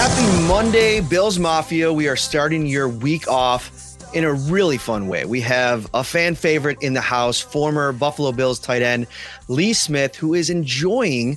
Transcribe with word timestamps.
Happy 0.00 0.46
Monday, 0.46 1.00
Bills 1.00 1.40
Mafia. 1.40 1.92
We 1.92 2.06
are 2.06 2.14
starting 2.14 2.66
your 2.66 2.88
week 2.88 3.26
off 3.26 3.96
in 4.14 4.22
a 4.22 4.32
really 4.32 4.78
fun 4.78 5.08
way. 5.08 5.24
We 5.24 5.40
have 5.40 5.90
a 5.92 6.04
fan 6.04 6.36
favorite 6.36 6.78
in 6.80 6.92
the 6.94 7.00
house, 7.00 7.40
former 7.40 7.92
Buffalo 7.92 8.30
Bills 8.30 8.60
tight 8.60 8.80
end 8.80 9.08
Lee 9.48 9.72
Smith, 9.72 10.14
who 10.14 10.34
is 10.34 10.50
enjoying 10.50 11.36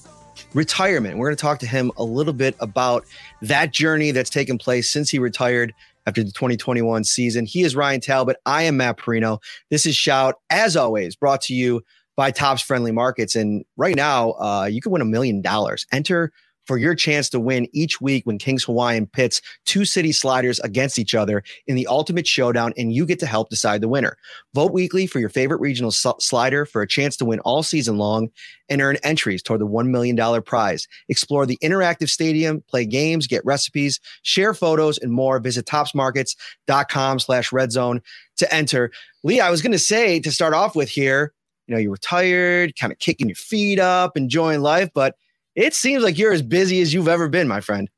retirement. 0.53 1.17
We're 1.17 1.29
going 1.29 1.37
to 1.37 1.41
talk 1.41 1.57
to 1.61 1.65
him 1.65 1.91
a 1.97 2.03
little 2.03 2.33
bit 2.33 2.55
about 2.59 3.03
that 3.41 3.71
journey 3.71 4.11
that's 4.11 4.29
taken 4.29 4.59
place 4.59 4.91
since 4.91 5.09
he 5.09 5.17
retired 5.17 5.73
after 6.05 6.23
the 6.23 6.31
2021 6.31 7.03
season. 7.03 7.47
He 7.47 7.63
is 7.63 7.75
Ryan 7.75 7.99
Talbot. 7.99 8.37
I 8.45 8.61
am 8.61 8.77
Matt 8.77 8.97
Parrino. 8.97 9.39
This 9.71 9.87
is 9.87 9.95
Shout, 9.95 10.35
as 10.51 10.77
always, 10.77 11.15
brought 11.15 11.41
to 11.41 11.55
you 11.55 11.81
by 12.15 12.29
Tops 12.29 12.61
Friendly 12.61 12.91
Markets. 12.91 13.35
And 13.35 13.65
right 13.75 13.95
now, 13.95 14.33
uh, 14.33 14.69
you 14.71 14.81
can 14.81 14.91
win 14.91 15.01
a 15.01 15.05
million 15.05 15.41
dollars. 15.41 15.87
Enter 15.91 16.31
for 16.71 16.77
your 16.77 16.95
chance 16.95 17.27
to 17.27 17.37
win 17.37 17.67
each 17.73 17.99
week 17.99 18.25
when 18.25 18.37
King's 18.37 18.63
Hawaiian 18.63 19.05
pits 19.05 19.41
two 19.65 19.83
city 19.83 20.13
sliders 20.13 20.57
against 20.61 20.97
each 20.97 21.13
other 21.13 21.43
in 21.67 21.75
the 21.75 21.85
ultimate 21.85 22.25
showdown, 22.25 22.71
and 22.77 22.93
you 22.93 23.05
get 23.05 23.19
to 23.19 23.25
help 23.25 23.49
decide 23.49 23.81
the 23.81 23.89
winner. 23.89 24.15
Vote 24.55 24.71
weekly 24.71 25.05
for 25.05 25.19
your 25.19 25.27
favorite 25.27 25.59
regional 25.59 25.91
slider 25.91 26.65
for 26.65 26.81
a 26.81 26.87
chance 26.87 27.17
to 27.17 27.25
win 27.25 27.41
all 27.41 27.61
season 27.61 27.97
long 27.97 28.29
and 28.69 28.81
earn 28.81 28.95
entries 29.03 29.43
toward 29.43 29.59
the 29.59 29.67
$1 29.67 29.87
million 29.89 30.41
prize. 30.43 30.87
Explore 31.09 31.45
the 31.45 31.57
interactive 31.61 32.07
stadium, 32.07 32.63
play 32.69 32.85
games, 32.85 33.27
get 33.27 33.43
recipes, 33.43 33.99
share 34.21 34.53
photos, 34.53 34.97
and 34.97 35.11
more. 35.11 35.39
Visit 35.39 35.65
topsmarkets.com 35.65 37.19
slash 37.19 37.51
red 37.51 37.73
zone 37.73 38.01
to 38.37 38.53
enter. 38.53 38.93
Lee, 39.25 39.41
I 39.41 39.49
was 39.49 39.61
going 39.61 39.73
to 39.73 39.77
say 39.77 40.21
to 40.21 40.31
start 40.31 40.53
off 40.53 40.73
with 40.73 40.87
here, 40.87 41.33
you 41.67 41.75
know, 41.75 41.81
you're 41.81 41.97
tired, 41.97 42.77
kind 42.79 42.93
of 42.93 42.99
kicking 42.99 43.27
your 43.27 43.35
feet 43.35 43.77
up, 43.77 44.15
enjoying 44.15 44.61
life, 44.61 44.89
but 44.95 45.15
it 45.55 45.73
seems 45.73 46.03
like 46.03 46.17
you're 46.17 46.33
as 46.33 46.41
busy 46.41 46.81
as 46.81 46.93
you've 46.93 47.07
ever 47.07 47.27
been, 47.27 47.47
my 47.47 47.61
friend. 47.61 47.89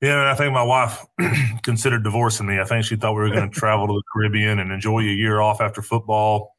Yeah, 0.00 0.30
I 0.30 0.34
think 0.34 0.52
my 0.52 0.62
wife 0.62 1.04
considered 1.62 2.04
divorcing 2.04 2.46
me. 2.46 2.60
I 2.60 2.64
think 2.64 2.84
she 2.84 2.96
thought 2.96 3.14
we 3.14 3.22
were 3.22 3.30
going 3.30 3.50
to 3.52 3.58
travel 3.58 3.86
to 3.86 3.94
the 3.94 4.02
Caribbean 4.12 4.58
and 4.58 4.70
enjoy 4.70 5.00
a 5.00 5.04
year 5.04 5.40
off 5.40 5.60
after 5.60 5.82
football. 5.82 6.54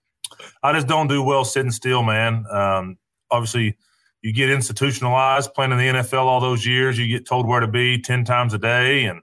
I 0.63 0.74
just 0.74 0.88
don't 0.88 1.07
do 1.07 1.22
well 1.22 1.46
sitting 1.46 1.72
still, 1.72 2.03
man. 2.03 2.46
Um, 2.52 2.97
obviously, 3.31 3.78
you 4.22 4.34
get 4.34 4.50
institutionalized 4.50 5.53
playing 5.53 5.72
in 5.72 5.78
the 5.78 5.86
NFL 5.86 6.25
all 6.25 6.41
those 6.41 6.66
years. 6.66 6.97
You 6.97 7.07
get 7.07 7.28
told 7.28 7.47
where 7.47 7.59
to 7.59 7.68
be 7.68 8.02
10 8.02 8.25
times 8.25 8.53
a 8.53 8.57
day. 8.57 9.06
And 9.06 9.22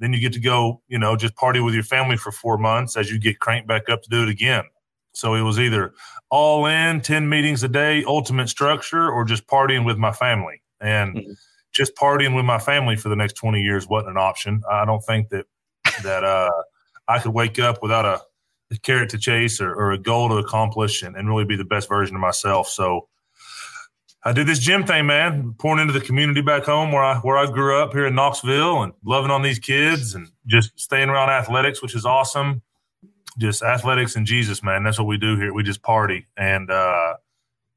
then 0.00 0.12
you 0.12 0.20
get 0.20 0.32
to 0.34 0.40
go, 0.40 0.82
you 0.88 0.98
know, 0.98 1.16
just 1.16 1.36
party 1.36 1.60
with 1.60 1.74
your 1.74 1.84
family 1.84 2.16
for 2.16 2.32
four 2.32 2.58
months 2.58 2.96
as 2.96 3.10
you 3.10 3.18
get 3.18 3.38
cranked 3.38 3.68
back 3.68 3.88
up 3.88 4.02
to 4.02 4.10
do 4.10 4.22
it 4.22 4.28
again. 4.28 4.64
So 5.14 5.34
it 5.34 5.42
was 5.42 5.58
either 5.58 5.94
all 6.28 6.66
in, 6.66 7.00
10 7.00 7.28
meetings 7.28 7.62
a 7.62 7.68
day, 7.68 8.04
ultimate 8.04 8.48
structure, 8.48 9.08
or 9.08 9.24
just 9.24 9.46
partying 9.46 9.86
with 9.86 9.96
my 9.96 10.12
family. 10.12 10.60
And 10.80 11.14
mm-hmm. 11.14 11.32
just 11.72 11.94
partying 11.94 12.34
with 12.34 12.44
my 12.44 12.58
family 12.58 12.96
for 12.96 13.08
the 13.08 13.16
next 13.16 13.34
20 13.34 13.62
years 13.62 13.88
wasn't 13.88 14.10
an 14.10 14.16
option. 14.18 14.60
I 14.70 14.84
don't 14.84 15.00
think 15.00 15.28
that 15.30 15.46
that 16.02 16.24
uh, 16.24 16.50
I 17.06 17.20
could 17.20 17.32
wake 17.32 17.60
up 17.60 17.80
without 17.80 18.04
a, 18.04 18.20
a 18.72 18.78
carrot 18.78 19.10
to 19.10 19.18
chase 19.18 19.60
or, 19.60 19.72
or, 19.72 19.92
a 19.92 19.98
goal 19.98 20.28
to 20.30 20.38
accomplish 20.38 21.04
and, 21.04 21.14
and 21.14 21.28
really 21.28 21.44
be 21.44 21.54
the 21.54 21.64
best 21.64 21.88
version 21.88 22.16
of 22.16 22.20
myself. 22.20 22.66
So 22.66 23.06
I 24.24 24.32
did 24.32 24.48
this 24.48 24.58
gym 24.58 24.84
thing, 24.84 25.06
man, 25.06 25.54
pouring 25.56 25.80
into 25.80 25.92
the 25.92 26.04
community 26.04 26.40
back 26.40 26.64
home 26.64 26.90
where 26.90 27.04
I 27.04 27.18
where 27.18 27.38
I 27.38 27.46
grew 27.48 27.78
up 27.80 27.92
here 27.92 28.06
in 28.06 28.16
Knoxville 28.16 28.82
and 28.82 28.92
loving 29.04 29.30
on 29.30 29.42
these 29.42 29.60
kids 29.60 30.16
and 30.16 30.28
just 30.48 30.78
staying 30.80 31.10
around 31.10 31.30
athletics, 31.30 31.80
which 31.80 31.94
is 31.94 32.04
awesome 32.04 32.62
just 33.38 33.62
athletics 33.62 34.16
and 34.16 34.26
Jesus, 34.26 34.62
man. 34.62 34.84
That's 34.84 34.98
what 34.98 35.06
we 35.06 35.16
do 35.16 35.36
here. 35.36 35.52
We 35.52 35.62
just 35.62 35.82
party 35.82 36.26
and 36.36 36.70
uh, 36.70 37.14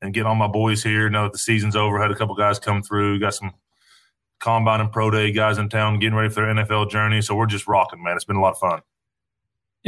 and 0.01 0.13
get 0.13 0.25
all 0.25 0.35
my 0.35 0.47
boys 0.47 0.83
here. 0.83 1.09
Now 1.09 1.23
that 1.23 1.33
the 1.33 1.39
season's 1.39 1.75
over, 1.75 1.99
had 1.99 2.11
a 2.11 2.15
couple 2.15 2.35
guys 2.35 2.59
come 2.59 2.83
through. 2.83 3.19
Got 3.19 3.33
some 3.33 3.53
combine 4.39 4.81
and 4.81 4.91
pro 4.91 5.09
day 5.09 5.31
guys 5.31 5.57
in 5.57 5.69
town 5.69 5.99
getting 5.99 6.15
ready 6.15 6.29
for 6.29 6.41
their 6.41 6.53
NFL 6.53 6.89
journey. 6.89 7.21
So 7.21 7.35
we're 7.35 7.47
just 7.47 7.67
rocking, 7.67 8.03
man. 8.03 8.15
It's 8.15 8.25
been 8.25 8.35
a 8.35 8.41
lot 8.41 8.51
of 8.51 8.59
fun. 8.59 8.81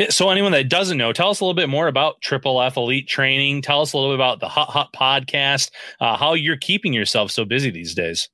So, 0.09 0.30
anyone 0.30 0.53
that 0.53 0.69
doesn't 0.69 0.97
know, 0.97 1.12
tell 1.12 1.30
us 1.30 1.41
a 1.41 1.44
little 1.44 1.56
bit 1.56 1.68
more 1.68 1.88
about 1.88 2.22
Triple 2.22 2.62
F 2.62 2.78
Elite 2.78 3.07
Training. 3.07 3.62
Tell 3.62 3.81
us 3.81 3.91
a 3.91 3.97
little 3.97 4.12
bit 4.12 4.16
about 4.16 4.40
the 4.40 4.47
Hut 4.47 4.69
Hut 4.69 4.90
Podcast. 4.96 5.72
Uh, 6.00 6.16
how 6.16 6.36
you're 6.36 6.57
keeping 6.57 6.94
yourself 6.94 7.31
so 7.31 7.44
busy 7.44 7.69
these 7.69 7.94
days. 7.94 8.30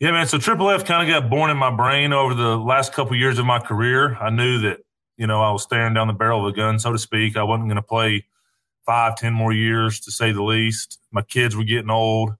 Yeah, 0.00 0.10
man. 0.10 0.26
So 0.26 0.38
Triple 0.38 0.70
F 0.70 0.84
kind 0.84 1.08
of 1.08 1.22
got 1.22 1.30
born 1.30 1.50
in 1.50 1.56
my 1.56 1.70
brain 1.70 2.12
over 2.12 2.34
the 2.34 2.56
last 2.56 2.92
couple 2.92 3.14
years 3.16 3.38
of 3.38 3.46
my 3.46 3.60
career. 3.60 4.16
I 4.16 4.30
knew 4.30 4.58
that 4.62 4.78
you 5.16 5.26
know, 5.26 5.42
I 5.42 5.50
was 5.52 5.62
staring 5.62 5.94
down 5.94 6.08
the 6.08 6.12
barrel 6.12 6.46
of 6.46 6.52
a 6.52 6.56
gun, 6.56 6.78
so 6.78 6.92
to 6.92 6.98
speak. 6.98 7.36
I 7.36 7.42
wasn't 7.42 7.68
going 7.68 7.76
to 7.76 7.82
play 7.82 8.26
five, 8.84 9.16
ten 9.16 9.32
more 9.32 9.52
years, 9.52 10.00
to 10.00 10.10
say 10.10 10.32
the 10.32 10.42
least. 10.42 10.98
My 11.12 11.22
kids 11.22 11.56
were 11.56 11.64
getting 11.64 11.90
old. 11.90 12.32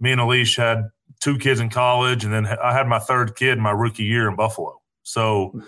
Me 0.00 0.12
and 0.12 0.20
Alicia 0.20 0.60
had 0.60 0.90
two 1.20 1.38
kids 1.38 1.60
in 1.60 1.70
college, 1.70 2.24
and 2.24 2.32
then 2.32 2.46
I 2.46 2.72
had 2.72 2.88
my 2.88 2.98
third 2.98 3.36
kid 3.36 3.52
in 3.52 3.60
my 3.60 3.70
rookie 3.70 4.04
year 4.04 4.28
in 4.28 4.36
Buffalo. 4.36 4.80
So 5.02 5.62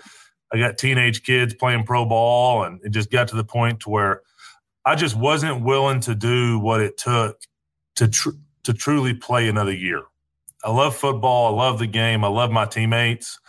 I 0.51 0.57
got 0.57 0.77
teenage 0.77 1.23
kids 1.23 1.53
playing 1.53 1.85
pro 1.85 2.05
ball, 2.05 2.63
and 2.63 2.79
it 2.83 2.89
just 2.89 3.11
got 3.11 3.27
to 3.29 3.35
the 3.35 3.43
point 3.43 3.81
to 3.81 3.89
where 3.89 4.21
I 4.85 4.95
just 4.95 5.15
wasn't 5.15 5.63
willing 5.63 5.99
to 6.01 6.15
do 6.15 6.59
what 6.59 6.81
it 6.81 6.97
took 6.97 7.39
to 7.95 8.07
tr- 8.07 8.29
to 8.63 8.73
truly 8.73 9.13
play 9.13 9.47
another 9.47 9.73
year. 9.73 10.03
I 10.63 10.71
love 10.71 10.95
football. 10.95 11.53
I 11.53 11.63
love 11.63 11.79
the 11.79 11.87
game. 11.87 12.23
I 12.23 12.27
love 12.27 12.51
my 12.51 12.65
teammates. 12.65 13.39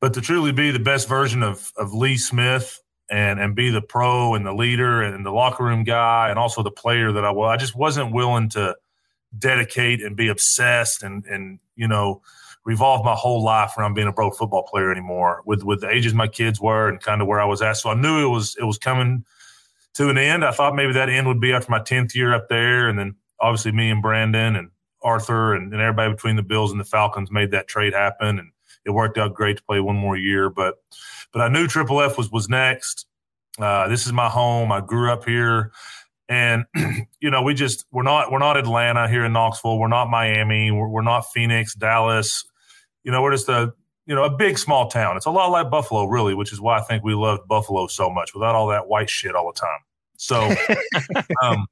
But 0.00 0.14
to 0.14 0.20
truly 0.20 0.52
be 0.52 0.70
the 0.70 0.78
best 0.78 1.08
version 1.08 1.42
of 1.42 1.72
of 1.76 1.92
Lee 1.92 2.16
Smith 2.16 2.80
and 3.10 3.40
and 3.40 3.54
be 3.54 3.70
the 3.70 3.82
pro 3.82 4.34
and 4.34 4.46
the 4.46 4.54
leader 4.54 5.02
and 5.02 5.24
the 5.26 5.32
locker 5.32 5.64
room 5.64 5.84
guy 5.84 6.30
and 6.30 6.38
also 6.38 6.62
the 6.62 6.70
player 6.70 7.12
that 7.12 7.24
I 7.24 7.30
was, 7.30 7.52
I 7.52 7.56
just 7.56 7.76
wasn't 7.76 8.12
willing 8.12 8.48
to 8.50 8.76
dedicate 9.38 10.02
and 10.02 10.16
be 10.16 10.28
obsessed 10.28 11.02
and 11.02 11.24
and 11.26 11.58
you 11.76 11.86
know 11.86 12.22
revolve 12.64 13.04
my 13.04 13.14
whole 13.14 13.42
life 13.42 13.76
around 13.78 13.94
being 13.94 14.06
a 14.06 14.12
pro 14.12 14.30
football 14.30 14.62
player 14.62 14.90
anymore 14.90 15.42
with 15.46 15.62
with 15.64 15.80
the 15.80 15.88
ages 15.88 16.14
my 16.14 16.28
kids 16.28 16.60
were 16.60 16.88
and 16.88 17.00
kind 17.00 17.20
of 17.20 17.26
where 17.26 17.40
I 17.40 17.44
was 17.46 17.62
at. 17.62 17.76
So 17.76 17.90
I 17.90 17.94
knew 17.94 18.24
it 18.24 18.30
was 18.30 18.56
it 18.58 18.64
was 18.64 18.78
coming 18.78 19.24
to 19.94 20.08
an 20.08 20.18
end. 20.18 20.44
I 20.44 20.52
thought 20.52 20.74
maybe 20.74 20.92
that 20.92 21.08
end 21.08 21.26
would 21.26 21.40
be 21.40 21.52
after 21.52 21.70
my 21.70 21.80
tenth 21.80 22.14
year 22.14 22.34
up 22.34 22.48
there, 22.48 22.88
and 22.88 22.98
then 22.98 23.16
obviously 23.40 23.72
me 23.72 23.90
and 23.90 24.02
Brandon 24.02 24.56
and 24.56 24.70
Arthur 25.02 25.54
and, 25.54 25.72
and 25.72 25.80
everybody 25.80 26.12
between 26.12 26.36
the 26.36 26.42
Bills 26.42 26.70
and 26.70 26.80
the 26.80 26.84
Falcons 26.84 27.30
made 27.30 27.50
that 27.52 27.68
trade 27.68 27.94
happen 27.94 28.38
and 28.38 28.50
it 28.84 28.90
worked 28.90 29.18
out 29.18 29.34
great 29.34 29.58
to 29.58 29.62
play 29.62 29.80
one 29.80 29.96
more 29.96 30.16
year. 30.16 30.50
But 30.50 30.76
but 31.32 31.42
I 31.42 31.48
knew 31.48 31.66
Triple 31.66 32.00
F 32.00 32.18
was 32.18 32.30
was 32.30 32.48
next. 32.48 33.06
Uh, 33.58 33.88
this 33.88 34.06
is 34.06 34.12
my 34.12 34.28
home. 34.28 34.72
I 34.72 34.80
grew 34.80 35.12
up 35.12 35.24
here, 35.24 35.72
and 36.28 36.64
you 37.20 37.30
know 37.30 37.42
we 37.42 37.54
just 37.54 37.86
we're 37.92 38.02
not 38.02 38.30
we're 38.30 38.38
not 38.38 38.56
Atlanta 38.56 39.08
here 39.08 39.24
in 39.24 39.32
Knoxville. 39.32 39.78
We're 39.78 39.88
not 39.88 40.08
Miami. 40.08 40.70
We're, 40.70 40.88
we're 40.88 41.02
not 41.02 41.22
Phoenix, 41.32 41.74
Dallas. 41.74 42.44
You 43.04 43.12
know 43.12 43.22
we're 43.22 43.32
just 43.32 43.48
a 43.48 43.72
you 44.06 44.14
know 44.14 44.24
a 44.24 44.30
big 44.30 44.58
small 44.58 44.88
town. 44.88 45.16
It's 45.16 45.26
a 45.26 45.30
lot 45.30 45.50
like 45.50 45.70
Buffalo, 45.70 46.04
really, 46.04 46.34
which 46.34 46.52
is 46.52 46.60
why 46.60 46.78
I 46.78 46.82
think 46.82 47.04
we 47.04 47.14
loved 47.14 47.46
Buffalo 47.48 47.86
so 47.86 48.10
much 48.10 48.34
without 48.34 48.54
all 48.54 48.68
that 48.68 48.88
white 48.88 49.10
shit 49.10 49.34
all 49.34 49.52
the 49.52 49.60
time. 49.60 49.80
So. 50.16 50.54
um, 51.42 51.66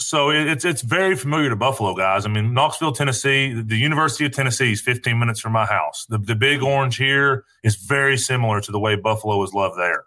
so 0.00 0.30
it's 0.30 0.64
it's 0.64 0.82
very 0.82 1.16
familiar 1.16 1.48
to 1.48 1.56
Buffalo 1.56 1.94
guys. 1.94 2.24
I 2.24 2.28
mean, 2.28 2.54
Knoxville, 2.54 2.92
Tennessee, 2.92 3.52
the 3.52 3.76
University 3.76 4.24
of 4.24 4.32
Tennessee 4.32 4.72
is 4.72 4.80
15 4.80 5.18
minutes 5.18 5.40
from 5.40 5.52
my 5.52 5.66
house. 5.66 6.06
The 6.08 6.18
the 6.18 6.36
Big 6.36 6.62
Orange 6.62 6.96
here 6.96 7.44
is 7.64 7.76
very 7.76 8.16
similar 8.16 8.60
to 8.60 8.70
the 8.72 8.78
way 8.78 8.94
Buffalo 8.94 9.42
is 9.42 9.52
loved 9.52 9.76
there, 9.78 10.04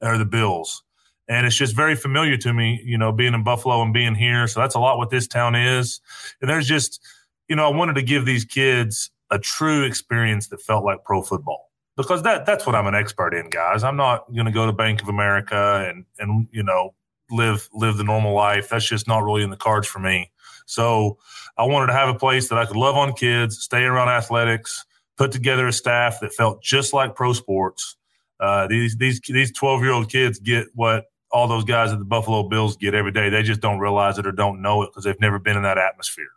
or 0.00 0.18
the 0.18 0.24
Bills, 0.24 0.84
and 1.28 1.46
it's 1.46 1.56
just 1.56 1.74
very 1.74 1.96
familiar 1.96 2.36
to 2.38 2.52
me. 2.52 2.80
You 2.84 2.96
know, 2.96 3.10
being 3.10 3.34
in 3.34 3.42
Buffalo 3.42 3.82
and 3.82 3.92
being 3.92 4.14
here, 4.14 4.46
so 4.46 4.60
that's 4.60 4.76
a 4.76 4.80
lot 4.80 4.98
what 4.98 5.10
this 5.10 5.26
town 5.26 5.56
is. 5.56 6.00
And 6.40 6.48
there's 6.48 6.68
just, 6.68 7.00
you 7.48 7.56
know, 7.56 7.66
I 7.66 7.74
wanted 7.74 7.94
to 7.94 8.02
give 8.02 8.26
these 8.26 8.44
kids 8.44 9.10
a 9.32 9.38
true 9.38 9.82
experience 9.82 10.46
that 10.48 10.62
felt 10.62 10.84
like 10.84 11.02
pro 11.02 11.22
football 11.22 11.72
because 11.96 12.22
that 12.22 12.46
that's 12.46 12.66
what 12.66 12.76
I'm 12.76 12.86
an 12.86 12.94
expert 12.94 13.34
in, 13.34 13.50
guys. 13.50 13.82
I'm 13.82 13.96
not 13.96 14.32
going 14.32 14.46
to 14.46 14.52
go 14.52 14.64
to 14.66 14.72
Bank 14.72 15.02
of 15.02 15.08
America 15.08 15.84
and 15.88 16.04
and 16.18 16.46
you 16.52 16.62
know 16.62 16.94
live 17.30 17.68
live 17.72 17.96
the 17.96 18.04
normal 18.04 18.34
life. 18.34 18.68
That's 18.68 18.86
just 18.86 19.08
not 19.08 19.24
really 19.24 19.42
in 19.42 19.50
the 19.50 19.56
cards 19.56 19.86
for 19.86 19.98
me. 19.98 20.30
So 20.66 21.18
I 21.56 21.64
wanted 21.64 21.88
to 21.88 21.92
have 21.92 22.08
a 22.08 22.18
place 22.18 22.48
that 22.48 22.58
I 22.58 22.66
could 22.66 22.76
love 22.76 22.96
on 22.96 23.12
kids, 23.12 23.58
stay 23.62 23.84
around 23.84 24.08
athletics, 24.08 24.84
put 25.16 25.32
together 25.32 25.66
a 25.66 25.72
staff 25.72 26.20
that 26.20 26.32
felt 26.32 26.62
just 26.62 26.92
like 26.92 27.14
pro 27.14 27.32
sports. 27.32 27.96
Uh, 28.40 28.66
these 28.66 28.96
these 28.96 29.20
these 29.28 29.52
12 29.52 29.82
year 29.82 29.92
old 29.92 30.10
kids 30.10 30.38
get 30.38 30.66
what 30.74 31.06
all 31.30 31.48
those 31.48 31.64
guys 31.64 31.92
at 31.92 31.98
the 31.98 32.04
Buffalo 32.04 32.48
Bills 32.48 32.76
get 32.76 32.94
every 32.94 33.12
day. 33.12 33.28
They 33.28 33.42
just 33.42 33.60
don't 33.60 33.78
realize 33.78 34.18
it 34.18 34.26
or 34.26 34.32
don't 34.32 34.62
know 34.62 34.82
it 34.82 34.90
because 34.90 35.04
they've 35.04 35.20
never 35.20 35.38
been 35.38 35.56
in 35.56 35.64
that 35.64 35.78
atmosphere. 35.78 36.28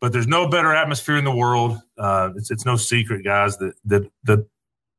But 0.00 0.12
there's 0.12 0.26
no 0.26 0.48
better 0.48 0.74
atmosphere 0.74 1.16
in 1.16 1.24
the 1.24 1.34
world. 1.34 1.78
Uh, 1.96 2.30
it's 2.36 2.50
it's 2.50 2.66
no 2.66 2.76
secret, 2.76 3.24
guys, 3.24 3.56
that 3.58 3.74
that 3.86 4.10
that 4.24 4.46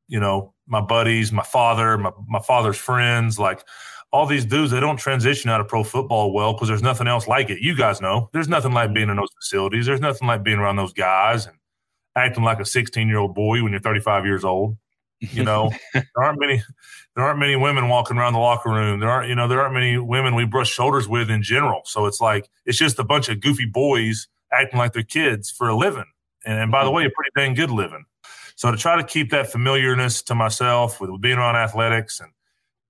you 0.08 0.20
know 0.20 0.54
my 0.66 0.80
buddies, 0.80 1.32
my 1.32 1.42
father, 1.42 1.96
my 1.98 2.10
my 2.26 2.40
father's 2.40 2.78
friends, 2.78 3.38
like 3.38 3.64
all 4.12 4.26
these 4.26 4.44
dudes, 4.44 4.70
they 4.70 4.80
don't 4.80 4.98
transition 4.98 5.50
out 5.50 5.60
of 5.60 5.68
pro 5.68 5.82
football 5.82 6.32
well 6.32 6.52
because 6.52 6.68
there's 6.68 6.82
nothing 6.82 7.08
else 7.08 7.26
like 7.26 7.48
it. 7.48 7.60
You 7.60 7.74
guys 7.74 8.00
know 8.00 8.28
there's 8.32 8.48
nothing 8.48 8.72
like 8.72 8.92
being 8.92 9.08
in 9.08 9.16
those 9.16 9.32
facilities. 9.34 9.86
There's 9.86 10.00
nothing 10.00 10.28
like 10.28 10.42
being 10.42 10.58
around 10.58 10.76
those 10.76 10.92
guys 10.92 11.46
and 11.46 11.56
acting 12.14 12.44
like 12.44 12.60
a 12.60 12.64
16 12.64 13.08
year 13.08 13.18
old 13.18 13.34
boy 13.34 13.62
when 13.62 13.72
you're 13.72 13.80
35 13.80 14.26
years 14.26 14.44
old. 14.44 14.76
You 15.20 15.44
know, 15.44 15.70
there 15.94 16.04
aren't 16.16 16.38
many 16.38 16.62
there 17.16 17.24
aren't 17.24 17.38
many 17.38 17.56
women 17.56 17.88
walking 17.88 18.18
around 18.18 18.34
the 18.34 18.38
locker 18.38 18.70
room. 18.70 19.00
There 19.00 19.08
aren't 19.08 19.28
you 19.30 19.34
know 19.34 19.48
there 19.48 19.62
aren't 19.62 19.74
many 19.74 19.96
women 19.96 20.34
we 20.34 20.44
brush 20.44 20.70
shoulders 20.70 21.08
with 21.08 21.30
in 21.30 21.42
general. 21.42 21.80
So 21.86 22.04
it's 22.06 22.20
like 22.20 22.50
it's 22.66 22.78
just 22.78 22.98
a 22.98 23.04
bunch 23.04 23.30
of 23.30 23.40
goofy 23.40 23.66
boys 23.66 24.28
acting 24.52 24.78
like 24.78 24.92
they're 24.92 25.02
kids 25.02 25.50
for 25.50 25.68
a 25.68 25.76
living. 25.76 26.04
And, 26.44 26.58
and 26.58 26.70
by 26.70 26.84
the 26.84 26.88
mm-hmm. 26.90 26.96
way, 26.96 27.04
a 27.06 27.10
pretty 27.10 27.30
dang 27.34 27.54
good 27.54 27.70
living. 27.70 28.04
So 28.56 28.70
to 28.70 28.76
try 28.76 28.96
to 28.96 29.04
keep 29.04 29.30
that 29.30 29.50
familiarness 29.50 30.22
to 30.22 30.34
myself 30.34 31.00
with 31.00 31.18
being 31.20 31.38
around 31.38 31.56
athletics 31.56 32.20
and 32.20 32.30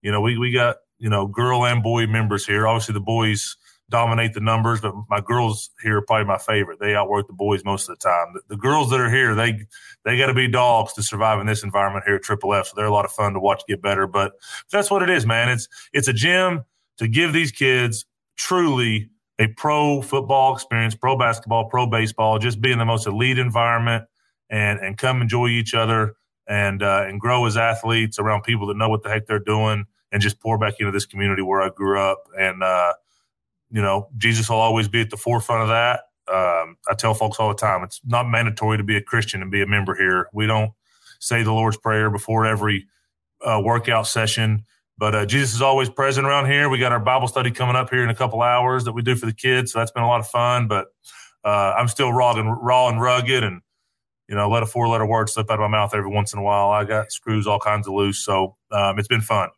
you 0.00 0.10
know 0.10 0.20
we 0.20 0.36
we 0.36 0.50
got 0.50 0.76
you 1.02 1.10
know 1.10 1.26
girl 1.26 1.66
and 1.66 1.82
boy 1.82 2.06
members 2.06 2.46
here. 2.46 2.66
Obviously 2.66 2.94
the 2.94 3.00
boys 3.00 3.56
dominate 3.90 4.32
the 4.32 4.40
numbers, 4.40 4.80
but 4.80 4.94
my 5.10 5.20
girls 5.20 5.70
here 5.82 5.98
are 5.98 6.02
probably 6.02 6.24
my 6.24 6.38
favorite. 6.38 6.78
They 6.80 6.94
outwork 6.94 7.26
the 7.26 7.32
boys 7.32 7.64
most 7.64 7.88
of 7.88 7.98
the 7.98 8.08
time. 8.08 8.28
The, 8.34 8.54
the 8.54 8.56
girls 8.56 8.88
that 8.90 9.00
are 9.00 9.10
here, 9.10 9.34
they 9.34 9.66
they 10.04 10.16
got 10.16 10.28
to 10.28 10.34
be 10.34 10.46
dogs 10.46 10.92
to 10.94 11.02
survive 11.02 11.40
in 11.40 11.46
this 11.46 11.64
environment 11.64 12.04
here 12.06 12.14
at 12.14 12.22
Triple 12.22 12.54
F. 12.54 12.68
So 12.68 12.74
they're 12.76 12.86
a 12.86 12.92
lot 12.92 13.04
of 13.04 13.10
fun 13.10 13.34
to 13.34 13.40
watch 13.40 13.62
get 13.68 13.82
better. 13.82 14.06
But 14.06 14.32
that's 14.70 14.90
what 14.90 15.02
it 15.02 15.10
is, 15.10 15.26
man. 15.26 15.48
It's 15.48 15.68
it's 15.92 16.08
a 16.08 16.12
gym 16.12 16.64
to 16.98 17.08
give 17.08 17.32
these 17.32 17.50
kids 17.50 18.06
truly 18.36 19.10
a 19.40 19.48
pro 19.48 20.02
football 20.02 20.54
experience, 20.54 20.94
pro 20.94 21.18
basketball, 21.18 21.68
pro 21.68 21.86
baseball, 21.86 22.38
just 22.38 22.60
be 22.60 22.70
in 22.70 22.78
the 22.78 22.84
most 22.84 23.08
elite 23.08 23.38
environment 23.38 24.04
and 24.50 24.78
and 24.78 24.96
come 24.98 25.20
enjoy 25.20 25.48
each 25.48 25.74
other 25.74 26.14
and 26.46 26.80
uh, 26.84 27.04
and 27.08 27.20
grow 27.20 27.44
as 27.44 27.56
athletes 27.56 28.20
around 28.20 28.42
people 28.42 28.68
that 28.68 28.76
know 28.76 28.88
what 28.88 29.02
the 29.02 29.08
heck 29.08 29.26
they're 29.26 29.40
doing 29.40 29.84
and 30.12 30.22
just 30.22 30.38
pour 30.40 30.58
back 30.58 30.74
into 30.78 30.92
this 30.92 31.06
community 31.06 31.42
where 31.42 31.62
I 31.62 31.70
grew 31.70 31.98
up 31.98 32.24
and. 32.38 32.62
Uh, 32.62 32.92
you 33.72 33.80
know, 33.80 34.08
Jesus 34.18 34.48
will 34.50 34.58
always 34.58 34.86
be 34.86 35.00
at 35.00 35.10
the 35.10 35.16
forefront 35.16 35.62
of 35.62 35.68
that. 35.68 36.02
Um, 36.32 36.76
I 36.88 36.94
tell 36.96 37.14
folks 37.14 37.38
all 37.40 37.48
the 37.48 37.54
time, 37.54 37.82
it's 37.82 38.00
not 38.04 38.28
mandatory 38.28 38.76
to 38.76 38.84
be 38.84 38.96
a 38.96 39.02
Christian 39.02 39.42
and 39.42 39.50
be 39.50 39.62
a 39.62 39.66
member 39.66 39.94
here. 39.94 40.28
We 40.32 40.46
don't 40.46 40.72
say 41.18 41.42
the 41.42 41.52
Lord's 41.52 41.78
Prayer 41.78 42.10
before 42.10 42.46
every 42.46 42.86
uh, 43.44 43.60
workout 43.64 44.06
session, 44.06 44.64
but 44.98 45.14
uh, 45.14 45.26
Jesus 45.26 45.54
is 45.54 45.62
always 45.62 45.88
present 45.88 46.26
around 46.26 46.46
here. 46.46 46.68
We 46.68 46.78
got 46.78 46.92
our 46.92 47.00
Bible 47.00 47.28
study 47.28 47.50
coming 47.50 47.76
up 47.76 47.90
here 47.90 48.04
in 48.04 48.10
a 48.10 48.14
couple 48.14 48.42
hours 48.42 48.84
that 48.84 48.92
we 48.92 49.02
do 49.02 49.16
for 49.16 49.26
the 49.26 49.32
kids, 49.32 49.72
so 49.72 49.78
that's 49.78 49.90
been 49.90 50.04
a 50.04 50.08
lot 50.08 50.20
of 50.20 50.28
fun. 50.28 50.68
But 50.68 50.88
uh, 51.44 51.74
I'm 51.76 51.88
still 51.88 52.12
raw 52.12 52.38
and 52.38 52.54
raw 52.62 52.88
and 52.88 53.00
rugged, 53.00 53.42
and 53.42 53.62
you 54.28 54.36
know, 54.36 54.48
let 54.48 54.62
a 54.62 54.66
four 54.66 54.86
letter 54.88 55.06
word 55.06 55.28
slip 55.28 55.50
out 55.50 55.54
of 55.54 55.60
my 55.60 55.76
mouth 55.76 55.94
every 55.94 56.10
once 56.10 56.32
in 56.32 56.38
a 56.38 56.42
while. 56.42 56.70
I 56.70 56.84
got 56.84 57.10
screws 57.10 57.46
all 57.46 57.58
kinds 57.58 57.88
of 57.88 57.94
loose, 57.94 58.18
so 58.18 58.56
um, 58.70 58.98
it's 58.98 59.08
been 59.08 59.22
fun. 59.22 59.48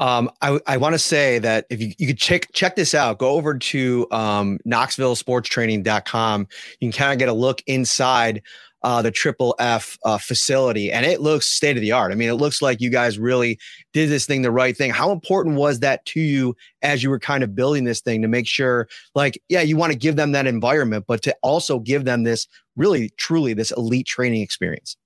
Um, 0.00 0.30
I, 0.40 0.58
I 0.66 0.76
want 0.78 0.94
to 0.94 0.98
say 0.98 1.38
that 1.40 1.66
if 1.68 1.78
you, 1.82 1.92
you 1.98 2.06
could 2.06 2.16
check 2.16 2.50
check 2.54 2.74
this 2.74 2.94
out, 2.94 3.18
go 3.18 3.32
over 3.32 3.58
to 3.58 4.06
um, 4.10 4.58
KnoxvilleSportsTraining.com. 4.66 6.48
You 6.80 6.90
can 6.90 6.98
kind 6.98 7.12
of 7.12 7.18
get 7.18 7.28
a 7.28 7.34
look 7.34 7.62
inside 7.66 8.40
uh, 8.82 9.02
the 9.02 9.10
Triple 9.10 9.54
F 9.58 9.98
uh, 10.06 10.16
facility, 10.16 10.90
and 10.90 11.04
it 11.04 11.20
looks 11.20 11.48
state 11.48 11.76
of 11.76 11.82
the 11.82 11.92
art. 11.92 12.12
I 12.12 12.14
mean, 12.14 12.30
it 12.30 12.36
looks 12.36 12.62
like 12.62 12.80
you 12.80 12.88
guys 12.88 13.18
really 13.18 13.58
did 13.92 14.08
this 14.08 14.24
thing 14.24 14.40
the 14.40 14.50
right 14.50 14.74
thing. 14.74 14.90
How 14.90 15.12
important 15.12 15.56
was 15.56 15.80
that 15.80 16.04
to 16.06 16.20
you 16.20 16.56
as 16.80 17.02
you 17.02 17.10
were 17.10 17.18
kind 17.18 17.44
of 17.44 17.54
building 17.54 17.84
this 17.84 18.00
thing 18.00 18.22
to 18.22 18.28
make 18.28 18.46
sure, 18.46 18.88
like, 19.14 19.38
yeah, 19.50 19.60
you 19.60 19.76
want 19.76 19.92
to 19.92 19.98
give 19.98 20.16
them 20.16 20.32
that 20.32 20.46
environment, 20.46 21.04
but 21.06 21.20
to 21.24 21.36
also 21.42 21.78
give 21.78 22.06
them 22.06 22.22
this 22.22 22.46
really, 22.74 23.10
truly 23.18 23.52
this 23.52 23.70
elite 23.72 24.06
training 24.06 24.40
experience? 24.40 24.96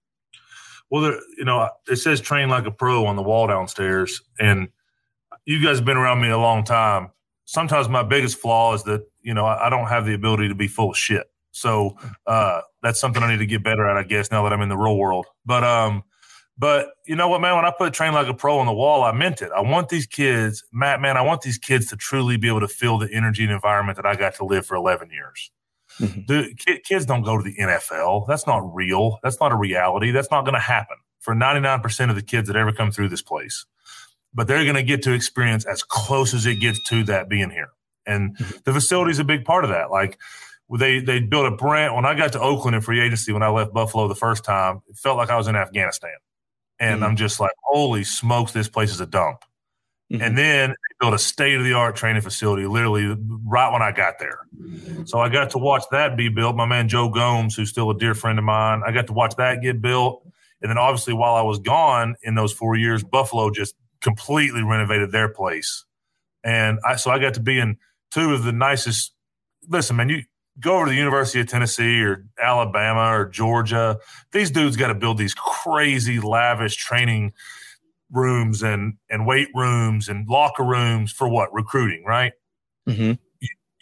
Well, 0.90 1.18
you 1.36 1.44
know, 1.44 1.68
it 1.88 1.96
says 1.96 2.20
train 2.20 2.48
like 2.48 2.66
a 2.66 2.70
pro 2.70 3.06
on 3.06 3.16
the 3.16 3.22
wall 3.22 3.46
downstairs, 3.46 4.22
and 4.38 4.68
you 5.44 5.62
guys 5.62 5.78
have 5.78 5.84
been 5.84 5.96
around 5.96 6.20
me 6.20 6.28
a 6.30 6.38
long 6.38 6.64
time. 6.64 7.10
Sometimes 7.46 7.88
my 7.88 8.02
biggest 8.02 8.38
flaw 8.38 8.74
is 8.74 8.84
that 8.84 9.06
you 9.22 9.34
know 9.34 9.44
I, 9.44 9.66
I 9.66 9.70
don't 9.70 9.88
have 9.88 10.06
the 10.06 10.14
ability 10.14 10.48
to 10.48 10.54
be 10.54 10.68
full 10.68 10.90
of 10.90 10.96
shit. 10.96 11.26
So 11.54 11.96
uh, 12.26 12.62
that's 12.82 13.00
something 13.00 13.22
I 13.22 13.30
need 13.30 13.38
to 13.38 13.46
get 13.46 13.62
better 13.62 13.88
at, 13.88 13.96
I 13.96 14.02
guess, 14.02 14.30
now 14.30 14.42
that 14.42 14.52
I'm 14.52 14.60
in 14.60 14.68
the 14.68 14.76
real 14.76 14.96
world. 14.96 15.26
But 15.46 15.62
um, 15.62 16.02
but 16.58 16.90
you 17.06 17.16
know 17.16 17.28
what, 17.28 17.40
man? 17.40 17.56
When 17.56 17.64
I 17.64 17.72
put 17.76 17.92
train 17.92 18.12
like 18.12 18.28
a 18.28 18.34
pro 18.34 18.58
on 18.58 18.66
the 18.66 18.72
wall, 18.72 19.02
I 19.02 19.12
meant 19.12 19.42
it. 19.42 19.50
I 19.56 19.60
want 19.60 19.88
these 19.88 20.06
kids, 20.06 20.64
Matt, 20.72 21.00
man. 21.00 21.16
I 21.16 21.22
want 21.22 21.42
these 21.42 21.58
kids 21.58 21.86
to 21.88 21.96
truly 21.96 22.36
be 22.36 22.48
able 22.48 22.60
to 22.60 22.68
feel 22.68 22.98
the 22.98 23.12
energy 23.12 23.42
and 23.44 23.52
environment 23.52 23.96
that 23.96 24.06
I 24.06 24.14
got 24.14 24.34
to 24.36 24.44
live 24.44 24.66
for 24.66 24.76
11 24.76 25.10
years. 25.10 25.50
Mm-hmm. 26.00 26.20
The 26.26 26.80
kids 26.84 27.06
don't 27.06 27.22
go 27.22 27.36
to 27.36 27.42
the 27.42 27.56
NFL. 27.56 28.26
That's 28.26 28.46
not 28.46 28.74
real. 28.74 29.18
That's 29.22 29.40
not 29.40 29.52
a 29.52 29.56
reality. 29.56 30.10
That's 30.10 30.30
not 30.30 30.44
going 30.44 30.54
to 30.54 30.60
happen 30.60 30.96
for 31.20 31.34
99% 31.34 32.10
of 32.10 32.16
the 32.16 32.22
kids 32.22 32.48
that 32.48 32.56
ever 32.56 32.72
come 32.72 32.90
through 32.90 33.08
this 33.08 33.22
place 33.22 33.64
but 34.34 34.48
they're 34.48 34.64
going 34.64 34.74
to 34.74 34.82
get 34.82 35.02
to 35.02 35.12
experience 35.12 35.64
as 35.64 35.82
close 35.82 36.34
as 36.34 36.44
it 36.44 36.56
gets 36.56 36.82
to 36.88 37.04
that 37.04 37.28
being 37.28 37.50
here. 37.50 37.70
And 38.04 38.36
mm-hmm. 38.36 38.56
the 38.64 38.72
facility 38.72 39.12
is 39.12 39.18
a 39.20 39.24
big 39.24 39.44
part 39.44 39.64
of 39.64 39.70
that. 39.70 39.90
Like 39.90 40.18
they 40.78 41.00
they 41.00 41.20
built 41.20 41.46
a 41.46 41.56
brand. 41.56 41.94
When 41.94 42.04
I 42.04 42.14
got 42.14 42.32
to 42.32 42.40
Oakland 42.40 42.74
in 42.74 42.82
free 42.82 43.00
agency, 43.00 43.32
when 43.32 43.42
I 43.42 43.48
left 43.48 43.72
Buffalo 43.72 44.08
the 44.08 44.14
first 44.14 44.44
time, 44.44 44.82
it 44.88 44.96
felt 44.96 45.16
like 45.16 45.30
I 45.30 45.36
was 45.36 45.46
in 45.46 45.56
Afghanistan. 45.56 46.16
And 46.80 46.96
mm-hmm. 46.96 47.04
I'm 47.04 47.16
just 47.16 47.38
like, 47.38 47.52
holy 47.62 48.02
smokes, 48.02 48.52
this 48.52 48.68
place 48.68 48.90
is 48.90 49.00
a 49.00 49.06
dump. 49.06 49.44
Mm-hmm. 50.12 50.22
And 50.22 50.36
then 50.36 50.74
built 51.04 51.14
a 51.14 51.18
state 51.18 51.58
of 51.58 51.64
the 51.64 51.74
art 51.74 51.96
training 51.96 52.22
facility 52.22 52.66
literally 52.66 53.14
right 53.44 53.70
when 53.70 53.82
I 53.82 53.92
got 53.92 54.18
there. 54.18 54.38
So 55.04 55.20
I 55.20 55.28
got 55.28 55.50
to 55.50 55.58
watch 55.58 55.82
that 55.90 56.16
be 56.16 56.30
built. 56.30 56.56
My 56.56 56.64
man 56.64 56.88
Joe 56.88 57.10
Gomes, 57.10 57.54
who's 57.54 57.68
still 57.68 57.90
a 57.90 57.98
dear 57.98 58.14
friend 58.14 58.38
of 58.38 58.44
mine, 58.44 58.80
I 58.86 58.90
got 58.90 59.06
to 59.08 59.12
watch 59.12 59.36
that 59.36 59.60
get 59.60 59.82
built. 59.82 60.26
And 60.62 60.70
then 60.70 60.78
obviously 60.78 61.12
while 61.12 61.34
I 61.34 61.42
was 61.42 61.58
gone 61.58 62.16
in 62.22 62.36
those 62.36 62.54
four 62.54 62.74
years, 62.74 63.04
Buffalo 63.04 63.50
just 63.50 63.74
completely 64.00 64.62
renovated 64.62 65.12
their 65.12 65.28
place. 65.28 65.84
And 66.42 66.78
I, 66.86 66.96
so 66.96 67.10
I 67.10 67.18
got 67.18 67.34
to 67.34 67.40
be 67.40 67.58
in 67.58 67.76
two 68.10 68.32
of 68.32 68.44
the 68.44 68.52
nicest. 68.52 69.12
Listen, 69.68 69.96
man, 69.96 70.08
you 70.08 70.22
go 70.58 70.76
over 70.76 70.86
to 70.86 70.90
the 70.90 70.96
University 70.96 71.40
of 71.40 71.48
Tennessee 71.48 72.02
or 72.02 72.24
Alabama 72.42 73.14
or 73.14 73.26
Georgia. 73.26 73.98
These 74.32 74.50
dudes 74.50 74.76
got 74.76 74.88
to 74.88 74.94
build 74.94 75.18
these 75.18 75.34
crazy, 75.34 76.18
lavish 76.18 76.76
training 76.76 77.34
rooms 78.14 78.62
and 78.62 78.94
and 79.10 79.26
weight 79.26 79.48
rooms 79.54 80.08
and 80.08 80.28
locker 80.28 80.64
rooms 80.64 81.12
for 81.12 81.28
what 81.28 81.52
recruiting, 81.52 82.04
right? 82.06 82.32
Mm-hmm. 82.88 83.12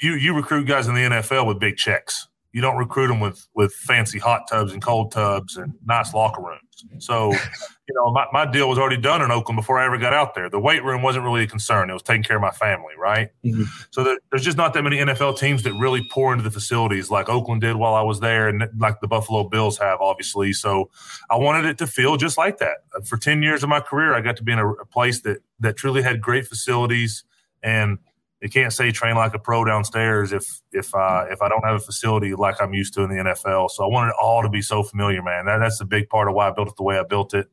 You 0.01 0.15
you 0.15 0.35
recruit 0.35 0.65
guys 0.67 0.89
in 0.89 0.95
the 0.95 1.03
NFL 1.03 1.47
with 1.47 1.61
big 1.61 1.77
checks. 1.77 2.29
You 2.52 2.61
don't 2.61 2.76
recruit 2.76 3.09
them 3.09 3.21
with 3.21 3.47
with 3.54 3.73
fancy 3.73 4.18
hot 4.18 4.49
tubs 4.49 4.73
and 4.73 4.82
cold 4.82 5.12
tubs 5.12 5.56
and 5.56 5.75
nice 5.87 6.12
locker 6.14 6.42
rooms. 6.42 6.85
So 6.99 7.32
you 7.88 7.94
know, 7.94 8.12
my, 8.12 8.26
my 8.32 8.50
deal 8.50 8.68
was 8.68 8.78
already 8.78 8.97
done 8.97 9.23
in 9.23 9.30
Oakland 9.30 9.56
before 9.56 9.78
I 9.78 9.85
ever 9.85 9.99
got 9.99 10.12
out 10.12 10.35
there. 10.35 10.49
The 10.49 10.61
weight 10.61 10.85
room 10.85 11.02
wasn't 11.02 11.25
really 11.25 11.42
a 11.42 11.47
concern. 11.47 11.90
It 11.90 11.92
was 11.92 12.02
taking 12.02 12.23
care 12.23 12.37
of 12.37 12.42
my 12.42 12.50
family, 12.50 12.94
right? 12.99 13.30
Mm-hmm. 13.44 13.64
So 13.90 14.04
there, 14.04 14.18
there's 14.30 14.44
just 14.44 14.56
not 14.56 14.73
that 14.75 14.82
many 14.82 14.99
NFL 14.99 15.38
teams 15.38 15.64
that 15.64 15.75
really 15.75 16.06
pour 16.11 16.32
into 16.32 16.44
the 16.44 16.50
facilities 16.50 17.11
like 17.11 17.28
Oakland 17.28 17.61
did 17.61 17.76
while 17.76 17.94
I 17.94 18.02
was 18.02 18.21
there 18.21 18.49
and 18.49 18.68
like 18.78 19.00
the 19.00 19.09
Buffalo 19.09 19.49
Bills 19.49 19.78
have, 19.78 20.00
obviously. 20.00 20.52
So 20.52 20.90
I 21.28 21.37
wanted 21.37 21.64
it 21.64 21.78
to 21.78 21.87
feel 21.87 22.16
just 22.16 22.38
like 22.38 22.59
that. 22.59 22.78
For 23.04 23.16
10 23.16 23.42
years 23.42 23.62
of 23.62 23.68
my 23.68 23.80
career, 23.80 24.14
I 24.14 24.21
got 24.21 24.37
to 24.37 24.42
be 24.42 24.52
in 24.52 24.59
a, 24.59 24.71
a 24.71 24.87
place 24.87 25.21
that, 25.23 25.42
that 25.61 25.76
truly 25.76 26.02
had 26.02 26.21
great 26.21 26.47
facilities 26.47 27.25
and 27.62 27.99
you 28.42 28.50
can't 28.50 28.72
say 28.72 28.90
train 28.90 29.14
like 29.14 29.34
a 29.34 29.38
pro 29.38 29.64
downstairs 29.64 30.32
if 30.32 30.61
if 30.72 30.92
uh, 30.94 31.26
if 31.30 31.40
I 31.40 31.49
don't 31.49 31.64
have 31.64 31.76
a 31.76 31.80
facility 31.80 32.34
like 32.34 32.61
I'm 32.61 32.75
used 32.75 32.92
to 32.94 33.02
in 33.02 33.11
the 33.11 33.16
NFL. 33.16 33.70
So 33.70 33.84
I 33.84 33.87
wanted 33.87 34.11
it 34.11 34.16
all 34.20 34.42
to 34.42 34.49
be 34.49 34.61
so 34.61 34.82
familiar, 34.82 35.22
man. 35.22 35.46
That, 35.46 35.58
that's 35.58 35.80
a 35.80 35.84
big 35.84 36.08
part 36.08 36.28
of 36.28 36.34
why 36.34 36.49
I 36.49 36.50
built 36.50 36.68
it 36.68 36.76
the 36.76 36.82
way 36.82 36.99
I 36.99 37.04
built 37.04 37.34
it. 37.34 37.49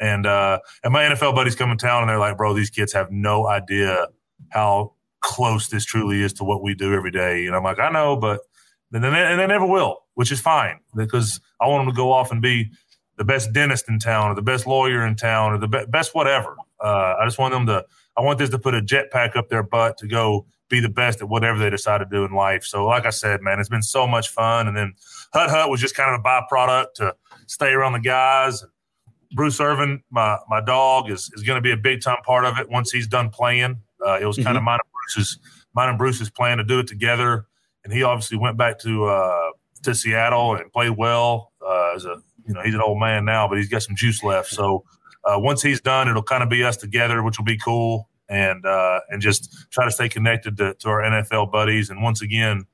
And 0.00 0.26
uh, 0.26 0.60
and 0.82 0.94
my 0.94 1.04
NFL 1.04 1.34
buddies 1.34 1.54
come 1.54 1.70
in 1.70 1.76
town 1.76 2.02
and 2.02 2.08
they're 2.08 2.18
like, 2.18 2.38
bro, 2.38 2.54
these 2.54 2.70
kids 2.70 2.94
have 2.94 3.10
no 3.10 3.46
idea 3.46 4.06
how 4.48 4.94
close 5.20 5.68
this 5.68 5.84
truly 5.84 6.22
is 6.22 6.32
to 6.32 6.44
what 6.44 6.62
we 6.62 6.74
do 6.74 6.94
every 6.94 7.10
day. 7.10 7.46
And 7.46 7.54
I'm 7.54 7.62
like, 7.62 7.78
I 7.78 7.90
know, 7.90 8.16
but 8.16 8.40
and 8.92 9.04
they, 9.04 9.08
and 9.08 9.38
they 9.38 9.46
never 9.46 9.66
will, 9.66 9.98
which 10.14 10.32
is 10.32 10.40
fine 10.40 10.80
because 10.96 11.38
I 11.60 11.68
want 11.68 11.86
them 11.86 11.94
to 11.94 11.96
go 11.96 12.12
off 12.12 12.32
and 12.32 12.40
be 12.40 12.70
the 13.18 13.24
best 13.24 13.52
dentist 13.52 13.90
in 13.90 13.98
town 13.98 14.30
or 14.30 14.34
the 14.34 14.42
best 14.42 14.66
lawyer 14.66 15.06
in 15.06 15.16
town 15.16 15.52
or 15.52 15.58
the 15.58 15.68
be- 15.68 15.84
best 15.86 16.14
whatever. 16.14 16.56
Uh, 16.82 17.16
I 17.20 17.26
just 17.26 17.38
want 17.38 17.52
them 17.52 17.66
to. 17.66 17.84
I 18.20 18.22
want 18.22 18.38
this 18.38 18.50
to 18.50 18.58
put 18.58 18.74
a 18.74 18.82
jetpack 18.82 19.34
up 19.34 19.48
their 19.48 19.62
butt 19.62 19.96
to 19.98 20.06
go 20.06 20.44
be 20.68 20.78
the 20.78 20.90
best 20.90 21.22
at 21.22 21.28
whatever 21.30 21.58
they 21.58 21.70
decide 21.70 21.98
to 21.98 22.04
do 22.04 22.22
in 22.22 22.32
life. 22.32 22.64
So, 22.64 22.84
like 22.84 23.06
I 23.06 23.10
said, 23.10 23.40
man, 23.40 23.58
it's 23.58 23.70
been 23.70 23.82
so 23.82 24.06
much 24.06 24.28
fun. 24.28 24.68
And 24.68 24.76
then 24.76 24.92
Hut 25.32 25.48
Hut 25.48 25.70
was 25.70 25.80
just 25.80 25.94
kind 25.94 26.14
of 26.14 26.20
a 26.20 26.22
byproduct 26.22 26.92
to 26.96 27.16
stay 27.46 27.70
around 27.70 27.94
the 27.94 28.00
guys. 28.00 28.62
Bruce 29.32 29.58
Irvin, 29.58 30.02
my 30.10 30.36
my 30.50 30.60
dog, 30.60 31.10
is 31.10 31.30
is 31.34 31.42
going 31.44 31.56
to 31.56 31.62
be 31.62 31.70
a 31.70 31.78
big 31.78 32.02
time 32.02 32.18
part 32.22 32.44
of 32.44 32.58
it 32.58 32.68
once 32.68 32.90
he's 32.90 33.06
done 33.06 33.30
playing. 33.30 33.80
Uh, 34.06 34.18
it 34.20 34.26
was 34.26 34.36
kind 34.36 34.48
mm-hmm. 34.48 34.56
of 34.58 34.62
mine 34.64 34.78
and 34.84 34.92
Bruce's 34.92 35.38
mine 35.74 35.88
and 35.88 35.96
Bruce's 35.96 36.28
plan 36.28 36.58
to 36.58 36.64
do 36.64 36.80
it 36.80 36.88
together, 36.88 37.46
and 37.84 37.92
he 37.92 38.02
obviously 38.02 38.36
went 38.36 38.58
back 38.58 38.78
to 38.80 39.06
uh, 39.06 39.50
to 39.84 39.94
Seattle 39.94 40.56
and 40.56 40.70
played 40.70 40.90
well 40.90 41.52
uh, 41.66 41.92
as 41.96 42.04
a 42.04 42.20
you 42.46 42.52
know 42.52 42.60
he's 42.62 42.74
an 42.74 42.82
old 42.82 43.00
man 43.00 43.24
now, 43.24 43.48
but 43.48 43.56
he's 43.56 43.70
got 43.70 43.82
some 43.82 43.96
juice 43.96 44.22
left. 44.22 44.50
So 44.50 44.84
uh, 45.24 45.38
once 45.38 45.62
he's 45.62 45.80
done, 45.80 46.08
it'll 46.08 46.22
kind 46.22 46.42
of 46.42 46.48
be 46.48 46.64
us 46.64 46.76
together, 46.76 47.22
which 47.22 47.38
will 47.38 47.44
be 47.44 47.58
cool, 47.58 48.08
and 48.30 48.64
uh, 48.64 49.00
and 49.10 49.20
just 49.20 49.70
try 49.70 49.84
to 49.84 49.90
stay 49.90 50.08
connected 50.08 50.56
to, 50.56 50.74
to 50.74 50.88
our 50.88 51.02
NFL 51.02 51.52
buddies. 51.52 51.90
And 51.90 52.02
once 52.02 52.22
again, 52.22 52.64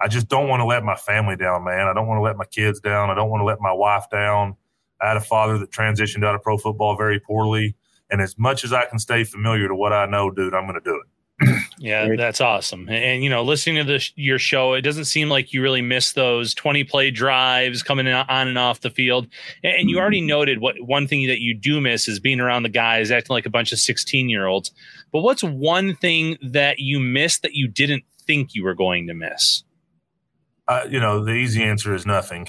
I 0.00 0.08
just 0.08 0.28
don't 0.28 0.48
want 0.48 0.60
to 0.60 0.66
let 0.66 0.84
my 0.84 0.96
family 0.96 1.36
down, 1.36 1.64
man. 1.64 1.86
I 1.88 1.94
don't 1.94 2.06
want 2.06 2.18
to 2.18 2.22
let 2.22 2.36
my 2.36 2.44
kids 2.44 2.80
down. 2.80 3.08
I 3.08 3.14
don't 3.14 3.30
want 3.30 3.40
to 3.40 3.46
let 3.46 3.60
my 3.60 3.72
wife 3.72 4.10
down. 4.10 4.56
I 5.00 5.08
had 5.08 5.16
a 5.16 5.22
father 5.22 5.56
that 5.58 5.70
transitioned 5.70 6.26
out 6.26 6.34
of 6.34 6.42
pro 6.42 6.58
football 6.58 6.96
very 6.96 7.20
poorly. 7.20 7.76
And 8.10 8.20
as 8.20 8.36
much 8.36 8.64
as 8.64 8.72
I 8.72 8.84
can 8.86 8.98
stay 8.98 9.22
familiar 9.22 9.68
to 9.68 9.74
what 9.74 9.92
I 9.92 10.06
know, 10.06 10.30
dude, 10.30 10.54
I'm 10.54 10.64
going 10.64 10.74
to 10.74 10.80
do 10.80 10.96
it 10.96 11.06
yeah, 11.78 12.08
that's 12.16 12.40
awesome. 12.40 12.88
And, 12.88 13.22
you 13.22 13.30
know, 13.30 13.42
listening 13.42 13.76
to 13.76 13.84
this 13.84 14.12
your 14.16 14.38
show, 14.38 14.74
it 14.74 14.82
doesn't 14.82 15.04
seem 15.04 15.28
like 15.28 15.52
you 15.52 15.62
really 15.62 15.82
miss 15.82 16.12
those 16.12 16.52
20 16.54 16.84
play 16.84 17.10
drives 17.10 17.82
coming 17.82 18.08
on 18.08 18.48
and 18.48 18.58
off 18.58 18.80
the 18.80 18.90
field. 18.90 19.28
And 19.62 19.88
you 19.88 19.98
already 19.98 20.20
noted 20.20 20.60
what 20.60 20.80
one 20.80 21.06
thing 21.06 21.26
that 21.28 21.40
you 21.40 21.54
do 21.54 21.80
miss 21.80 22.08
is 22.08 22.18
being 22.18 22.40
around 22.40 22.64
the 22.64 22.68
guys 22.68 23.10
acting 23.10 23.34
like 23.34 23.46
a 23.46 23.50
bunch 23.50 23.72
of 23.72 23.78
16 23.78 24.28
year 24.28 24.46
olds. 24.46 24.72
But 25.12 25.20
what's 25.20 25.44
one 25.44 25.94
thing 25.94 26.38
that 26.42 26.80
you 26.80 26.98
missed 26.98 27.42
that 27.42 27.54
you 27.54 27.68
didn't 27.68 28.04
think 28.26 28.54
you 28.54 28.64
were 28.64 28.74
going 28.74 29.06
to 29.06 29.14
miss? 29.14 29.62
Uh, 30.66 30.86
you 30.88 31.00
know, 31.00 31.24
the 31.24 31.32
easy 31.32 31.62
answer 31.62 31.94
is 31.94 32.04
nothing. 32.04 32.48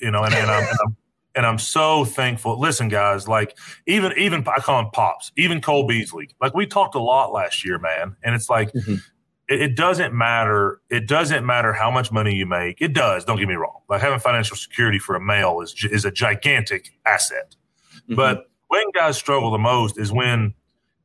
You 0.00 0.10
know, 0.10 0.22
and, 0.24 0.34
and, 0.34 0.50
I'm, 0.50 0.96
and 1.34 1.46
I'm 1.46 1.58
so 1.58 2.04
thankful. 2.04 2.58
Listen, 2.58 2.88
guys, 2.88 3.28
like 3.28 3.56
even 3.86 4.12
even 4.16 4.46
I 4.48 4.60
call 4.60 4.80
him 4.80 4.90
pops, 4.92 5.32
even 5.36 5.60
Cole 5.60 5.86
Beasley. 5.86 6.30
Like 6.40 6.54
we 6.54 6.66
talked 6.66 6.94
a 6.94 7.00
lot 7.00 7.32
last 7.32 7.64
year, 7.64 7.78
man, 7.78 8.16
and 8.22 8.34
it's 8.34 8.50
like 8.50 8.72
mm-hmm. 8.72 8.94
it, 9.48 9.62
it, 9.62 9.76
doesn't 9.76 10.12
matter. 10.12 10.80
It 10.90 11.06
doesn't 11.06 11.46
matter 11.46 11.72
how 11.72 11.90
much 11.90 12.10
money 12.10 12.34
you 12.34 12.46
make. 12.46 12.80
It 12.80 12.92
does. 12.92 13.24
Don't 13.24 13.38
get 13.38 13.48
me 13.48 13.54
wrong. 13.54 13.80
Like 13.88 14.00
having 14.00 14.18
financial 14.18 14.56
security 14.56 14.98
for 14.98 15.14
a 15.14 15.20
male 15.20 15.60
is 15.60 15.74
is 15.90 16.04
a 16.04 16.10
gigantic 16.10 16.90
asset. 17.06 17.54
Mm-hmm. 17.96 18.16
But 18.16 18.50
when 18.68 18.90
guys 18.92 19.16
struggle 19.16 19.50
the 19.50 19.58
most 19.58 19.98
is 19.98 20.12
when 20.12 20.54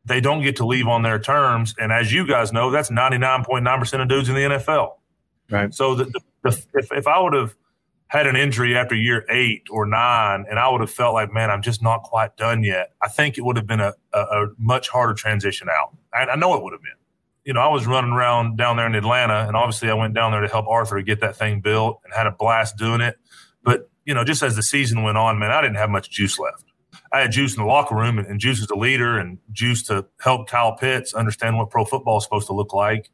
they 0.06 0.22
don't 0.22 0.42
get 0.42 0.56
to 0.58 0.66
leave 0.66 0.88
on 0.88 1.04
their 1.04 1.20
terms, 1.20 1.76
and 1.80 1.92
as 1.92 2.12
you 2.12 2.28
guys 2.28 2.52
know, 2.52 2.72
that's 2.72 2.90
99.9 2.90 3.80
percent 3.80 4.02
of 4.02 4.10
dudes 4.10 4.30
in 4.30 4.36
the 4.36 4.42
NFL. 4.42 4.94
Right. 5.52 5.72
So 5.74 5.94
the, 5.94 6.06
the, 6.06 6.22
the 6.44 6.64
if 6.74 6.92
if 6.92 7.08
I 7.08 7.20
would 7.20 7.34
have 7.34 7.56
had 8.08 8.28
an 8.28 8.36
injury 8.36 8.78
after 8.78 8.96
year 8.96 9.26
eight 9.30 9.64
or 9.72 9.86
nine, 9.86 10.46
and 10.50 10.60
I 10.60 10.70
would 10.70 10.82
have 10.82 10.92
felt 10.92 11.14
like, 11.14 11.34
man, 11.34 11.50
I'm 11.50 11.62
just 11.62 11.82
not 11.82 12.04
quite 12.04 12.38
done 12.38 12.64
yet. 12.64 12.94
I 13.02 13.08
think 13.08 13.38
it 13.38 13.42
would 13.42 13.58
have 13.58 13.68
been 13.68 13.80
a, 13.80 13.94
a, 14.14 14.20
a 14.20 14.48
much 14.58 14.90
harder 14.90 15.14
transition 15.14 15.68
out. 15.70 15.96
I, 16.14 16.26
I 16.26 16.36
know 16.36 16.56
it 16.56 16.64
would 16.64 16.74
have 16.74 16.82
been. 16.82 16.92
You 17.44 17.54
know, 17.54 17.62
I 17.62 17.68
was 17.68 17.86
running 17.86 18.12
around 18.12 18.58
down 18.58 18.78
there 18.78 18.88
in 18.88 18.96
Atlanta, 18.96 19.46
and 19.48 19.56
obviously 19.56 19.90
I 19.90 19.94
went 19.94 20.14
down 20.14 20.32
there 20.32 20.42
to 20.42 20.48
help 20.48 20.68
Arthur 20.68 21.02
get 21.02 21.22
that 21.22 21.36
thing 21.36 21.62
built 21.62 22.00
and 22.04 22.14
had 22.14 22.28
a 22.28 22.32
blast 22.32 22.78
doing 22.78 23.02
it. 23.02 23.18
But, 23.64 23.90
you 24.06 24.14
know, 24.14 24.24
just 24.24 24.42
as 24.44 24.56
the 24.56 24.64
season 24.64 25.04
went 25.04 25.18
on, 25.18 25.38
man, 25.40 25.52
I 25.52 25.62
didn't 25.62 25.78
have 25.78 25.90
much 25.90 26.10
juice 26.10 26.40
left. 26.40 26.64
I 27.12 27.22
had 27.22 27.32
juice 27.32 27.56
in 27.56 27.62
the 27.62 27.68
locker 27.68 27.96
room 27.96 28.18
and, 28.18 28.28
and 28.28 28.40
juice 28.40 28.62
as 28.62 28.70
a 28.70 28.76
leader 28.76 29.18
and 29.18 29.38
juice 29.52 29.84
to 29.84 30.06
help 30.22 30.48
Kyle 30.48 30.76
Pitts 30.76 31.14
understand 31.14 31.58
what 31.58 31.70
pro 31.70 31.86
football 31.86 32.18
is 32.18 32.24
supposed 32.24 32.48
to 32.48 32.54
look 32.54 32.74
like. 32.74 33.10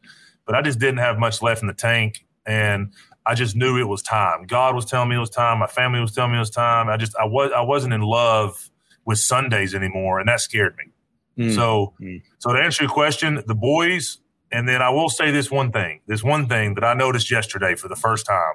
But 0.45 0.55
I 0.55 0.61
just 0.61 0.79
didn't 0.79 0.99
have 0.99 1.19
much 1.19 1.41
left 1.41 1.61
in 1.61 1.67
the 1.67 1.73
tank. 1.73 2.25
And 2.45 2.93
I 3.25 3.35
just 3.35 3.55
knew 3.55 3.77
it 3.77 3.87
was 3.87 4.01
time. 4.01 4.45
God 4.47 4.75
was 4.75 4.85
telling 4.85 5.09
me 5.09 5.15
it 5.15 5.19
was 5.19 5.29
time. 5.29 5.59
My 5.59 5.67
family 5.67 5.99
was 5.99 6.11
telling 6.11 6.31
me 6.31 6.37
it 6.37 6.41
was 6.41 6.49
time. 6.49 6.89
I 6.89 6.97
just 6.97 7.15
I 7.15 7.25
was 7.25 7.51
I 7.55 7.61
wasn't 7.61 7.93
in 7.93 8.01
love 8.01 8.69
with 9.05 9.19
Sundays 9.19 9.75
anymore, 9.75 10.19
and 10.19 10.27
that 10.27 10.41
scared 10.41 10.75
me. 10.77 11.45
Mm. 11.45 11.55
So 11.55 11.93
mm. 12.01 12.21
so 12.39 12.51
to 12.51 12.59
answer 12.59 12.83
your 12.83 12.91
question, 12.91 13.43
the 13.45 13.55
boys, 13.55 14.19
and 14.51 14.67
then 14.67 14.81
I 14.81 14.89
will 14.89 15.09
say 15.09 15.31
this 15.31 15.51
one 15.51 15.71
thing. 15.71 16.01
This 16.07 16.23
one 16.23 16.47
thing 16.47 16.75
that 16.75 16.83
I 16.83 16.93
noticed 16.93 17.31
yesterday 17.31 17.75
for 17.75 17.87
the 17.87 17.95
first 17.95 18.25
time. 18.25 18.53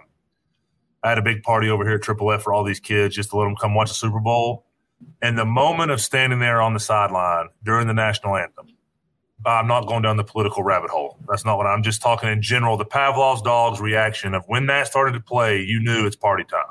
I 1.02 1.11
had 1.11 1.18
a 1.18 1.23
big 1.23 1.42
party 1.42 1.68
over 1.68 1.85
here 1.85 1.96
at 1.96 2.02
Triple 2.02 2.32
F 2.32 2.42
for 2.42 2.52
all 2.52 2.64
these 2.64 2.80
kids 2.80 3.14
just 3.14 3.30
to 3.30 3.37
let 3.37 3.44
them 3.44 3.54
come 3.54 3.75
watch 3.75 3.88
the 3.88 3.94
Super 3.94 4.18
Bowl. 4.18 4.66
And 5.23 5.38
the 5.38 5.44
moment 5.44 5.90
of 5.92 6.00
standing 6.00 6.40
there 6.40 6.61
on 6.61 6.75
the 6.75 6.80
sideline 6.80 7.49
during 7.62 7.87
the 7.87 7.94
national 7.94 8.37
anthem, 8.37 8.66
I'm 9.46 9.68
not 9.68 9.86
going 9.86 10.02
down 10.02 10.16
the 10.16 10.24
political 10.24 10.62
rabbit 10.64 10.90
hole. 10.90 11.18
That's 11.28 11.44
not 11.44 11.56
what 11.56 11.66
I'm 11.66 11.82
just 11.82 12.02
talking 12.02 12.28
in 12.28 12.42
general. 12.42 12.76
The 12.76 12.84
Pavlov's 12.84 13.42
dog's 13.42 13.80
reaction 13.80 14.34
of 14.34 14.42
when 14.46 14.66
that 14.66 14.88
started 14.88 15.12
to 15.12 15.20
play, 15.20 15.62
you 15.62 15.80
knew 15.80 16.04
it's 16.04 16.16
party 16.16 16.44
time. 16.44 16.64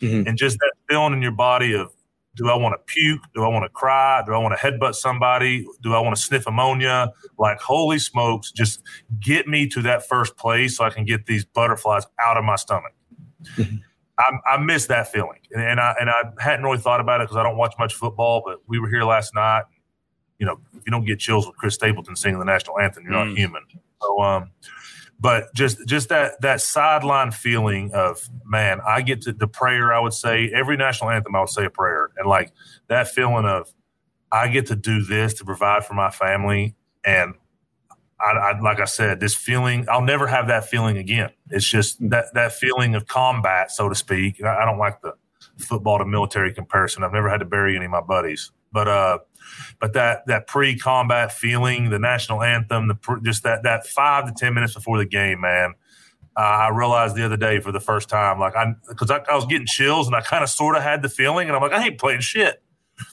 Mm-hmm. 0.00 0.28
And 0.28 0.36
just 0.36 0.58
that 0.58 0.72
feeling 0.88 1.12
in 1.12 1.22
your 1.22 1.32
body 1.32 1.74
of 1.74 1.92
do 2.36 2.48
I 2.48 2.54
want 2.54 2.74
to 2.74 2.92
puke? 2.92 3.22
Do 3.34 3.44
I 3.44 3.48
want 3.48 3.64
to 3.64 3.68
cry? 3.68 4.22
Do 4.24 4.32
I 4.32 4.38
want 4.38 4.58
to 4.58 4.64
headbutt 4.64 4.94
somebody? 4.94 5.66
Do 5.82 5.94
I 5.94 6.00
want 6.00 6.16
to 6.16 6.22
sniff 6.22 6.46
ammonia? 6.46 7.12
Like, 7.38 7.60
holy 7.60 7.98
smokes, 7.98 8.50
just 8.50 8.82
get 9.20 9.46
me 9.46 9.68
to 9.68 9.82
that 9.82 10.06
first 10.06 10.36
place 10.36 10.76
so 10.76 10.84
I 10.84 10.90
can 10.90 11.04
get 11.04 11.26
these 11.26 11.44
butterflies 11.44 12.06
out 12.22 12.36
of 12.36 12.44
my 12.44 12.56
stomach. 12.56 12.92
Mm-hmm. 13.56 13.76
I, 14.18 14.54
I 14.54 14.58
miss 14.58 14.86
that 14.86 15.10
feeling. 15.10 15.40
And, 15.52 15.62
and, 15.62 15.80
I, 15.80 15.94
and 16.00 16.08
I 16.08 16.22
hadn't 16.38 16.64
really 16.64 16.78
thought 16.78 17.00
about 17.00 17.20
it 17.20 17.24
because 17.24 17.36
I 17.36 17.42
don't 17.42 17.56
watch 17.56 17.74
much 17.78 17.94
football, 17.94 18.42
but 18.44 18.58
we 18.66 18.78
were 18.78 18.88
here 18.88 19.04
last 19.04 19.34
night 19.34 19.64
you 20.40 20.46
know, 20.46 20.58
if 20.74 20.82
you 20.86 20.90
don't 20.90 21.04
get 21.04 21.20
chills 21.20 21.46
with 21.46 21.56
Chris 21.56 21.74
Stapleton 21.74 22.16
singing 22.16 22.38
the 22.38 22.44
national 22.44 22.80
anthem, 22.80 23.04
you're 23.04 23.12
mm. 23.12 23.28
not 23.28 23.36
human. 23.36 23.62
So, 24.02 24.20
um, 24.22 24.50
but 25.20 25.54
just 25.54 25.86
just 25.86 26.08
that 26.08 26.40
that 26.40 26.62
sideline 26.62 27.30
feeling 27.30 27.92
of 27.92 28.28
man, 28.46 28.80
I 28.86 29.02
get 29.02 29.20
to 29.22 29.32
the 29.32 29.46
prayer. 29.46 29.92
I 29.92 30.00
would 30.00 30.14
say 30.14 30.50
every 30.52 30.78
national 30.78 31.10
anthem, 31.10 31.36
I 31.36 31.40
would 31.40 31.50
say 31.50 31.66
a 31.66 31.70
prayer, 31.70 32.10
and 32.16 32.26
like 32.26 32.52
that 32.88 33.08
feeling 33.08 33.44
of 33.44 33.72
I 34.32 34.48
get 34.48 34.66
to 34.66 34.76
do 34.76 35.02
this 35.02 35.34
to 35.34 35.44
provide 35.44 35.84
for 35.84 35.92
my 35.92 36.10
family, 36.10 36.74
and 37.04 37.34
I, 38.18 38.30
I, 38.30 38.60
like 38.60 38.80
I 38.80 38.86
said, 38.86 39.20
this 39.20 39.34
feeling 39.34 39.86
I'll 39.90 40.00
never 40.00 40.26
have 40.26 40.46
that 40.46 40.70
feeling 40.70 40.96
again. 40.96 41.30
It's 41.50 41.66
just 41.66 42.00
mm. 42.00 42.08
that 42.10 42.32
that 42.32 42.52
feeling 42.54 42.94
of 42.94 43.06
combat, 43.06 43.70
so 43.70 43.90
to 43.90 43.94
speak. 43.94 44.42
I, 44.42 44.62
I 44.62 44.64
don't 44.64 44.78
like 44.78 45.02
the 45.02 45.12
football 45.58 45.98
to 45.98 46.06
military 46.06 46.54
comparison. 46.54 47.04
I've 47.04 47.12
never 47.12 47.28
had 47.28 47.40
to 47.40 47.46
bury 47.46 47.76
any 47.76 47.84
of 47.84 47.90
my 47.90 48.00
buddies, 48.00 48.52
but 48.72 48.88
uh, 48.88 49.18
but 49.80 49.92
that 49.94 50.26
that 50.26 50.46
pre-combat 50.46 51.32
feeling, 51.32 51.90
the 51.90 51.98
national 51.98 52.42
anthem, 52.42 52.88
the 52.88 53.20
just 53.22 53.42
that 53.44 53.62
that 53.62 53.86
five 53.86 54.26
to 54.26 54.32
ten 54.36 54.54
minutes 54.54 54.74
before 54.74 54.98
the 54.98 55.06
game, 55.06 55.40
man. 55.40 55.74
Uh, 56.36 56.40
I 56.40 56.68
realized 56.68 57.16
the 57.16 57.24
other 57.24 57.36
day 57.36 57.60
for 57.60 57.72
the 57.72 57.80
first 57.80 58.08
time, 58.08 58.38
like 58.38 58.54
I, 58.54 58.74
because 58.88 59.10
I, 59.10 59.18
I, 59.28 59.34
was 59.34 59.46
getting 59.46 59.66
chills, 59.66 60.06
and 60.06 60.14
I 60.14 60.20
kind 60.20 60.44
of 60.44 60.48
sort 60.48 60.76
of 60.76 60.82
had 60.82 61.02
the 61.02 61.08
feeling, 61.08 61.48
and 61.48 61.56
I'm 61.56 61.60
like, 61.60 61.72
I 61.72 61.84
ain't 61.84 61.98
playing 61.98 62.20
shit. 62.20 62.62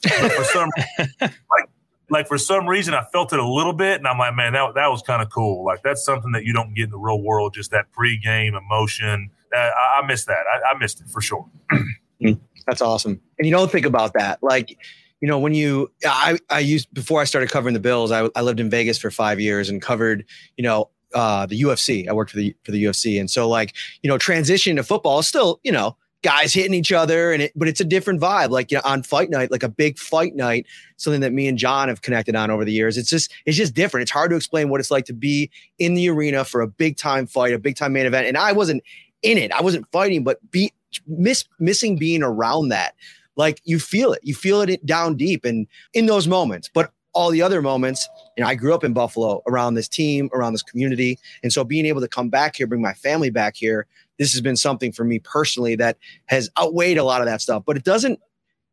But 0.02 0.32
for 0.32 0.44
some, 0.44 0.70
like, 1.20 1.68
like 2.10 2.28
for 2.28 2.38
some 2.38 2.68
reason, 2.68 2.94
I 2.94 3.04
felt 3.12 3.32
it 3.32 3.38
a 3.38 3.46
little 3.46 3.72
bit, 3.72 3.98
and 3.98 4.06
I'm 4.06 4.18
like, 4.18 4.34
man, 4.34 4.52
that 4.52 4.74
that 4.76 4.88
was 4.88 5.02
kind 5.02 5.20
of 5.20 5.30
cool. 5.30 5.64
Like 5.64 5.82
that's 5.82 6.04
something 6.04 6.32
that 6.32 6.44
you 6.44 6.52
don't 6.52 6.74
get 6.74 6.84
in 6.84 6.90
the 6.90 6.98
real 6.98 7.20
world. 7.20 7.54
Just 7.54 7.70
that 7.72 7.90
pre-game 7.92 8.54
emotion. 8.54 9.30
Uh, 9.54 9.58
I, 9.58 10.00
I 10.02 10.06
missed 10.06 10.26
that. 10.26 10.44
I, 10.46 10.74
I 10.74 10.78
missed 10.78 11.00
it 11.00 11.08
for 11.08 11.20
sure. 11.20 11.46
That's 12.66 12.82
awesome. 12.82 13.20
And 13.38 13.46
you 13.46 13.52
don't 13.52 13.70
think 13.70 13.86
about 13.86 14.12
that, 14.14 14.42
like 14.42 14.76
you 15.20 15.28
know, 15.28 15.38
when 15.38 15.54
you, 15.54 15.90
I, 16.04 16.38
I 16.50 16.60
used, 16.60 16.92
before 16.94 17.20
I 17.20 17.24
started 17.24 17.50
covering 17.50 17.74
the 17.74 17.80
Bills, 17.80 18.10
I, 18.10 18.28
I 18.36 18.42
lived 18.42 18.60
in 18.60 18.70
Vegas 18.70 18.98
for 18.98 19.10
five 19.10 19.40
years 19.40 19.68
and 19.68 19.82
covered, 19.82 20.24
you 20.56 20.62
know, 20.62 20.90
uh, 21.14 21.46
the 21.46 21.60
UFC. 21.60 22.08
I 22.08 22.12
worked 22.12 22.30
for 22.30 22.36
the, 22.36 22.54
for 22.64 22.70
the 22.70 22.84
UFC. 22.84 23.18
And 23.18 23.30
so 23.30 23.48
like, 23.48 23.74
you 24.02 24.08
know, 24.08 24.18
transition 24.18 24.76
to 24.76 24.82
football 24.82 25.18
is 25.20 25.28
still, 25.28 25.60
you 25.64 25.72
know, 25.72 25.96
guys 26.22 26.52
hitting 26.52 26.74
each 26.74 26.92
other 26.92 27.32
and 27.32 27.42
it, 27.42 27.52
but 27.54 27.68
it's 27.68 27.80
a 27.80 27.84
different 27.84 28.20
vibe. 28.20 28.50
Like, 28.50 28.70
you 28.70 28.76
know, 28.76 28.82
on 28.84 29.02
fight 29.02 29.30
night, 29.30 29.50
like 29.50 29.62
a 29.62 29.68
big 29.68 29.98
fight 29.98 30.34
night, 30.34 30.66
something 30.96 31.20
that 31.20 31.32
me 31.32 31.48
and 31.48 31.56
John 31.56 31.88
have 31.88 32.02
connected 32.02 32.36
on 32.36 32.50
over 32.50 32.64
the 32.64 32.72
years. 32.72 32.98
It's 32.98 33.10
just, 33.10 33.32
it's 33.46 33.56
just 33.56 33.74
different. 33.74 34.02
It's 34.02 34.10
hard 34.10 34.30
to 34.30 34.36
explain 34.36 34.68
what 34.68 34.80
it's 34.80 34.90
like 34.90 35.06
to 35.06 35.12
be 35.12 35.50
in 35.78 35.94
the 35.94 36.08
arena 36.10 36.44
for 36.44 36.60
a 36.60 36.66
big 36.66 36.96
time 36.96 37.26
fight, 37.26 37.54
a 37.54 37.58
big 37.58 37.76
time 37.76 37.92
main 37.92 38.06
event. 38.06 38.26
And 38.26 38.36
I 38.36 38.52
wasn't 38.52 38.82
in 39.22 39.38
it. 39.38 39.52
I 39.52 39.62
wasn't 39.62 39.90
fighting, 39.90 40.24
but 40.24 40.38
be 40.50 40.72
miss 41.06 41.44
missing 41.58 41.96
being 41.96 42.22
around 42.22 42.68
that 42.68 42.94
like 43.38 43.62
you 43.64 43.78
feel 43.78 44.12
it, 44.12 44.20
you 44.22 44.34
feel 44.34 44.60
it 44.60 44.84
down 44.84 45.16
deep 45.16 45.46
and 45.46 45.66
in 45.94 46.06
those 46.06 46.28
moments. 46.28 46.68
But 46.74 46.92
all 47.14 47.30
the 47.30 47.40
other 47.40 47.62
moments, 47.62 48.06
you 48.36 48.42
know, 48.42 48.48
I 48.50 48.54
grew 48.54 48.74
up 48.74 48.84
in 48.84 48.92
Buffalo 48.92 49.42
around 49.46 49.74
this 49.74 49.88
team, 49.88 50.28
around 50.34 50.52
this 50.52 50.62
community. 50.62 51.18
And 51.42 51.52
so 51.52 51.64
being 51.64 51.86
able 51.86 52.00
to 52.00 52.08
come 52.08 52.28
back 52.28 52.56
here, 52.56 52.66
bring 52.66 52.82
my 52.82 52.92
family 52.92 53.30
back 53.30 53.56
here, 53.56 53.86
this 54.18 54.32
has 54.32 54.40
been 54.40 54.56
something 54.56 54.92
for 54.92 55.04
me 55.04 55.20
personally 55.20 55.76
that 55.76 55.96
has 56.26 56.50
outweighed 56.60 56.98
a 56.98 57.04
lot 57.04 57.20
of 57.20 57.26
that 57.26 57.40
stuff. 57.40 57.62
But 57.64 57.76
it 57.76 57.84
doesn't, 57.84 58.20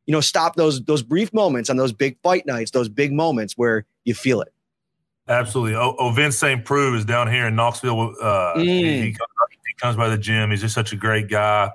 you 0.07 0.11
know, 0.11 0.21
stop 0.21 0.55
those 0.55 0.83
those 0.83 1.03
brief 1.03 1.31
moments 1.33 1.69
on 1.69 1.77
those 1.77 1.93
big 1.93 2.17
fight 2.21 2.45
nights, 2.45 2.71
those 2.71 2.89
big 2.89 3.13
moments 3.13 3.53
where 3.55 3.85
you 4.03 4.13
feel 4.13 4.41
it. 4.41 4.51
Absolutely. 5.27 5.75
Oh, 5.75 5.95
oh 5.97 6.11
Vince 6.11 6.37
St. 6.37 6.65
Preux 6.65 6.95
is 6.95 7.05
down 7.05 7.31
here 7.31 7.47
in 7.47 7.55
Knoxville. 7.55 8.15
Uh, 8.21 8.53
mm. 8.55 8.63
he, 8.63 9.01
he, 9.01 9.13
comes, 9.13 9.29
he 9.51 9.73
comes 9.79 9.95
by 9.95 10.09
the 10.09 10.17
gym. 10.17 10.51
He's 10.51 10.61
just 10.61 10.75
such 10.75 10.91
a 10.91 10.95
great 10.95 11.29
guy 11.29 11.71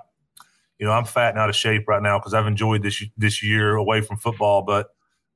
you 0.81 0.87
know, 0.87 0.93
I'm 0.93 1.05
fat 1.05 1.29
and 1.29 1.39
out 1.39 1.47
of 1.47 1.55
shape 1.55 1.87
right 1.87 2.01
now 2.01 2.17
because 2.17 2.33
I've 2.33 2.47
enjoyed 2.47 2.81
this 2.81 3.03
this 3.15 3.43
year 3.43 3.75
away 3.75 4.01
from 4.01 4.17
football. 4.17 4.63
But 4.63 4.89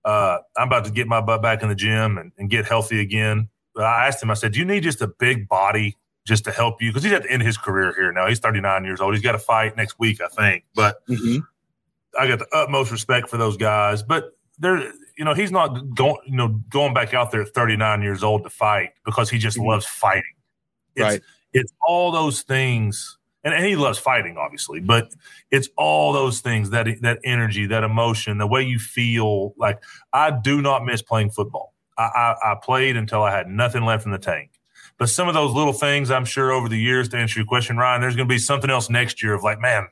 uh, 0.03 0.39
I'm 0.57 0.67
about 0.67 0.85
to 0.85 0.91
get 0.91 1.07
my 1.07 1.21
butt 1.21 1.43
back 1.43 1.61
in 1.61 1.69
the 1.69 1.75
gym 1.75 2.17
and, 2.17 2.31
and 2.39 2.49
get 2.49 2.65
healthy 2.65 2.99
again. 2.99 3.49
But 3.75 3.83
I 3.83 4.07
asked 4.07 4.23
him, 4.23 4.31
I 4.31 4.33
said, 4.33 4.53
"Do 4.53 4.59
you 4.59 4.65
need 4.65 4.81
just 4.81 5.01
a 5.01 5.07
big 5.07 5.47
body 5.47 5.97
just 6.25 6.45
to 6.45 6.51
help 6.51 6.81
you?" 6.81 6.89
Because 6.89 7.03
he's 7.03 7.13
at 7.13 7.23
the 7.23 7.31
end 7.31 7.43
of 7.43 7.45
his 7.45 7.59
career 7.59 7.93
here 7.95 8.11
now. 8.11 8.27
He's 8.27 8.39
39 8.39 8.85
years 8.85 8.99
old. 8.99 9.13
He's 9.13 9.21
got 9.23 9.35
a 9.35 9.39
fight 9.39 9.77
next 9.77 9.99
week, 9.99 10.19
I 10.19 10.29
think. 10.29 10.63
But 10.73 11.05
mm-hmm. 11.07 11.37
I 12.19 12.27
got 12.27 12.39
the 12.39 12.47
utmost 12.51 12.91
respect 12.91 13.29
for 13.29 13.37
those 13.37 13.55
guys. 13.55 14.01
But 14.01 14.31
they're, 14.57 14.79
you 15.15 15.25
know, 15.25 15.35
he's 15.35 15.51
not 15.51 15.93
going, 15.93 16.17
you 16.25 16.37
know, 16.37 16.59
going 16.69 16.95
back 16.95 17.13
out 17.13 17.29
there 17.29 17.41
at 17.43 17.49
39 17.49 18.01
years 18.01 18.23
old 18.23 18.45
to 18.45 18.49
fight 18.49 18.93
because 19.05 19.29
he 19.29 19.37
just 19.37 19.57
mm-hmm. 19.57 19.67
loves 19.67 19.85
fighting. 19.85 20.23
It's, 20.95 21.03
right. 21.03 21.21
It's 21.53 21.71
all 21.87 22.11
those 22.11 22.41
things 22.41 23.19
and, 23.45 23.53
and 23.53 23.63
he 23.63 23.75
loves 23.75 23.99
fighting, 23.99 24.37
obviously, 24.37 24.79
but 24.81 25.13
it's 25.51 25.69
all 25.77 26.11
those 26.11 26.41
things 26.41 26.71
that 26.71 26.87
that 27.01 27.19
energy, 27.23 27.67
that 27.67 27.83
emotion, 27.83 28.39
the 28.39 28.47
way 28.47 28.63
you 28.63 28.79
feel. 28.79 29.53
Like 29.57 29.81
I 30.11 30.31
do 30.31 30.61
not 30.61 30.83
miss 30.83 31.03
playing 31.03 31.29
football. 31.29 31.73
I, 31.97 32.03
I, 32.03 32.51
I 32.51 32.55
played 32.61 32.97
until 32.97 33.23
I 33.23 33.31
had 33.31 33.47
nothing 33.47 33.85
left 33.85 34.05
in 34.05 34.11
the 34.11 34.17
tank. 34.17 34.59
But 34.97 35.09
some 35.09 35.27
of 35.27 35.33
those 35.33 35.53
little 35.53 35.73
things, 35.73 36.09
I'm 36.09 36.25
sure 36.25 36.51
over 36.51 36.67
the 36.67 36.79
years, 36.79 37.09
to 37.09 37.17
answer 37.17 37.39
your 37.39 37.45
question, 37.45 37.77
Ryan, 37.77 38.01
there's 38.01 38.15
going 38.15 38.27
to 38.27 38.33
be 38.33 38.39
something 38.39 38.69
else 38.69 38.89
next 38.89 39.21
year 39.21 39.33
of 39.33 39.43
like, 39.43 39.59
man, 39.59 39.87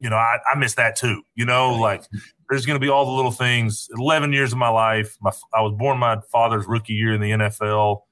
you 0.00 0.10
know, 0.10 0.16
I, 0.16 0.38
I 0.52 0.58
miss 0.58 0.74
that 0.74 0.96
too. 0.96 1.22
You 1.34 1.46
know, 1.46 1.74
like 1.74 2.04
there's 2.50 2.66
going 2.66 2.78
to 2.78 2.84
be 2.84 2.90
all 2.90 3.06
the 3.06 3.12
little 3.12 3.30
things. 3.30 3.88
11 3.96 4.32
years 4.32 4.52
of 4.52 4.58
my 4.58 4.68
life. 4.68 5.16
My, 5.22 5.30
I 5.54 5.62
was 5.62 5.72
born 5.72 5.98
my 5.98 6.18
father's 6.30 6.66
rookie 6.66 6.94
year 6.94 7.14
in 7.14 7.20
the 7.20 7.30
NFL 7.30 8.02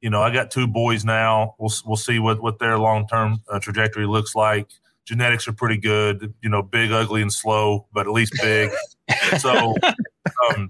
you 0.00 0.10
know, 0.10 0.22
I 0.22 0.32
got 0.32 0.50
two 0.50 0.66
boys 0.66 1.04
now. 1.04 1.54
We'll 1.58 1.72
we'll 1.84 1.96
see 1.96 2.18
what 2.18 2.40
what 2.40 2.58
their 2.58 2.78
long 2.78 3.06
term 3.06 3.42
uh, 3.50 3.58
trajectory 3.58 4.06
looks 4.06 4.34
like. 4.34 4.70
Genetics 5.04 5.48
are 5.48 5.52
pretty 5.52 5.78
good. 5.78 6.34
You 6.42 6.50
know, 6.50 6.62
big, 6.62 6.92
ugly, 6.92 7.22
and 7.22 7.32
slow, 7.32 7.86
but 7.92 8.06
at 8.06 8.12
least 8.12 8.34
big. 8.40 8.70
so, 9.38 9.74
um, 10.50 10.68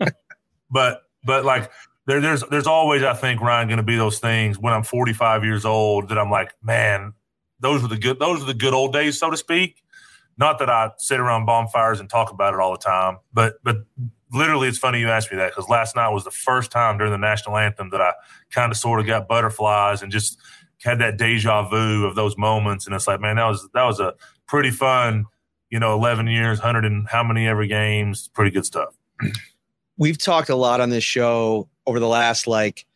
but 0.70 1.02
but 1.24 1.44
like 1.44 1.70
there, 2.06 2.20
there's 2.20 2.42
there's 2.50 2.66
always 2.66 3.02
I 3.02 3.14
think 3.14 3.40
Ryan 3.40 3.68
going 3.68 3.78
to 3.78 3.82
be 3.82 3.96
those 3.96 4.18
things 4.18 4.58
when 4.58 4.72
I'm 4.72 4.82
45 4.82 5.44
years 5.44 5.64
old 5.64 6.08
that 6.08 6.18
I'm 6.18 6.30
like, 6.30 6.54
man, 6.62 7.12
those 7.60 7.82
were 7.82 7.88
the 7.88 7.98
good 7.98 8.18
those 8.18 8.42
are 8.42 8.46
the 8.46 8.54
good 8.54 8.74
old 8.74 8.92
days, 8.92 9.18
so 9.18 9.30
to 9.30 9.36
speak. 9.36 9.82
Not 10.38 10.60
that 10.60 10.70
I 10.70 10.92
sit 10.98 11.18
around 11.18 11.46
bonfires 11.46 11.98
and 12.00 12.08
talk 12.08 12.30
about 12.30 12.54
it 12.54 12.60
all 12.60 12.72
the 12.72 12.78
time, 12.78 13.18
but 13.34 13.54
but 13.62 13.78
literally, 14.32 14.68
it's 14.68 14.78
funny 14.78 15.00
you 15.00 15.08
asked 15.08 15.30
me 15.30 15.36
that 15.38 15.50
because 15.50 15.68
last 15.68 15.96
night 15.96 16.08
was 16.10 16.24
the 16.24 16.30
first 16.30 16.70
time 16.70 16.98
during 16.98 17.12
the 17.12 17.18
national 17.18 17.56
anthem 17.56 17.90
that 17.90 18.00
I 18.00 18.12
kind 18.50 18.70
of 18.70 18.78
sort 18.78 19.00
of 19.00 19.06
got 19.06 19.28
butterflies 19.28 20.02
and 20.02 20.12
just 20.12 20.38
had 20.82 20.98
that 21.00 21.16
deja 21.16 21.68
vu 21.68 22.04
of 22.04 22.14
those 22.14 22.36
moments. 22.36 22.86
And 22.86 22.94
it's 22.94 23.06
like, 23.06 23.20
man, 23.20 23.36
that 23.36 23.46
was 23.46 23.68
that 23.74 23.84
was 23.84 24.00
a 24.00 24.14
pretty 24.46 24.70
fun, 24.70 25.24
you 25.70 25.78
know, 25.78 25.94
eleven 25.94 26.26
years, 26.26 26.58
hundred 26.58 26.84
and 26.84 27.08
how 27.08 27.22
many 27.22 27.46
ever 27.46 27.66
games, 27.66 28.28
pretty 28.34 28.50
good 28.50 28.64
stuff. 28.64 28.94
We've 29.96 30.18
talked 30.18 30.48
a 30.48 30.56
lot 30.56 30.80
on 30.80 30.90
this 30.90 31.04
show 31.04 31.68
over 31.86 31.98
the 31.98 32.08
last 32.08 32.46
like, 32.46 32.86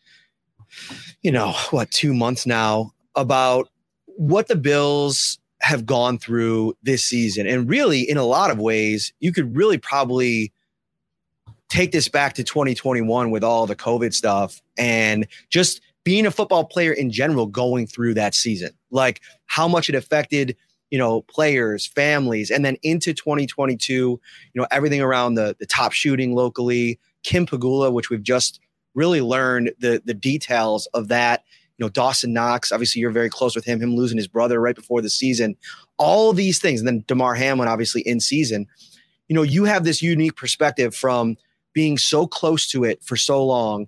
you 1.23 1.33
know, 1.33 1.53
what 1.71 1.91
two 1.91 2.15
months 2.15 2.47
now 2.47 2.93
about 3.17 3.69
what 4.07 4.49
the 4.49 4.57
Bills 4.57 5.39
have 5.63 5.87
gone 5.87 6.19
through 6.19 6.75
this 6.83 7.05
season. 7.05 7.47
And 7.47 7.69
really, 7.69 8.01
in 8.01 8.17
a 8.17 8.25
lot 8.25 8.51
of 8.51 8.59
ways, 8.59 9.13
you 9.21 9.33
could 9.33 9.57
really 9.57 9.79
probably 9.79 10.53
take 11.73 11.91
this 11.91 12.07
back 12.07 12.35
to 12.35 12.45
2021 12.45 13.31
with 13.31 13.43
all 13.43 13.67
the 13.67 13.75
COVID 13.75 14.13
stuff 14.13 14.61
and 14.77 15.27
just 15.49 15.81
being 16.05 16.27
a 16.27 16.31
football 16.31 16.67
player 16.67 16.93
in 16.93 17.11
general 17.11 17.47
going 17.47 17.87
through 17.87 18.13
that 18.13 18.35
season, 18.35 18.73
like 18.91 19.23
how 19.47 19.67
much 19.67 19.89
it 19.89 19.95
affected, 19.95 20.55
you 20.91 20.99
know, 20.99 21.23
players, 21.23 21.87
families, 21.87 22.51
and 22.51 22.63
then 22.63 22.77
into 22.83 23.15
2022, 23.15 23.91
you 23.93 24.21
know, 24.55 24.67
everything 24.71 25.01
around 25.01 25.35
the 25.35 25.57
the 25.61 25.65
top 25.65 25.93
shooting 25.93 26.35
locally, 26.35 27.01
Kim 27.23 27.47
Pegula, 27.47 27.91
which 27.91 28.11
we've 28.11 28.23
just 28.23 28.61
really 28.95 29.23
learned 29.23 29.73
the 29.79 30.03
the 30.05 30.15
details 30.15 30.87
of 30.93 31.09
that. 31.09 31.43
You 31.79 31.87
know, 31.87 31.89
Dawson 31.89 32.35
Knox, 32.35 32.71
obviously 32.71 33.01
you're 33.01 33.11
very 33.11 33.31
close 33.31 33.57
with 33.57 33.65
him, 33.65 33.81
him 33.81 33.97
losing 33.97 34.19
his 34.19 34.29
brother 34.29 34.61
right 34.61 34.77
before 34.77 35.01
the 35.01 35.09
season. 35.09 35.57
All 35.97 36.35
these 36.35 36.59
things, 36.59 36.81
and 36.81 36.87
then 36.87 37.03
Damar 37.07 37.35
Hamlin, 37.35 37.69
obviously 37.69 38.03
in 38.03 38.21
season. 38.21 38.67
You 39.29 39.37
know, 39.37 39.43
you 39.43 39.65
have 39.65 39.85
this 39.85 40.03
unique 40.03 40.37
perspective 40.37 40.95
from 40.95 41.39
being 41.73 41.99
so 41.99 42.27
close 42.27 42.67
to 42.69 42.85
it 42.85 43.03
for 43.03 43.17
so 43.17 43.45
long, 43.45 43.87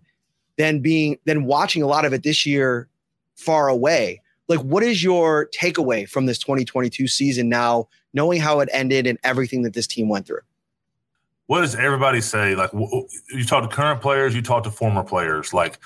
then 0.56 0.80
being 0.80 1.18
then 1.24 1.44
watching 1.44 1.82
a 1.82 1.86
lot 1.86 2.04
of 2.04 2.12
it 2.12 2.22
this 2.22 2.46
year 2.46 2.88
far 3.36 3.68
away. 3.68 4.20
Like, 4.48 4.60
what 4.60 4.82
is 4.82 5.02
your 5.02 5.48
takeaway 5.58 6.08
from 6.08 6.26
this 6.26 6.38
2022 6.38 7.08
season 7.08 7.48
now, 7.48 7.88
knowing 8.12 8.40
how 8.40 8.60
it 8.60 8.68
ended 8.72 9.06
and 9.06 9.18
everything 9.24 9.62
that 9.62 9.72
this 9.72 9.86
team 9.86 10.08
went 10.08 10.26
through? 10.26 10.40
What 11.46 11.62
does 11.62 11.74
everybody 11.74 12.20
say? 12.20 12.54
Like, 12.54 12.70
you 12.72 13.44
talk 13.44 13.68
to 13.68 13.74
current 13.74 14.00
players, 14.00 14.34
you 14.34 14.42
talk 14.42 14.64
to 14.64 14.70
former 14.70 15.02
players. 15.02 15.52
Like, 15.52 15.78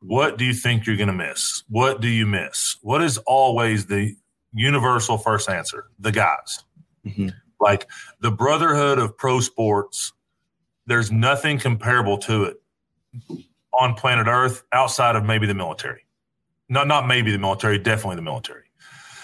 what 0.00 0.38
do 0.38 0.44
you 0.44 0.52
think 0.52 0.86
you're 0.86 0.96
going 0.96 1.08
to 1.08 1.12
miss? 1.12 1.64
What 1.68 2.00
do 2.00 2.08
you 2.08 2.26
miss? 2.26 2.76
What 2.82 3.02
is 3.02 3.18
always 3.18 3.86
the 3.86 4.14
universal 4.52 5.18
first 5.18 5.48
answer? 5.48 5.86
The 5.98 6.12
guys. 6.12 6.64
Mm-hmm. 7.06 7.28
Like 7.60 7.88
the 8.20 8.30
brotherhood 8.30 8.98
of 8.98 9.16
pro 9.16 9.40
sports 9.40 10.12
there's 10.86 11.10
nothing 11.10 11.58
comparable 11.58 12.18
to 12.18 12.44
it 12.44 12.56
on 13.72 13.94
planet 13.94 14.26
Earth 14.26 14.62
outside 14.72 15.16
of 15.16 15.24
maybe 15.24 15.46
the 15.46 15.54
military. 15.54 16.04
Not 16.68 16.88
not 16.88 17.06
maybe 17.06 17.30
the 17.30 17.38
military, 17.38 17.78
definitely 17.78 18.16
the 18.16 18.22
military. 18.22 18.64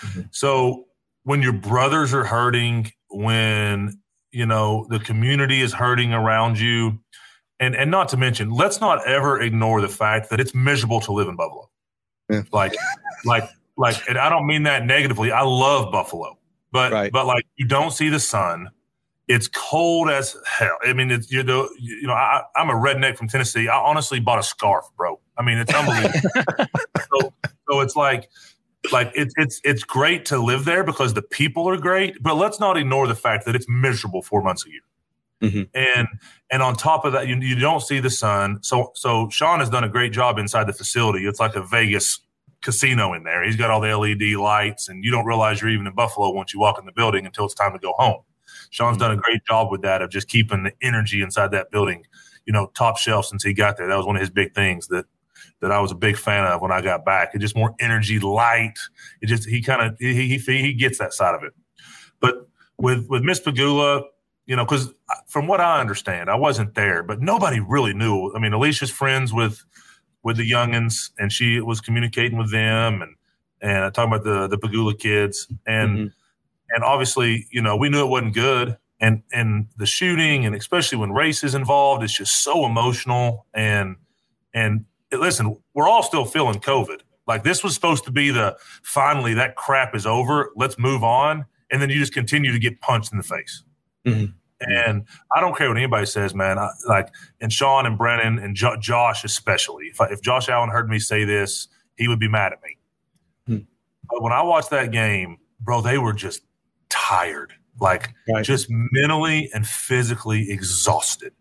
Mm-hmm. 0.01 0.21
So 0.31 0.87
when 1.25 1.43
your 1.43 1.53
brothers 1.53 2.13
are 2.15 2.25
hurting, 2.25 2.93
when 3.09 4.01
you 4.31 4.47
know 4.47 4.87
the 4.91 4.99
community 5.01 5.61
is 5.61 5.73
hurting 5.73 6.13
around 6.13 6.59
you, 6.59 7.01
and 7.59 7.75
and 7.75 7.91
not 7.91 8.09
to 8.11 8.17
mention, 8.17 8.51
let's 8.51 8.81
not 8.81 9.07
ever 9.07 9.41
ignore 9.41 9.81
the 9.81 9.89
fact 9.89 10.31
that 10.31 10.41
it's 10.41 10.55
miserable 10.55 11.01
to 11.01 11.13
live 11.13 11.29
in 11.29 11.37
Buffalo. 11.37 11.71
Yeah. 12.29 12.43
Like, 12.53 12.77
like, 13.25 13.49
like, 13.77 13.97
and 14.09 14.17
I 14.17 14.29
don't 14.29 14.47
mean 14.47 14.63
that 14.65 14.87
negatively. 14.87 15.33
I 15.33 15.43
love 15.43 15.91
Buffalo, 15.91 16.39
but 16.71 16.93
right. 16.93 17.13
but 17.13 17.27
like 17.27 17.47
you 17.57 17.67
don't 17.67 17.93
see 17.93 18.09
the 18.09 18.21
sun 18.21 18.71
it's 19.31 19.47
cold 19.47 20.11
as 20.11 20.37
hell. 20.45 20.77
I 20.83 20.93
mean, 20.93 21.13
it's 21.13 21.31
you 21.31 21.45
know, 21.45 21.69
you 21.79 22.03
know, 22.03 22.15
I, 22.15 22.43
am 22.57 22.69
a 22.69 22.75
redneck 22.75 23.17
from 23.17 23.29
Tennessee. 23.29 23.69
I 23.69 23.79
honestly 23.79 24.19
bought 24.19 24.41
a 24.41 24.43
scarf, 24.43 24.87
bro. 24.97 25.21
I 25.39 25.45
mean, 25.45 25.59
it's 25.59 25.73
unbelievable. 25.73 26.19
so, 26.99 27.33
so 27.71 27.81
it's 27.81 27.95
like, 27.95 28.29
like 28.91 29.13
it's 29.15 29.33
it's 29.37 29.61
it's 29.63 29.85
great 29.85 30.25
to 30.27 30.39
live 30.39 30.65
there 30.65 30.83
because 30.83 31.15
the 31.15 31.23
people 31.23 31.69
are 31.69 31.77
great. 31.77 32.21
But 32.21 32.35
let's 32.35 32.59
not 32.59 32.77
ignore 32.77 33.07
the 33.07 33.15
fact 33.15 33.45
that 33.47 33.55
it's 33.55 33.67
miserable 33.69 34.21
four 34.21 34.43
months 34.43 34.67
a 34.67 34.71
year. 34.71 34.81
Mm-hmm. 35.43 35.63
And 35.75 36.09
and 36.51 36.61
on 36.61 36.75
top 36.75 37.05
of 37.05 37.13
that, 37.13 37.29
you, 37.29 37.37
you 37.37 37.55
don't 37.55 37.83
see 37.83 38.01
the 38.01 38.11
sun. 38.11 38.59
So 38.63 38.91
so 38.97 39.29
Sean 39.31 39.61
has 39.61 39.71
done 39.71 39.85
a 39.85 39.89
great 39.89 40.11
job 40.11 40.39
inside 40.39 40.67
the 40.67 40.73
facility. 40.73 41.25
It's 41.25 41.39
like 41.39 41.55
a 41.55 41.63
Vegas 41.63 42.19
casino 42.63 43.15
in 43.15 43.23
there. 43.23 43.45
He's 43.45 43.57
got 43.57 43.71
all 43.71 43.81
the 43.81 43.97
LED 43.97 44.41
lights, 44.41 44.89
and 44.89 45.05
you 45.05 45.13
don't 45.13 45.25
realize 45.25 45.61
you're 45.61 45.71
even 45.71 45.87
in 45.87 45.95
Buffalo 45.95 46.31
once 46.33 46.53
you 46.53 46.59
walk 46.59 46.81
in 46.81 46.85
the 46.85 46.93
building 46.93 47.27
until 47.27 47.45
it's 47.45 47.55
time 47.55 47.73
to 47.75 47.79
go 47.79 47.93
home. 47.97 48.23
Sean's 48.71 48.99
done 48.99 49.11
a 49.11 49.17
great 49.17 49.45
job 49.45 49.71
with 49.71 49.83
that 49.83 50.01
of 50.01 50.11
just 50.11 50.29
keeping 50.29 50.63
the 50.63 50.73
energy 50.81 51.23
inside 51.23 51.51
that 51.51 51.71
building, 51.71 52.05
you 52.47 52.53
know, 52.53 52.71
top 52.77 52.99
shelf 52.99 53.27
since 53.27 53.43
he 53.43 53.53
got 53.53 53.77
there. 53.77 53.89
That 53.89 53.97
was 53.97 54.07
one 54.07 54.17
of 54.17 54.21
his 54.21 54.31
big 54.31 54.55
things 54.55 54.89
that 54.89 55.07
that 55.61 55.71
I 55.71 55.81
was 55.81 55.91
a 55.91 55.97
big 55.97 56.17
fan 56.17 56.45
of 56.45 56.63
when 56.63 56.73
I 56.73 56.81
got 56.81 57.05
back. 57.05 57.35
It 57.35 57.39
just 57.39 57.57
more 57.57 57.75
energy, 57.81 58.19
light. 58.19 58.79
It 59.21 59.27
just 59.27 59.49
he 59.49 59.61
kind 59.63 59.83
of 59.83 59.99
he, 59.99 60.15
he 60.15 60.39
he 60.39 60.73
gets 60.73 60.99
that 60.99 61.13
side 61.13 61.35
of 61.35 61.43
it. 61.43 61.53
But 62.21 62.49
with 62.79 63.07
with 63.09 63.23
Miss 63.23 63.41
Pegula, 63.41 64.05
you 64.47 64.57
know, 64.57 64.65
because 64.65 64.93
from 65.27 65.47
what 65.47 65.61
I 65.61 65.81
understand, 65.81 66.31
I 66.31 66.37
wasn't 66.37 66.75
there, 66.75 67.03
but 67.03 67.21
nobody 67.21 67.61
really 67.61 67.93
knew. 67.93 68.33
I 68.35 68.39
mean, 68.39 68.53
Alicia's 68.53 68.91
friends 68.91 69.33
with 69.33 69.65
with 70.23 70.37
the 70.37 70.49
youngins, 70.49 71.11
and 71.19 71.33
she 71.33 71.61
was 71.61 71.81
communicating 71.81 72.39
with 72.39 72.53
them, 72.53 73.03
and 73.03 73.17
and 73.61 73.93
talking 73.93 74.13
about 74.13 74.25
the 74.25 74.47
the 74.47 74.59
Pegula 74.59 74.97
kids, 74.99 75.49
and 75.67 75.91
mm-hmm 75.91 76.07
and 76.75 76.85
obviously, 76.85 77.47
you 77.51 77.63
know, 77.63 77.77
we 77.77 77.89
knew 77.89 78.01
it 78.01 78.09
wasn't 78.09 78.35
good. 78.35 78.77
And 79.01 79.23
and 79.33 79.67
the 79.79 79.87
shooting, 79.87 80.45
and 80.45 80.55
especially 80.55 80.99
when 80.99 81.13
race 81.13 81.43
is 81.43 81.55
involved, 81.55 82.03
it's 82.03 82.17
just 82.17 82.45
so 82.45 82.67
emotional. 82.67 83.47
And 83.55 83.97
and 84.53 84.85
listen, 85.11 85.57
we're 85.75 85.89
all 85.89 86.03
still 86.03 86.25
feeling 86.25 86.61
COVID. 86.61 87.01
Like 87.27 87.43
this 87.45 87.65
was 87.65 87.75
supposed 87.75 88.05
to 88.05 88.11
be 88.11 88.31
the 88.31 88.57
finally 88.83 89.35
that 89.35 89.57
crap 89.57 89.95
is 89.95 90.07
over. 90.07 90.51
Let's 90.57 90.79
move 90.79 91.03
on. 91.03 91.47
And 91.71 91.81
then 91.81 91.89
you 91.89 91.99
just 91.99 92.13
continue 92.13 92.53
to 92.53 92.59
get 92.59 92.81
punched 92.81 93.13
in 93.13 93.19
the 93.19 93.25
face. 93.25 93.63
Mm-hmm. 94.05 94.33
And 94.61 95.07
I 95.35 95.41
don't 95.41 95.57
care 95.57 95.69
what 95.69 95.79
anybody 95.79 96.07
says, 96.07 96.35
man. 96.35 96.59
I, 96.59 96.69
like, 96.87 97.09
and 97.41 97.53
Sean 97.53 97.87
and 97.87 97.97
Brennan 97.97 98.39
and 98.39 98.55
jo- 98.55 98.77
Josh 98.77 99.25
especially. 99.25 99.87
If, 99.87 100.01
I, 100.01 100.07
if 100.07 100.21
Josh 100.21 100.49
Allen 100.49 100.69
heard 100.69 100.91
me 100.91 100.99
say 100.99 101.25
this, 101.25 101.69
he 101.97 102.09
would 102.09 102.19
be 102.19 102.29
mad 102.29 102.53
at 102.53 102.59
me. 102.63 102.77
Mm-hmm. 103.49 103.65
But 104.11 104.23
when 104.23 104.33
I 104.33 104.43
watched 104.43 104.71
that 104.71 104.93
game, 104.93 105.39
bro, 105.61 105.81
they 105.81 105.97
were 105.99 106.13
just 106.13 106.43
tired, 106.91 107.55
like 107.81 108.11
right. 108.29 108.45
just 108.45 108.67
mentally 108.69 109.51
and 109.55 109.67
physically 109.67 110.51
exhausted. 110.51 111.33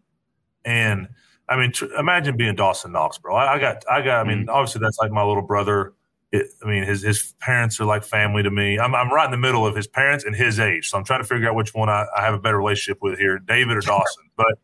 And 0.63 1.09
I 1.49 1.57
mean, 1.57 1.71
tr- 1.71 1.93
imagine 1.97 2.37
being 2.37 2.55
Dawson 2.55 2.91
Knox, 2.91 3.17
bro. 3.17 3.35
I, 3.35 3.55
I, 3.55 3.59
got, 3.59 3.83
I 3.89 4.01
got. 4.01 4.25
I 4.25 4.29
mean, 4.29 4.45
mm 4.45 4.49
obviously 4.49 4.81
that's 4.81 4.99
like 4.99 5.11
my 5.11 5.23
little 5.23 5.43
brother. 5.43 5.93
It, 6.31 6.47
I 6.63 6.67
mean, 6.67 6.83
his 6.83 7.01
his 7.01 7.33
parents 7.39 7.79
are 7.79 7.85
like 7.85 8.03
family 8.03 8.43
to 8.43 8.51
me. 8.51 8.77
I'm 8.77 8.93
I'm 8.93 9.11
right 9.11 9.25
in 9.25 9.31
the 9.31 9.37
middle 9.37 9.65
of 9.65 9.75
his 9.75 9.87
parents 9.87 10.23
and 10.23 10.35
his 10.35 10.59
age, 10.59 10.89
so 10.89 10.97
I'm 10.97 11.03
trying 11.03 11.21
to 11.21 11.27
figure 11.27 11.49
out 11.49 11.55
which 11.55 11.73
one 11.73 11.89
I, 11.89 12.05
I 12.15 12.21
have 12.21 12.35
a 12.35 12.39
better 12.39 12.57
relationship 12.57 13.01
with 13.01 13.17
here, 13.17 13.39
David 13.39 13.77
or 13.77 13.81
Dawson. 13.81 14.29
but 14.37 14.59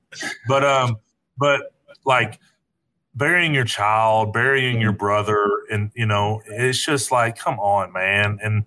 but 0.48 0.64
um 0.64 0.98
but 1.38 1.74
like 2.06 2.40
burying 3.16 3.56
your 3.56 3.64
child, 3.66 4.34
burying 4.34 4.80
your 4.80 4.92
brother, 4.92 5.44
and 5.72 5.92
you 5.96 6.06
know, 6.06 6.42
it's 6.46 6.84
just 6.84 7.12
like, 7.12 7.38
come 7.38 7.60
on, 7.60 7.92
man. 7.94 8.38
And 8.44 8.66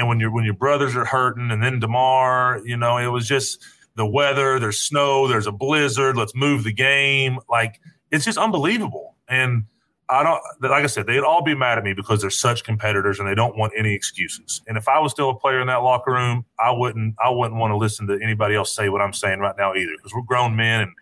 and 0.00 0.08
when 0.08 0.18
your 0.18 0.32
when 0.32 0.44
your 0.44 0.54
brothers 0.54 0.96
are 0.96 1.04
hurting, 1.04 1.50
and 1.50 1.62
then 1.62 1.78
Damar, 1.78 2.62
you 2.64 2.76
know, 2.76 2.96
it 2.96 3.08
was 3.08 3.28
just 3.28 3.62
the 3.96 4.06
weather. 4.06 4.58
There's 4.58 4.78
snow. 4.78 5.28
There's 5.28 5.46
a 5.46 5.52
blizzard. 5.52 6.16
Let's 6.16 6.34
move 6.34 6.64
the 6.64 6.72
game. 6.72 7.38
Like 7.48 7.80
it's 8.10 8.24
just 8.24 8.38
unbelievable. 8.38 9.16
And 9.28 9.64
I 10.08 10.22
don't 10.22 10.40
like 10.62 10.82
I 10.82 10.86
said, 10.86 11.06
they'd 11.06 11.20
all 11.20 11.42
be 11.42 11.54
mad 11.54 11.76
at 11.76 11.84
me 11.84 11.92
because 11.92 12.22
they're 12.22 12.30
such 12.30 12.64
competitors 12.64 13.20
and 13.20 13.28
they 13.28 13.34
don't 13.34 13.56
want 13.58 13.74
any 13.76 13.94
excuses. 13.94 14.62
And 14.66 14.78
if 14.78 14.88
I 14.88 14.98
was 14.98 15.12
still 15.12 15.28
a 15.28 15.38
player 15.38 15.60
in 15.60 15.66
that 15.66 15.82
locker 15.82 16.12
room, 16.12 16.46
I 16.58 16.70
wouldn't 16.70 17.14
I 17.22 17.28
wouldn't 17.28 17.60
want 17.60 17.72
to 17.72 17.76
listen 17.76 18.06
to 18.06 18.18
anybody 18.22 18.54
else 18.54 18.74
say 18.74 18.88
what 18.88 19.02
I'm 19.02 19.12
saying 19.12 19.40
right 19.40 19.54
now 19.58 19.74
either. 19.74 19.92
Because 19.98 20.14
we're 20.14 20.22
grown 20.22 20.56
men 20.56 20.80
and 20.80 20.92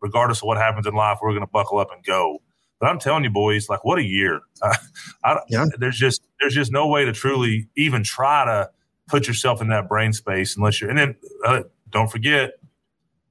regardless 0.00 0.38
of 0.38 0.44
what 0.44 0.58
happens 0.58 0.86
in 0.86 0.94
life, 0.94 1.18
we're 1.22 1.32
gonna 1.32 1.46
buckle 1.46 1.78
up 1.78 1.92
and 1.94 2.04
go. 2.04 2.42
But 2.80 2.86
I'm 2.86 2.98
telling 2.98 3.24
you, 3.24 3.30
boys, 3.30 3.68
like 3.68 3.84
what 3.84 3.98
a 3.98 4.04
year! 4.04 4.40
I, 4.62 4.76
I, 5.24 5.38
yeah. 5.48 5.66
There's 5.78 5.98
just 5.98 6.22
there's 6.40 6.54
just 6.54 6.72
no 6.72 6.86
way 6.86 7.04
to 7.04 7.12
truly 7.12 7.68
even 7.76 8.04
try 8.04 8.44
to 8.44 8.70
put 9.08 9.26
yourself 9.26 9.60
in 9.60 9.68
that 9.68 9.88
brain 9.88 10.12
space 10.12 10.56
unless 10.56 10.80
you're. 10.80 10.90
And 10.90 10.98
then 10.98 11.16
uh, 11.44 11.62
don't 11.90 12.10
forget, 12.10 12.52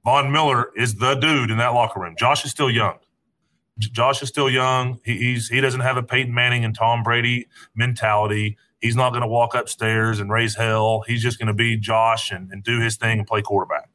Von 0.04 0.30
Miller 0.30 0.70
is 0.76 0.96
the 0.96 1.14
dude 1.14 1.50
in 1.50 1.58
that 1.58 1.74
locker 1.74 2.00
room. 2.00 2.14
Josh 2.18 2.44
is 2.44 2.50
still 2.50 2.70
young. 2.70 2.98
Josh 3.78 4.22
is 4.22 4.28
still 4.28 4.50
young. 4.50 5.00
He, 5.04 5.16
he's 5.16 5.48
he 5.48 5.60
doesn't 5.60 5.80
have 5.80 5.96
a 5.96 6.02
Peyton 6.02 6.34
Manning 6.34 6.64
and 6.64 6.74
Tom 6.74 7.02
Brady 7.02 7.46
mentality. 7.74 8.58
He's 8.80 8.96
not 8.96 9.10
going 9.10 9.22
to 9.22 9.28
walk 9.28 9.54
upstairs 9.54 10.20
and 10.20 10.30
raise 10.30 10.54
hell. 10.54 11.02
He's 11.06 11.22
just 11.22 11.38
going 11.38 11.48
to 11.48 11.54
be 11.54 11.76
Josh 11.76 12.30
and, 12.30 12.50
and 12.52 12.62
do 12.62 12.80
his 12.80 12.96
thing 12.96 13.18
and 13.18 13.26
play 13.26 13.42
quarterback. 13.42 13.88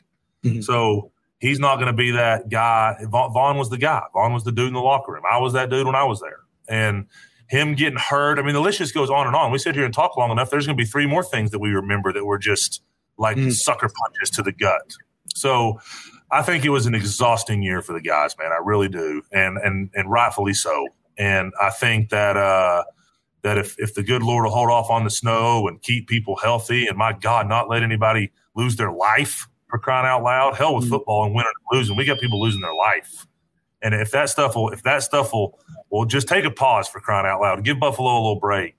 Mm-hmm. 0.44 0.62
So 0.62 1.12
he's 1.44 1.60
not 1.60 1.76
going 1.76 1.88
to 1.88 1.94
be 1.94 2.12
that 2.12 2.48
guy. 2.50 2.96
Von 3.10 3.58
was 3.58 3.70
the 3.70 3.78
guy. 3.78 4.02
Von 4.14 4.34
was 4.34 4.46
the 4.46 4.52
dude 4.52 4.70
in 4.70 4.74
the 4.74 4.80
locker 4.80 5.12
room. 5.12 5.24
I 5.30 5.38
was 5.40 5.52
that 5.54 5.70
dude 5.70 5.86
when 5.86 5.96
I 5.96 6.06
was 6.06 6.22
there. 6.22 6.40
And 6.70 7.06
him 7.48 7.76
getting 7.76 8.00
hurt. 8.00 8.40
I 8.40 8.44
mean, 8.44 8.54
the 8.54 8.62
list 8.62 8.78
just 8.78 8.94
goes 8.94 9.10
on 9.10 9.28
and 9.28 9.36
on. 9.36 9.52
We 9.52 9.58
sit 9.58 9.76
here 9.76 9.84
and 9.84 9.94
talk 9.94 10.16
long 10.16 10.32
enough. 10.32 10.50
There's 10.50 10.66
going 10.66 10.78
to 10.78 10.82
be 10.82 10.90
three 10.90 11.06
more 11.06 11.22
things 11.22 11.52
that 11.52 11.60
we 11.60 11.72
remember 11.72 12.14
that 12.14 12.26
were 12.26 12.38
just 12.38 12.82
like 13.18 13.36
mm. 13.36 13.52
sucker 13.52 13.90
punches 13.90 14.30
to 14.38 14.42
the 14.42 14.54
gut. 14.54 14.94
So 15.36 15.82
I 16.32 16.42
think 16.42 16.64
it 16.64 16.70
was 16.70 16.86
an 16.86 16.96
exhausting 16.96 17.62
year 17.62 17.82
for 17.82 17.92
the 17.92 18.02
guys, 18.02 18.36
man. 18.40 18.52
I 18.52 18.62
really 18.64 18.88
do, 18.88 19.22
and 19.32 19.58
and 19.58 19.90
and 19.94 20.10
rightfully 20.10 20.54
so. 20.54 20.88
And 21.18 21.52
I 21.62 21.70
think 21.70 22.10
that 22.10 22.38
uh, 22.38 22.86
that 23.42 23.58
if 23.58 23.76
if 23.78 23.94
the 23.94 24.04
good 24.04 24.24
Lord 24.24 24.46
will 24.46 24.52
hold 24.52 24.70
off 24.70 24.90
on 24.90 25.04
the 25.04 25.10
snow 25.10 25.68
and 25.68 25.82
keep 25.82 26.08
people 26.08 26.38
healthy, 26.38 26.88
and 26.88 26.98
my 26.98 27.14
God, 27.14 27.50
not 27.50 27.70
let 27.70 27.84
anybody 27.84 28.32
lose 28.56 28.78
their 28.78 28.92
life 28.92 29.48
for 29.74 29.80
crying 29.80 30.06
out 30.06 30.22
loud, 30.22 30.56
hell 30.56 30.76
with 30.76 30.86
mm. 30.86 30.90
football 30.90 31.26
and 31.26 31.34
winning 31.34 31.52
and 31.72 31.80
losing, 31.80 31.96
we 31.96 32.06
got 32.06 32.20
people 32.20 32.40
losing 32.40 32.62
their 32.62 32.76
life. 32.76 33.26
And 33.82 33.96
if 33.96 34.12
that 34.12 34.30
stuff 34.30 34.56
will, 34.56 34.70
if 34.70 34.84
that 34.84 35.02
stuff 35.02 35.34
will, 35.34 35.60
will 35.90 36.06
just 36.06 36.28
take 36.28 36.46
a 36.46 36.52
pause 36.52 36.88
for 36.88 37.00
crying 37.00 37.26
out 37.26 37.42
loud, 37.42 37.64
give 37.64 37.80
Buffalo 37.80 38.12
a 38.12 38.22
little 38.22 38.40
break. 38.40 38.76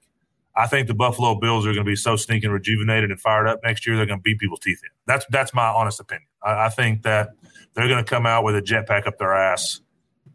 I 0.54 0.68
think 0.68 0.86
the 0.86 0.94
Buffalo 0.94 1.34
Bills 1.34 1.66
are 1.66 1.72
going 1.72 1.84
to 1.84 1.90
be 1.90 1.96
so 1.96 2.14
stinking 2.14 2.52
rejuvenated 2.52 3.10
and 3.10 3.20
fired 3.20 3.48
up 3.48 3.58
next 3.64 3.88
year. 3.88 3.96
They're 3.96 4.06
going 4.06 4.20
to 4.20 4.22
beat 4.22 4.38
people's 4.38 4.60
teeth 4.60 4.78
in. 4.84 4.90
That's 5.04 5.26
that's 5.30 5.52
my 5.52 5.66
honest 5.66 5.98
opinion. 5.98 6.28
I, 6.44 6.66
I 6.66 6.68
think 6.68 7.02
that 7.02 7.30
they're 7.74 7.88
going 7.88 8.04
to 8.04 8.08
come 8.08 8.24
out 8.24 8.44
with 8.44 8.54
a 8.54 8.62
jetpack 8.62 9.08
up 9.08 9.18
their 9.18 9.34
ass. 9.34 9.80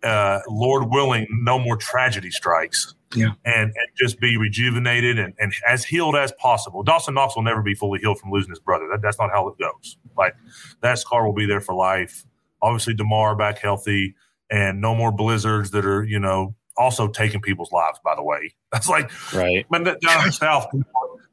Uh, 0.04 0.40
Lord 0.50 0.90
willing, 0.92 1.26
no 1.32 1.58
more 1.58 1.78
tragedy 1.78 2.32
strikes. 2.32 2.96
Yeah. 3.16 3.32
And, 3.44 3.64
and 3.64 3.88
just 3.98 4.20
be 4.20 4.38
rejuvenated 4.38 5.18
and, 5.18 5.34
and 5.40 5.52
as 5.68 5.84
healed 5.84 6.16
as 6.16 6.32
possible. 6.34 6.84
Dawson 6.84 7.16
Knox 7.16 7.36
will 7.36 7.42
never 7.42 7.64
be 7.64 7.74
fully 7.74 8.00
healed 8.00 8.20
from 8.20 8.30
losing 8.30 8.52
his 8.52 8.60
brother. 8.60 8.88
That, 8.92 9.02
that's 9.02 9.18
not 9.18 9.32
how 9.32 9.48
it 9.48 9.58
goes. 9.58 9.98
Like 10.20 10.36
that 10.82 11.00
scar 11.00 11.26
will 11.26 11.34
be 11.34 11.48
there 11.48 11.62
for 11.62 11.74
life. 11.74 12.26
Obviously, 12.62 12.94
Damar 12.94 13.36
back 13.36 13.58
healthy 13.58 14.16
and 14.52 14.82
no 14.82 14.94
more 14.94 15.12
blizzards 15.12 15.72
that 15.72 15.86
are, 15.86 16.04
you 16.04 16.20
know, 16.20 16.56
also 16.78 17.08
taking 17.08 17.42
people's 17.42 17.72
lives, 17.72 18.00
by 18.04 18.16
the 18.16 18.24
way. 18.24 18.54
That's 18.72 18.90
like, 18.90 19.12
right. 19.34 19.66
Man, 19.72 19.84
down 19.84 19.96
in 20.20 20.26
the 20.28 20.32
South, 20.32 20.68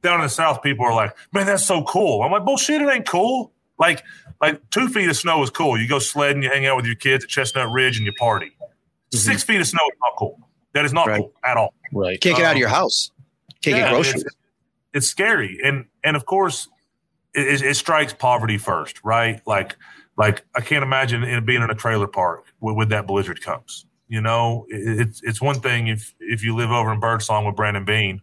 down 0.02 0.20
in 0.20 0.22
the 0.22 0.28
South, 0.28 0.62
people 0.62 0.86
are 0.86 0.94
like, 0.94 1.16
man, 1.32 1.46
that's 1.46 1.66
so 1.66 1.82
cool. 1.82 2.22
I'm 2.22 2.32
like, 2.32 2.44
bullshit, 2.44 2.80
it 2.80 2.88
ain't 2.88 3.06
cool. 3.06 3.52
Like, 3.78 4.02
like 4.40 4.60
two 4.70 4.88
feet 4.88 5.08
of 5.08 5.16
snow 5.16 5.42
is 5.42 5.50
cool. 5.50 5.78
You 5.78 5.86
go 5.86 5.98
sledding, 5.98 6.42
you 6.42 6.48
hang 6.48 6.64
out 6.66 6.76
with 6.76 6.86
your 6.86 6.94
kids 6.94 7.24
at 7.24 7.30
Chestnut 7.30 7.70
Ridge, 7.70 7.98
and 7.98 8.06
you 8.06 8.12
party. 8.14 8.52
Mm-hmm. 8.58 9.18
Six 9.18 9.42
feet 9.42 9.60
of 9.60 9.66
snow 9.66 9.82
is 9.92 9.98
not 10.02 10.16
cool. 10.16 10.38
That 10.72 10.84
is 10.84 10.92
not 10.92 11.08
right. 11.08 11.18
cool 11.18 11.32
at 11.44 11.56
all. 11.56 11.74
Right. 11.92 12.20
Can't 12.20 12.36
get 12.36 12.44
um, 12.44 12.50
out 12.50 12.52
of 12.52 12.58
your 12.58 12.68
house. 12.68 13.10
Can't 13.62 13.76
yeah, 13.76 13.84
get 13.84 13.94
groceries. 13.94 14.24
It's, 14.24 14.36
it's, 14.94 15.06
scary, 15.06 15.58
and 15.62 15.86
and 16.04 16.16
of 16.16 16.24
course, 16.26 16.68
it, 17.36 17.62
it, 17.62 17.74
strikes 17.74 18.12
poverty 18.12 18.58
first, 18.58 19.02
right? 19.04 19.40
Like 19.46 19.76
like 20.16 20.44
I 20.54 20.60
can't 20.60 20.82
imagine 20.82 21.22
it 21.22 21.44
being 21.44 21.62
in 21.62 21.70
a 21.70 21.74
trailer 21.74 22.06
park 22.06 22.44
when, 22.58 22.88
that 22.88 23.06
blizzard 23.06 23.42
comes. 23.42 23.86
You 24.08 24.20
know, 24.20 24.66
it, 24.68 25.00
it's 25.00 25.20
it's 25.22 25.40
one 25.40 25.60
thing 25.60 25.88
if 25.88 26.14
if 26.20 26.42
you 26.42 26.54
live 26.54 26.70
over 26.70 26.92
in 26.92 27.00
Birdsong 27.00 27.44
with 27.44 27.56
Brandon 27.56 27.84
Beane. 27.84 28.22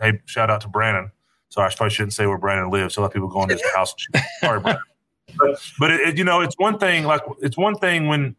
Hey, 0.00 0.20
shout 0.26 0.50
out 0.50 0.60
to 0.62 0.68
Brandon. 0.68 1.10
Sorry, 1.48 1.70
I 1.70 1.74
probably 1.74 1.94
shouldn't 1.94 2.12
say 2.12 2.26
where 2.26 2.38
Brandon 2.38 2.70
lives. 2.70 2.94
So 2.94 3.00
a 3.00 3.02
lot 3.02 3.08
of 3.08 3.12
people 3.12 3.28
go 3.28 3.42
into 3.42 3.54
his 3.54 3.74
house. 3.74 3.94
Sorry, 4.40 4.60
Brandon 4.60 4.82
but, 5.38 5.60
but 5.78 5.90
it, 5.90 6.00
it, 6.00 6.18
you 6.18 6.24
know, 6.24 6.40
it's 6.40 6.56
one 6.58 6.78
thing. 6.78 7.04
Like 7.04 7.22
it's 7.40 7.56
one 7.56 7.76
thing 7.76 8.08
when 8.08 8.36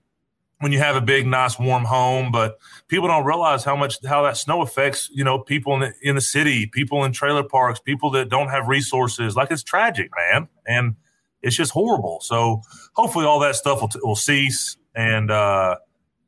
when 0.59 0.71
you 0.71 0.79
have 0.79 0.95
a 0.95 1.01
big, 1.01 1.27
nice, 1.27 1.59
warm 1.59 1.85
home, 1.85 2.31
but 2.31 2.57
people 2.87 3.07
don't 3.07 3.25
realize 3.25 3.63
how 3.63 3.75
much 3.75 4.03
how 4.05 4.23
that 4.23 4.37
snow 4.37 4.61
affects 4.61 5.09
you 5.13 5.23
know 5.23 5.39
people 5.39 5.73
in 5.75 5.79
the, 5.81 5.93
in 6.01 6.15
the 6.15 6.21
city, 6.21 6.65
people 6.65 7.03
in 7.03 7.11
trailer 7.11 7.43
parks, 7.43 7.79
people 7.79 8.09
that 8.11 8.29
don't 8.29 8.49
have 8.49 8.67
resources. 8.67 9.35
Like 9.35 9.51
it's 9.51 9.63
tragic, 9.63 10.09
man, 10.17 10.47
and 10.65 10.95
it's 11.41 11.55
just 11.55 11.71
horrible. 11.71 12.19
So 12.21 12.61
hopefully, 12.93 13.25
all 13.25 13.39
that 13.41 13.55
stuff 13.55 13.81
will, 13.81 13.89
will 14.01 14.15
cease 14.15 14.77
and 14.95 15.29
uh, 15.29 15.75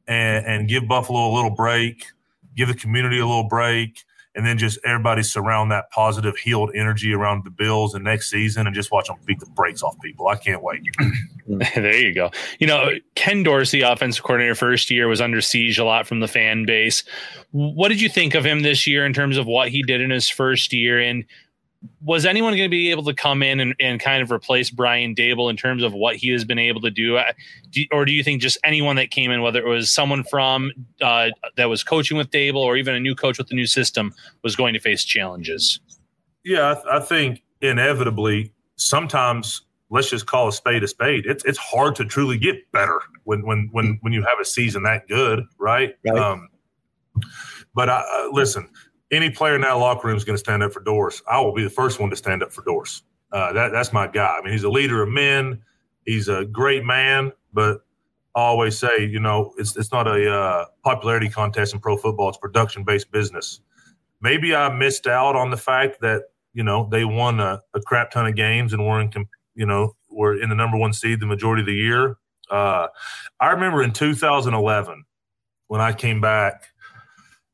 and 0.07 0.45
and 0.45 0.67
give 0.69 0.87
Buffalo 0.87 1.31
a 1.31 1.33
little 1.33 1.51
break, 1.51 2.07
give 2.55 2.67
the 2.67 2.75
community 2.75 3.19
a 3.19 3.25
little 3.25 3.47
break 3.47 4.03
and 4.35 4.45
then 4.45 4.57
just 4.57 4.79
everybody 4.85 5.23
surround 5.23 5.71
that 5.71 5.89
positive, 5.91 6.37
healed 6.37 6.71
energy 6.75 7.13
around 7.13 7.43
the 7.43 7.49
Bills 7.49 7.93
and 7.93 8.03
next 8.03 8.29
season, 8.29 8.67
and 8.67 8.75
just 8.75 8.91
watch 8.91 9.07
them 9.07 9.17
beat 9.25 9.39
the 9.39 9.45
brakes 9.47 9.81
off 9.81 9.99
people. 10.01 10.27
I 10.27 10.35
can't 10.35 10.63
wait. 10.63 10.81
there 11.47 11.97
you 11.97 12.13
go. 12.13 12.29
You 12.59 12.67
know, 12.67 12.91
Ken 13.15 13.41
Dorsey, 13.43 13.81
offensive 13.81 14.23
coordinator, 14.23 14.55
first 14.55 14.91
year 14.91 15.07
was 15.07 15.19
under 15.19 15.41
siege 15.41 15.79
a 15.79 15.83
lot 15.83 16.05
from 16.07 16.19
the 16.19 16.27
fan 16.27 16.65
base. 16.65 17.03
What 17.51 17.89
did 17.89 18.01
you 18.01 18.09
think 18.09 18.35
of 18.35 18.45
him 18.45 18.61
this 18.61 18.85
year 18.85 19.05
in 19.05 19.13
terms 19.13 19.37
of 19.37 19.47
what 19.47 19.69
he 19.69 19.81
did 19.81 19.99
in 19.99 20.11
his 20.11 20.29
first 20.29 20.71
year? 20.73 20.99
And 20.99 21.25
was 22.01 22.25
anyone 22.25 22.53
going 22.53 22.67
to 22.67 22.69
be 22.69 22.91
able 22.91 23.03
to 23.03 23.13
come 23.13 23.41
in 23.41 23.59
and, 23.59 23.73
and 23.79 23.99
kind 23.99 24.21
of 24.21 24.31
replace 24.31 24.69
Brian 24.69 25.15
Daboll 25.15 25.49
in 25.49 25.55
terms 25.55 25.83
of 25.83 25.93
what 25.93 26.17
he 26.17 26.29
has 26.29 26.43
been 26.43 26.59
able 26.59 26.81
to 26.81 26.91
do? 26.91 27.19
Do 27.69 27.85
or 27.91 28.05
do 28.05 28.11
you 28.11 28.23
think 28.23 28.41
just 28.41 28.57
anyone 28.63 28.97
that 28.97 29.11
came 29.11 29.31
in, 29.31 29.41
whether 29.41 29.59
it 29.65 29.69
was 29.69 29.91
someone 29.91 30.23
from 30.23 30.71
uh, 31.01 31.29
that 31.55 31.69
was 31.69 31.83
coaching 31.83 32.17
with 32.17 32.31
Dable 32.31 32.57
or 32.57 32.75
even 32.75 32.95
a 32.95 32.99
new 32.99 33.15
coach 33.15 33.37
with 33.37 33.47
the 33.47 33.55
new 33.55 33.67
system, 33.67 34.13
was 34.43 34.55
going 34.55 34.73
to 34.73 34.79
face 34.79 35.03
challenges? 35.03 35.79
Yeah, 36.43 36.71
I, 36.71 36.73
th- 36.73 36.85
I 36.89 36.99
think 36.99 37.43
inevitably, 37.61 38.53
sometimes 38.75 39.61
let's 39.89 40.09
just 40.09 40.25
call 40.25 40.47
a 40.47 40.53
spade 40.53 40.83
a 40.83 40.87
spade. 40.87 41.25
It's 41.25 41.45
it's 41.45 41.57
hard 41.57 41.95
to 41.95 42.05
truly 42.05 42.37
get 42.37 42.71
better 42.71 42.99
when 43.23 43.45
when 43.45 43.69
when 43.71 43.99
when 44.01 44.13
you 44.13 44.21
have 44.23 44.39
a 44.41 44.45
season 44.45 44.83
that 44.83 45.07
good, 45.07 45.43
right? 45.57 45.95
right. 46.05 46.17
Um, 46.17 46.49
but 47.73 47.89
I, 47.89 47.99
uh, 47.99 48.29
listen, 48.31 48.69
any 49.11 49.29
player 49.29 49.55
in 49.55 49.61
that 49.61 49.73
locker 49.73 50.07
room 50.07 50.17
is 50.17 50.23
going 50.23 50.35
to 50.35 50.39
stand 50.39 50.63
up 50.63 50.71
for 50.71 50.81
Dorsey. 50.81 51.23
I 51.29 51.39
will 51.41 51.53
be 51.53 51.63
the 51.63 51.69
first 51.69 51.99
one 51.99 52.09
to 52.09 52.15
stand 52.15 52.43
up 52.43 52.51
for 52.51 52.63
Dorsey. 52.63 53.03
Uh, 53.31 53.53
that, 53.53 53.71
that's 53.71 53.93
my 53.93 54.07
guy. 54.07 54.37
I 54.39 54.41
mean, 54.43 54.53
he's 54.53 54.63
a 54.63 54.69
leader 54.69 55.01
of 55.01 55.09
men. 55.09 55.61
He's 56.05 56.27
a 56.27 56.45
great 56.45 56.83
man, 56.83 57.31
but 57.53 57.81
I 58.35 58.41
always 58.41 58.77
say, 58.77 59.05
you 59.05 59.19
know, 59.19 59.53
it's 59.57 59.75
it's 59.75 59.91
not 59.91 60.07
a 60.07 60.31
uh, 60.31 60.65
popularity 60.83 61.29
contest 61.29 61.73
in 61.73 61.79
pro 61.79 61.97
football. 61.97 62.29
It's 62.29 62.37
production 62.37 62.83
based 62.83 63.11
business. 63.11 63.61
Maybe 64.21 64.55
I 64.55 64.73
missed 64.73 65.07
out 65.07 65.35
on 65.35 65.49
the 65.49 65.57
fact 65.57 66.01
that 66.01 66.23
you 66.53 66.63
know 66.63 66.87
they 66.91 67.05
won 67.05 67.39
a, 67.39 67.61
a 67.73 67.81
crap 67.81 68.11
ton 68.11 68.25
of 68.25 68.35
games 68.35 68.73
and 68.73 68.85
were 68.85 69.01
in, 69.01 69.11
you 69.55 69.65
know, 69.65 69.95
were 70.09 70.39
in 70.39 70.49
the 70.49 70.55
number 70.55 70.77
one 70.77 70.93
seed 70.93 71.19
the 71.19 71.25
majority 71.25 71.61
of 71.61 71.67
the 71.67 71.73
year. 71.73 72.17
Uh, 72.49 72.87
I 73.39 73.51
remember 73.51 73.83
in 73.83 73.91
2011 73.91 75.03
when 75.67 75.81
I 75.81 75.93
came 75.93 76.21
back 76.21 76.69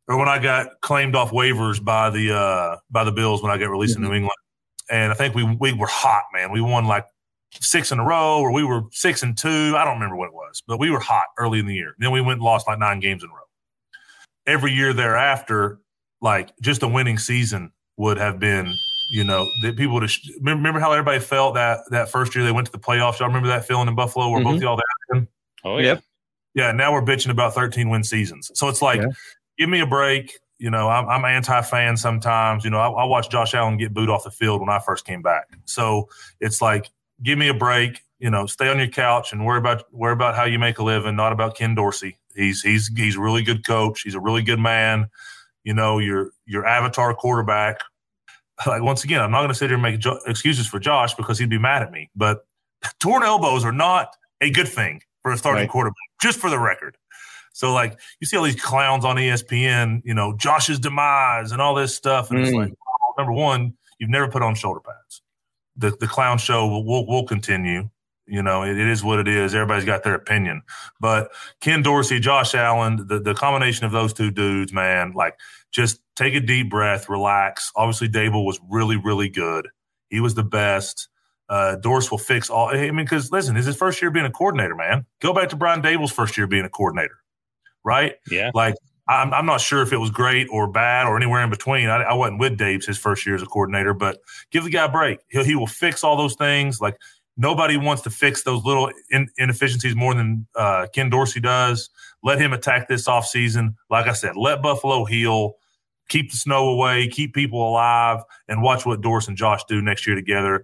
or 0.08 0.18
when 0.18 0.30
I 0.30 0.40
got 0.40 0.82
claimed 0.82 1.16
off 1.16 1.32
waivers 1.32 1.84
by 1.84 2.10
the 2.10 2.36
uh, 2.36 2.78
by 2.92 3.04
the 3.04 3.12
Bills 3.12 3.42
when 3.42 3.52
I 3.52 3.58
got 3.58 3.70
released 3.70 3.96
mm-hmm. 3.96 4.06
in 4.06 4.10
New 4.10 4.16
England, 4.16 4.38
and 4.90 5.12
I 5.12 5.16
think 5.16 5.36
we 5.36 5.44
we 5.60 5.74
were 5.74 5.88
hot, 5.88 6.24
man. 6.34 6.52
We 6.52 6.62
won 6.62 6.86
like 6.86 7.06
six 7.52 7.92
in 7.92 8.00
a 8.00 8.06
row, 8.06 8.40
or 8.40 8.52
we 8.52 8.64
were 8.64 8.84
six 8.92 9.24
and 9.24 9.38
two. 9.38 9.76
I 9.76 9.84
don't 9.84 9.96
remember 9.96 10.16
what 10.16 10.28
it 10.28 10.34
was, 10.34 10.62
but 10.68 10.80
we 10.80 10.92
were 10.92 11.00
hot 11.00 11.26
early 11.38 11.60
in 11.60 11.66
the 11.66 11.74
year. 11.74 11.96
Then 11.98 12.12
we 12.12 12.22
went 12.22 12.38
and 12.38 12.44
lost 12.44 12.68
like 12.68 12.80
nine 12.80 13.00
games 13.00 13.24
in 13.24 13.30
a 13.30 13.34
row. 13.34 13.40
Every 14.46 14.72
year 14.72 14.94
thereafter, 14.94 15.80
like 16.22 16.56
just 16.62 16.84
a 16.84 16.88
winning 16.88 17.18
season 17.18 17.72
would 17.98 18.18
have 18.18 18.40
been, 18.40 18.72
you 19.10 19.24
know, 19.24 19.50
that 19.64 19.76
people 19.76 19.96
would 19.96 20.04
have. 20.04 20.12
Remember 20.42 20.80
how 20.80 20.92
everybody 20.92 21.20
felt 21.20 21.56
that 21.56 21.80
that 21.90 22.10
first 22.10 22.36
year 22.36 22.46
they 22.46 22.52
went 22.52 22.68
to 22.68 22.72
the 22.72 22.80
playoffs. 22.80 23.20
Y'all 23.20 23.28
remember 23.28 23.48
that 23.48 23.66
feeling 23.66 23.88
in 23.88 23.96
Buffalo 23.96 24.30
where 24.30 24.42
mm-hmm. 24.42 24.52
both 24.52 24.62
y'all 24.62 24.80
there? 25.12 25.28
Oh 25.64 25.80
yeah. 25.80 25.98
Yeah, 26.54 26.72
now 26.72 26.94
we're 26.94 27.02
bitching 27.02 27.32
about 27.32 27.54
13 27.54 27.90
win 27.90 28.02
seasons. 28.02 28.50
So 28.54 28.70
it's 28.70 28.82
like 28.82 29.02
yeah 29.02 29.08
give 29.58 29.70
me 29.70 29.80
a 29.80 29.88
break. 29.88 30.40
You 30.58 30.70
know, 30.70 30.88
I'm, 30.88 31.08
I'm 31.10 31.26
anti-fan 31.26 31.98
sometimes. 31.98 32.64
You 32.64 32.70
know, 32.70 32.80
I, 32.80 32.90
I 32.90 33.04
watched 33.06 33.32
Josh 33.32 33.54
Allen 33.54 33.78
get 33.78 33.94
booed 33.94 34.10
off 34.10 34.24
the 34.24 34.32
field 34.32 34.62
when 34.62 34.70
I 34.70 34.80
first 34.80 35.06
came 35.06 35.22
back. 35.22 35.50
So 35.66 36.08
it's 36.40 36.62
like, 36.62 36.90
give 37.22 37.38
me 37.38 37.50
a 37.50 37.54
break. 37.54 38.04
You 38.20 38.30
know, 38.30 38.46
stay 38.46 38.70
on 38.70 38.78
your 38.78 38.88
couch 38.88 39.34
and 39.34 39.46
worry 39.46 39.58
about 39.58 39.94
worry 39.94 40.14
about 40.14 40.36
how 40.36 40.46
you 40.46 40.58
make 40.58 40.80
a 40.80 40.84
living, 40.84 41.18
not 41.18 41.34
about 41.34 41.58
Ken 41.58 41.76
Dorsey. 41.76 42.18
He's 42.34 42.62
he's 42.62 42.90
he's 42.96 43.18
a 43.18 43.20
really 43.20 43.44
good 43.44 43.66
coach. 43.66 44.02
He's 44.02 44.16
a 44.16 44.20
really 44.20 44.42
good 44.42 44.60
man. 44.60 45.10
You 45.66 45.74
know, 45.74 46.00
your 46.00 46.32
your 46.46 46.66
avatar 46.66 47.14
quarterback. 47.14 47.82
Like 48.66 48.82
once 48.82 49.04
again, 49.04 49.22
I'm 49.22 49.32
not 49.32 49.40
going 49.40 49.50
to 49.50 49.56
sit 49.56 49.70
here 49.70 49.76
and 49.76 49.84
make 49.84 50.00
jo- 50.00 50.22
excuses 50.26 50.66
for 50.66 50.80
Josh 50.80 51.14
because 51.16 51.38
he'd 51.38 51.50
be 51.50 51.60
mad 51.60 51.84
at 51.84 51.92
me. 51.92 52.10
But 52.16 52.46
torn 53.02 53.24
elbows 53.24 53.66
are 53.66 53.74
not 53.74 54.16
a 54.40 54.50
good 54.50 54.70
thing 54.70 55.02
for 55.22 55.34
a 55.34 55.38
starting 55.38 55.64
right. 55.64 55.70
quarterback. 55.70 55.96
Just 56.22 56.40
for 56.40 56.50
the 56.50 56.58
record. 56.58 56.96
So 57.56 57.72
like 57.74 57.98
you 58.20 58.28
see 58.28 58.36
all 58.36 58.44
these 58.44 58.62
clowns 58.62 59.06
on 59.06 59.16
ESPN, 59.16 60.02
you 60.04 60.14
know, 60.14 60.36
Josh's 60.36 60.78
demise 60.78 61.54
and 61.54 61.62
all 61.62 61.74
this 61.74 61.96
stuff, 61.96 62.30
and 62.30 62.40
mm. 62.40 62.44
it's 62.44 62.54
like, 62.54 62.74
number 63.18 63.32
one, 63.32 63.74
you've 63.98 64.10
never 64.10 64.28
put 64.28 64.42
on 64.42 64.56
shoulder 64.56 64.82
pads. 64.82 65.22
The 65.78 65.92
the 65.92 66.08
clown 66.08 66.38
show 66.38 66.68
will 66.68 66.86
will, 66.86 67.08
will 67.08 67.26
continue. 67.26 67.90
You 68.28 68.44
know, 68.44 68.64
it, 68.64 68.78
it 68.78 68.88
is 68.88 69.04
what 69.04 69.20
it 69.20 69.28
is. 69.30 69.56
Everybody's 69.56 69.86
got 69.86 70.04
their 70.04 70.16
opinion. 70.16 70.64
But 71.00 71.32
Ken 71.62 71.82
Dorsey, 71.82 72.20
Josh 72.20 72.56
Allen, 72.56 73.06
the, 73.08 73.20
the 73.20 73.36
combination 73.36 73.86
of 73.86 73.92
those 73.92 74.14
two 74.14 74.32
dudes, 74.32 74.74
man, 74.74 75.14
like 75.14 75.36
just 75.72 76.02
take 76.18 76.34
a 76.36 76.42
deep 76.42 76.70
breath, 76.70 77.08
relax. 77.08 77.72
Obviously, 77.76 78.10
Daboll 78.10 78.44
was 78.44 78.60
really, 78.70 78.98
really 78.98 79.30
good. 79.30 79.70
He 80.10 80.20
was 80.20 80.34
the 80.34 80.44
best. 80.44 81.08
Uh, 81.48 81.76
Dorsey 81.76 82.10
will 82.12 82.18
fix 82.18 82.50
all. 82.50 82.70
I 82.70 82.92
mean, 82.92 83.06
because 83.06 83.32
listen, 83.32 83.56
is 83.56 83.66
his 83.66 83.78
first 83.78 84.02
year 84.02 84.12
being 84.12 84.26
a 84.26 84.32
coordinator, 84.32 84.76
man. 84.76 85.06
Go 85.22 85.32
back 85.32 85.48
to 85.50 85.56
Brian 85.56 85.82
Daboll's 85.82 86.12
first 86.12 86.36
year 86.36 86.48
being 86.48 86.66
a 86.66 86.70
coordinator, 86.70 87.18
right? 87.86 88.16
Yeah. 88.30 88.52
Like, 88.54 88.76
I'm, 89.08 89.34
I'm 89.34 89.46
not 89.46 89.62
sure 89.62 89.82
if 89.82 89.94
it 89.94 89.98
was 89.98 90.10
great 90.10 90.48
or 90.52 90.68
bad 90.68 91.08
or 91.08 91.16
anywhere 91.16 91.44
in 91.44 91.50
between. 91.50 91.88
I, 91.88 92.02
I 92.02 92.14
wasn't 92.14 92.40
with 92.40 92.58
Dave's 92.58 92.86
his 92.86 92.98
first 92.98 93.26
year 93.26 93.36
as 93.36 93.42
a 93.42 93.46
coordinator, 93.46 93.94
but 93.94 94.20
give 94.52 94.66
the 94.66 94.70
guy 94.70 94.86
a 94.86 94.90
break. 94.90 95.20
He'll, 95.30 95.46
he 95.46 95.56
will 95.56 95.68
fix 95.68 96.04
all 96.04 96.18
those 96.18 96.36
things. 96.36 96.82
Like, 96.82 96.98
Nobody 97.38 97.76
wants 97.76 98.02
to 98.04 98.10
fix 98.10 98.44
those 98.44 98.64
little 98.64 98.90
in, 99.12 99.28
inefficiencies 99.38 99.96
more 99.96 100.14
than 100.14 100.48
uh, 100.56 100.88
Ken 100.94 101.10
Dorsey 101.10 101.42
does. 101.42 101.90
Let 102.24 102.40
him 102.40 102.54
attack 102.54 102.88
this 102.88 103.08
offseason. 103.08 103.76
Like 103.90 104.08
I 104.08 104.14
said, 104.14 104.38
let 104.38 104.62
Buffalo 104.62 105.04
heal, 105.04 105.56
keep 106.08 106.32
the 106.32 106.38
snow 106.38 106.70
away, 106.70 107.10
keep 107.10 107.34
people 107.34 107.68
alive, 107.68 108.22
and 108.48 108.62
watch 108.62 108.86
what 108.86 109.02
Dorsey 109.02 109.32
and 109.32 109.38
Josh 109.38 109.66
do 109.66 109.82
next 109.82 110.08
year 110.08 110.16
together. 110.16 110.64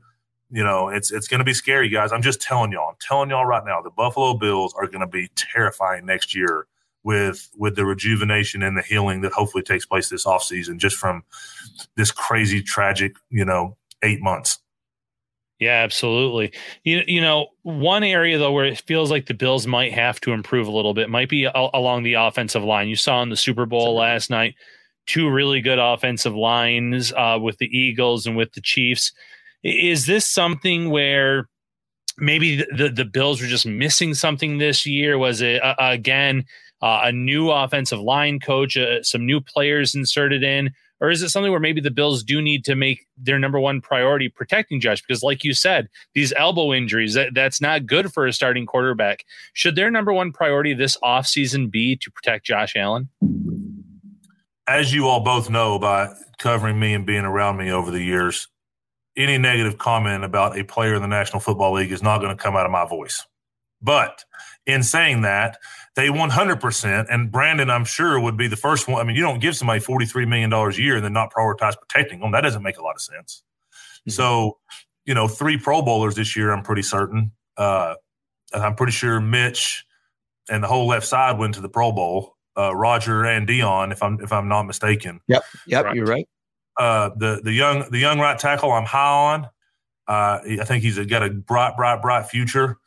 You 0.50 0.64
know, 0.64 0.88
it's 0.88 1.12
it's 1.12 1.28
going 1.28 1.40
to 1.40 1.46
be 1.46 1.54
scary, 1.54 1.90
guys. 1.90 2.14
I'm 2.14 2.22
just 2.22 2.42
telling 2.42 2.72
y'all. 2.72 2.90
I'm 2.90 2.96
telling 3.02 3.30
y'all 3.30 3.46
right 3.46 3.64
now, 3.66 3.82
the 3.82 3.92
Buffalo 3.92 4.34
Bills 4.34 4.74
are 4.78 4.88
going 4.88 5.02
to 5.02 5.08
be 5.08 5.30
terrifying 5.36 6.06
next 6.06 6.34
year 6.34 6.68
with 7.04 7.50
with 7.58 7.76
the 7.76 7.86
rejuvenation 7.86 8.62
and 8.62 8.78
the 8.78 8.82
healing 8.82 9.22
that 9.22 9.32
hopefully 9.32 9.64
takes 9.64 9.86
place 9.86 10.10
this 10.10 10.26
offseason 10.26 10.78
just 10.78 10.96
from 10.96 11.24
this 11.96 12.12
crazy 12.12 12.62
tragic 12.62 13.14
you 13.30 13.46
know 13.46 13.76
eight 14.04 14.22
months 14.22 14.60
yeah, 15.62 15.84
absolutely. 15.84 16.54
You 16.84 17.04
you 17.06 17.22
know, 17.22 17.50
one 17.62 18.04
area 18.04 18.40
though 18.40 18.52
where 18.52 18.66
it 18.66 18.82
feels 18.88 19.12
like 19.12 19.28
the 19.28 19.36
Bills 19.36 19.68
might 19.68 19.94
have 19.94 20.20
to 20.22 20.32
improve 20.32 20.68
a 20.68 20.72
little 20.72 20.96
bit 20.96 21.08
might 21.08 21.30
be 21.30 21.46
a- 21.46 21.52
along 21.54 22.02
the 22.02 22.16
offensive 22.16 22.64
line. 22.64 22.90
You 22.90 22.96
saw 22.96 23.22
in 23.22 23.30
the 23.30 23.38
Super 23.38 23.68
Bowl 23.68 23.96
last 23.96 24.32
night 24.32 24.56
two 25.06 25.30
really 25.30 25.62
good 25.62 25.78
offensive 25.78 26.34
lines 26.34 27.14
uh, 27.14 27.38
with 27.40 27.60
the 27.60 27.68
Eagles 27.68 28.26
and 28.26 28.36
with 28.36 28.54
the 28.54 28.62
Chiefs. 28.62 29.14
Is 29.64 30.08
this 30.08 30.28
something 30.28 30.90
where 30.90 31.48
maybe 32.18 32.56
the 32.56 32.68
the, 32.76 32.90
the 32.90 33.06
Bills 33.06 33.40
were 33.40 33.48
just 33.48 33.68
missing 33.68 34.16
something 34.16 34.58
this 34.58 34.88
year? 34.88 35.20
Was 35.20 35.42
it 35.42 35.62
uh, 35.62 35.76
again 35.78 36.44
uh, 36.82 37.02
a 37.04 37.12
new 37.12 37.52
offensive 37.52 38.00
line 38.00 38.40
coach, 38.40 38.78
uh, 38.78 39.04
some 39.04 39.26
new 39.26 39.42
players 39.42 39.96
inserted 39.96 40.44
in? 40.44 40.72
Or 41.00 41.10
is 41.10 41.24
it 41.24 41.30
something 41.30 41.50
where 41.50 41.60
maybe 41.60 41.82
the 41.82 41.90
Bills 41.90 42.24
do 42.24 42.44
need 42.44 42.64
to 42.66 42.76
make 42.76 43.08
their 43.18 43.40
number 43.40 43.60
one 43.60 43.82
priority 43.82 44.30
protecting 44.30 44.80
Josh? 44.80 45.02
Because, 45.02 45.24
like 45.24 45.44
you 45.44 45.56
said, 45.56 45.90
these 46.14 46.32
elbow 46.34 46.74
injuries, 46.74 47.16
that, 47.16 47.34
that's 47.34 47.60
not 47.60 47.88
good 47.88 48.14
for 48.14 48.28
a 48.28 48.34
starting 48.34 48.68
quarterback. 48.68 49.26
Should 49.54 49.76
their 49.76 49.90
number 49.90 50.14
one 50.14 50.32
priority 50.32 50.76
this 50.76 50.98
offseason 51.04 51.72
be 51.72 51.96
to 51.96 52.12
protect 52.12 52.46
Josh 52.46 52.76
Allen? 52.76 53.10
As 54.68 54.94
you 54.94 55.08
all 55.08 55.22
both 55.22 55.50
know 55.50 55.80
by 55.80 56.14
covering 56.38 56.80
me 56.80 56.94
and 56.94 57.06
being 57.06 57.26
around 57.26 57.58
me 57.58 57.72
over 57.72 57.90
the 57.90 58.04
years, 58.04 58.48
any 59.18 59.40
negative 59.40 59.80
comment 59.80 60.24
about 60.24 60.58
a 60.58 60.64
player 60.64 60.94
in 60.94 61.02
the 61.02 61.08
National 61.08 61.40
Football 61.40 61.74
League 61.74 61.92
is 61.92 62.04
not 62.04 62.20
going 62.20 62.36
to 62.36 62.42
come 62.42 62.56
out 62.56 62.68
of 62.68 62.72
my 62.72 62.86
voice. 62.86 63.26
But 63.82 64.24
in 64.68 64.84
saying 64.84 65.22
that, 65.22 65.58
they 65.96 66.08
100%, 66.08 67.08
and 67.10 67.32
Brandon, 67.32 67.70
I'm 67.70 67.84
sure, 67.84 68.20
would 68.20 68.38
be 68.38 68.48
the 68.48 68.56
first 68.56 68.88
one. 68.88 69.02
I 69.02 69.04
mean, 69.04 69.16
you 69.16 69.24
don't 69.24 69.40
give 69.40 69.58
somebody 69.58 69.82
$43 69.82 70.28
million 70.28 70.52
a 70.54 70.72
year 70.74 70.96
and 70.96 71.04
then 71.04 71.14
not 71.14 71.34
prioritize 71.34 71.78
protecting 71.78 72.22
them. 72.22 72.32
That 72.32 72.42
doesn't 72.42 72.64
make 72.64 72.78
a 72.78 72.82
lot 72.82 72.96
of 72.96 73.02
sense. 73.02 73.44
Mm-hmm. 74.02 74.12
So, 74.12 74.58
you 75.06 75.14
know, 75.14 75.28
three 75.28 75.58
Pro 75.58 75.82
Bowlers 75.82 76.16
this 76.16 76.36
year, 76.36 76.52
I'm 76.52 76.64
pretty 76.64 76.82
certain. 76.82 77.34
Uh, 77.58 77.96
I'm 78.54 78.76
pretty 78.76 78.94
sure 78.94 79.20
Mitch 79.20 79.86
and 80.50 80.64
the 80.64 80.68
whole 80.68 80.88
left 80.88 81.06
side 81.06 81.38
went 81.38 81.56
to 81.56 81.62
the 81.62 81.70
Pro 81.70 81.92
Bowl. 81.92 82.36
Uh, 82.58 82.76
Rodger 82.76 83.26
and 83.26 83.48
Dion 83.48 83.94
if 83.94 84.04
I'm 84.04 84.20
if 84.22 84.34
I'm 84.34 84.50
not 84.50 84.64
mistaken. 84.64 85.22
Yep, 85.28 85.44
yep, 85.68 85.86
right. 85.86 85.96
you're 85.96 86.06
right. 86.06 86.28
Uh, 86.78 87.12
the 87.16 87.40
the 87.42 87.54
young 87.54 87.90
the 87.92 88.00
young 88.00 88.20
right 88.20 88.38
tackle, 88.38 88.74
I'm 88.74 88.86
high 88.86 89.36
on. 89.36 89.46
Uh, 90.06 90.40
I 90.60 90.66
think 90.66 90.84
he's 90.84 91.00
got 91.06 91.24
a 91.24 91.30
bright, 91.30 91.78
bright, 91.78 92.02
bright 92.02 92.26
future. 92.26 92.78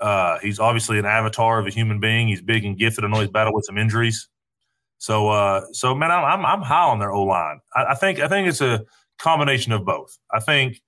Uh, 0.00 0.38
he's 0.38 0.58
obviously 0.58 0.98
an 0.98 1.04
avatar 1.04 1.58
of 1.58 1.66
a 1.66 1.70
human 1.70 2.00
being. 2.00 2.28
He's 2.28 2.42
big 2.42 2.64
and 2.64 2.78
gifted. 2.78 3.04
I 3.04 3.08
know 3.08 3.20
he's 3.20 3.28
battled 3.28 3.54
with 3.54 3.66
some 3.66 3.78
injuries. 3.78 4.28
So, 4.98 5.28
uh, 5.28 5.64
so 5.72 5.94
man, 5.94 6.10
I'm, 6.10 6.44
I'm, 6.44 6.62
high 6.62 6.88
on 6.88 6.98
their 6.98 7.10
O 7.10 7.22
line. 7.22 7.60
I, 7.74 7.86
I, 7.90 7.94
think 7.94 8.20
I 8.20 8.28
think 8.28 8.48
it's 8.48 8.60
a 8.60 8.84
combination 9.18 9.72
of 9.72 9.84
both. 9.84 10.18
I 10.30 10.40
think 10.40 10.80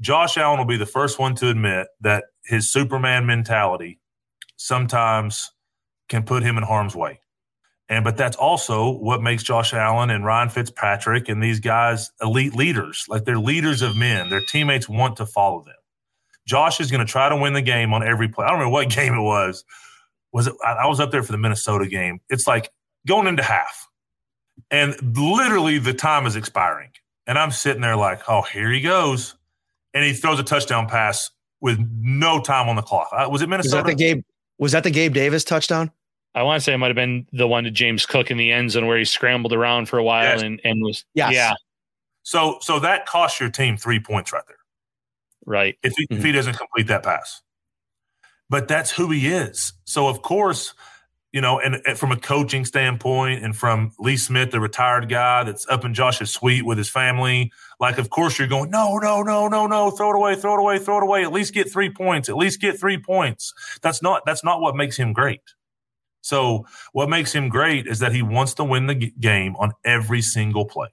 Josh 0.00 0.36
Allen 0.36 0.58
will 0.58 0.66
be 0.66 0.76
the 0.76 0.86
first 0.86 1.18
one 1.18 1.34
to 1.36 1.48
admit 1.48 1.88
that 2.00 2.24
his 2.44 2.70
Superman 2.70 3.26
mentality 3.26 3.98
sometimes 4.56 5.50
can 6.08 6.22
put 6.22 6.42
him 6.42 6.56
in 6.56 6.62
harm's 6.62 6.94
way. 6.94 7.20
And 7.88 8.04
but 8.04 8.16
that's 8.16 8.36
also 8.36 8.90
what 8.90 9.22
makes 9.22 9.42
Josh 9.42 9.72
Allen 9.72 10.10
and 10.10 10.24
Ryan 10.24 10.48
Fitzpatrick 10.48 11.28
and 11.28 11.42
these 11.42 11.60
guys 11.60 12.10
elite 12.20 12.54
leaders. 12.54 13.04
Like 13.08 13.24
they're 13.24 13.38
leaders 13.38 13.82
of 13.82 13.96
men. 13.96 14.28
Their 14.28 14.42
teammates 14.48 14.88
want 14.88 15.16
to 15.16 15.26
follow 15.26 15.62
them. 15.62 15.74
Josh 16.46 16.80
is 16.80 16.90
going 16.90 17.04
to 17.04 17.10
try 17.10 17.28
to 17.28 17.36
win 17.36 17.52
the 17.52 17.62
game 17.62 17.92
on 17.92 18.06
every 18.06 18.28
play. 18.28 18.44
I 18.44 18.48
don't 18.48 18.58
remember 18.58 18.72
what 18.72 18.90
game 18.94 19.14
it 19.14 19.22
was. 19.22 19.64
Was 20.32 20.46
it? 20.46 20.54
I 20.64 20.86
was 20.86 21.00
up 21.00 21.10
there 21.10 21.22
for 21.22 21.32
the 21.32 21.38
Minnesota 21.38 21.86
game. 21.86 22.20
It's 22.28 22.46
like 22.46 22.70
going 23.06 23.26
into 23.26 23.42
half, 23.42 23.88
and 24.70 24.94
literally 25.16 25.78
the 25.78 25.94
time 25.94 26.26
is 26.26 26.36
expiring, 26.36 26.90
and 27.26 27.38
I'm 27.38 27.50
sitting 27.50 27.80
there 27.80 27.96
like, 27.96 28.20
oh, 28.28 28.42
here 28.42 28.70
he 28.70 28.80
goes, 28.80 29.34
and 29.94 30.04
he 30.04 30.12
throws 30.12 30.38
a 30.38 30.42
touchdown 30.42 30.88
pass 30.88 31.30
with 31.60 31.78
no 32.00 32.40
time 32.40 32.68
on 32.68 32.76
the 32.76 32.82
clock. 32.82 33.08
Was 33.30 33.40
it 33.40 33.48
Minnesota? 33.48 33.76
Was 33.76 33.84
that 33.84 33.90
the 33.90 33.94
Gabe? 33.94 34.24
Was 34.58 34.72
that 34.72 34.84
the 34.84 34.90
Gabe 34.90 35.14
Davis 35.14 35.44
touchdown? 35.44 35.90
I 36.34 36.42
want 36.42 36.60
to 36.60 36.64
say 36.64 36.74
it 36.74 36.78
might 36.78 36.88
have 36.88 36.96
been 36.96 37.26
the 37.32 37.48
one 37.48 37.64
to 37.64 37.70
James 37.70 38.04
Cook 38.04 38.30
in 38.30 38.36
the 38.36 38.52
end 38.52 38.70
zone 38.70 38.86
where 38.86 38.98
he 38.98 39.06
scrambled 39.06 39.54
around 39.54 39.88
for 39.88 39.98
a 39.98 40.04
while 40.04 40.24
yes. 40.24 40.42
and, 40.42 40.60
and 40.64 40.82
was 40.82 41.04
yes. 41.14 41.32
yeah. 41.32 41.54
So 42.24 42.58
so 42.60 42.78
that 42.80 43.06
cost 43.06 43.40
your 43.40 43.48
team 43.48 43.78
three 43.78 44.00
points 44.00 44.34
right 44.34 44.42
there. 44.46 44.58
Right. 45.46 45.76
If 45.82 45.94
he, 45.96 46.04
mm-hmm. 46.04 46.18
if 46.18 46.24
he 46.24 46.32
doesn't 46.32 46.56
complete 46.58 46.88
that 46.88 47.02
pass. 47.02 47.40
But 48.50 48.68
that's 48.68 48.90
who 48.90 49.10
he 49.10 49.28
is. 49.28 49.72
So, 49.84 50.08
of 50.08 50.22
course, 50.22 50.74
you 51.32 51.40
know, 51.40 51.58
and, 51.58 51.80
and, 51.86 51.98
from 51.98 52.12
a 52.12 52.16
coaching 52.16 52.64
standpoint 52.64 53.44
and 53.44 53.56
from 53.56 53.92
Lee 53.98 54.16
Smith, 54.16 54.52
the 54.52 54.60
retired 54.60 55.08
guy 55.08 55.42
that's 55.44 55.68
up 55.68 55.84
in 55.84 55.94
Josh's 55.94 56.30
suite 56.30 56.64
with 56.64 56.78
his 56.78 56.88
family, 56.88 57.52
like, 57.80 57.98
of 57.98 58.08
course, 58.08 58.38
you're 58.38 58.48
going, 58.48 58.70
no, 58.70 58.98
no, 58.98 59.22
no, 59.22 59.48
no, 59.48 59.66
no, 59.66 59.90
throw 59.90 60.10
it 60.10 60.16
away, 60.16 60.36
throw 60.36 60.54
it 60.54 60.60
away, 60.60 60.78
throw 60.78 60.98
it 60.98 61.02
away. 61.02 61.24
At 61.24 61.32
least 61.32 61.52
get 61.52 61.70
three 61.70 61.90
points. 61.90 62.28
At 62.28 62.36
least 62.36 62.60
get 62.60 62.78
three 62.78 62.98
points. 62.98 63.52
That's 63.82 64.02
not 64.02 64.22
that's 64.24 64.44
not 64.44 64.60
what 64.60 64.76
makes 64.76 64.96
him 64.96 65.12
great. 65.12 65.42
So, 66.22 66.66
what 66.92 67.08
makes 67.08 67.32
him 67.32 67.48
great 67.48 67.86
is 67.86 67.98
that 68.00 68.12
he 68.12 68.22
wants 68.22 68.54
to 68.54 68.64
win 68.64 68.86
the 68.86 68.94
g- 68.94 69.12
game 69.20 69.56
on 69.56 69.72
every 69.84 70.22
single 70.22 70.64
play, 70.64 70.88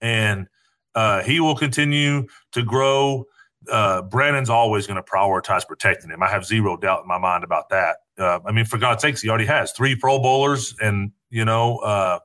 and 0.00 0.46
uh, 0.94 1.22
he 1.22 1.40
will 1.40 1.56
continue 1.56 2.26
to 2.52 2.62
grow 2.62 3.26
uh, 3.70 4.02
Brandon's 4.02 4.50
always 4.50 4.86
going 4.86 4.96
to 4.96 5.02
prioritize 5.02 5.66
protecting 5.66 6.10
him. 6.10 6.22
I 6.22 6.28
have 6.28 6.44
zero 6.44 6.76
doubt 6.76 7.02
in 7.02 7.08
my 7.08 7.18
mind 7.18 7.44
about 7.44 7.68
that. 7.70 7.96
Uh, 8.18 8.40
I 8.46 8.52
mean, 8.52 8.64
for 8.64 8.78
God's 8.78 9.02
sakes, 9.02 9.22
he 9.22 9.28
already 9.28 9.46
has 9.46 9.72
three 9.72 9.96
Pro 9.96 10.18
Bowlers 10.20 10.74
and, 10.80 11.12
you 11.30 11.44
know, 11.44 11.78
uh, 11.78 12.18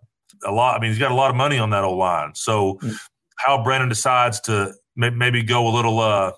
a 0.46 0.52
lot. 0.52 0.78
I 0.78 0.82
mean, 0.82 0.92
he's 0.92 1.00
got 1.00 1.12
a 1.12 1.16
lot 1.16 1.30
of 1.30 1.36
money 1.36 1.58
on 1.58 1.70
that 1.72 1.84
O 1.84 1.94
line. 1.94 2.32
So, 2.36 2.76
mm-hmm. 2.76 2.96
how 3.38 3.64
Brandon 3.64 3.90
decides 3.90 4.40
to 4.42 4.74
maybe 4.96 5.44
go 5.44 5.68
a 5.68 5.74
little, 5.74 6.00
uh, 6.00 6.32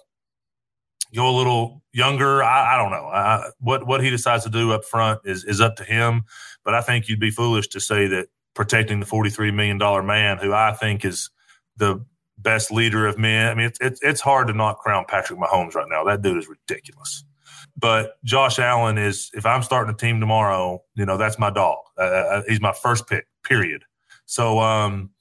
go 1.15 1.29
a 1.29 1.35
little 1.35 1.81
younger, 1.91 2.43
I, 2.43 2.75
I 2.75 2.77
don't 2.77 2.91
know. 2.91 3.05
I, 3.05 3.49
what 3.59 3.87
what 3.87 4.03
he 4.03 4.09
decides 4.09 4.43
to 4.43 4.49
do 4.49 4.71
up 4.71 4.85
front 4.85 5.21
is 5.25 5.43
is 5.43 5.61
up 5.61 5.75
to 5.77 5.83
him. 5.83 6.23
But 6.63 6.75
I 6.75 6.81
think 6.81 7.07
you'd 7.07 7.19
be 7.19 7.31
foolish 7.31 7.67
to 7.69 7.79
say 7.79 8.07
that 8.07 8.27
protecting 8.53 8.99
the 8.99 9.05
forty 9.05 9.29
three 9.29 9.51
million 9.51 9.77
dollar 9.77 10.03
man, 10.03 10.37
who 10.37 10.53
I 10.53 10.73
think 10.73 11.03
is 11.05 11.29
the 11.77 12.05
best 12.41 12.71
leader 12.71 13.05
of 13.05 13.17
men. 13.17 13.49
I 13.49 13.53
mean, 13.53 13.67
it's, 13.67 13.79
it's, 13.81 14.01
it's 14.01 14.21
hard 14.21 14.47
to 14.47 14.53
not 14.53 14.77
crown 14.77 15.05
Patrick 15.07 15.39
Mahomes 15.39 15.75
right 15.75 15.87
now. 15.89 16.03
That 16.03 16.21
dude 16.21 16.37
is 16.37 16.47
ridiculous. 16.47 17.23
But 17.77 18.21
Josh 18.23 18.59
Allen 18.59 18.97
is, 18.97 19.29
if 19.33 19.45
I'm 19.45 19.61
starting 19.61 19.93
a 19.93 19.97
team 19.97 20.19
tomorrow, 20.19 20.81
you 20.95 21.05
know, 21.05 21.17
that's 21.17 21.37
my 21.39 21.49
dog. 21.49 21.77
Uh, 21.97 22.01
uh, 22.01 22.05
uh 22.05 22.41
he's 22.47 22.61
my 22.61 22.73
first 22.73 23.07
pick, 23.07 23.25
period. 23.43 23.83
So, 24.25 24.59
um, 24.59 25.11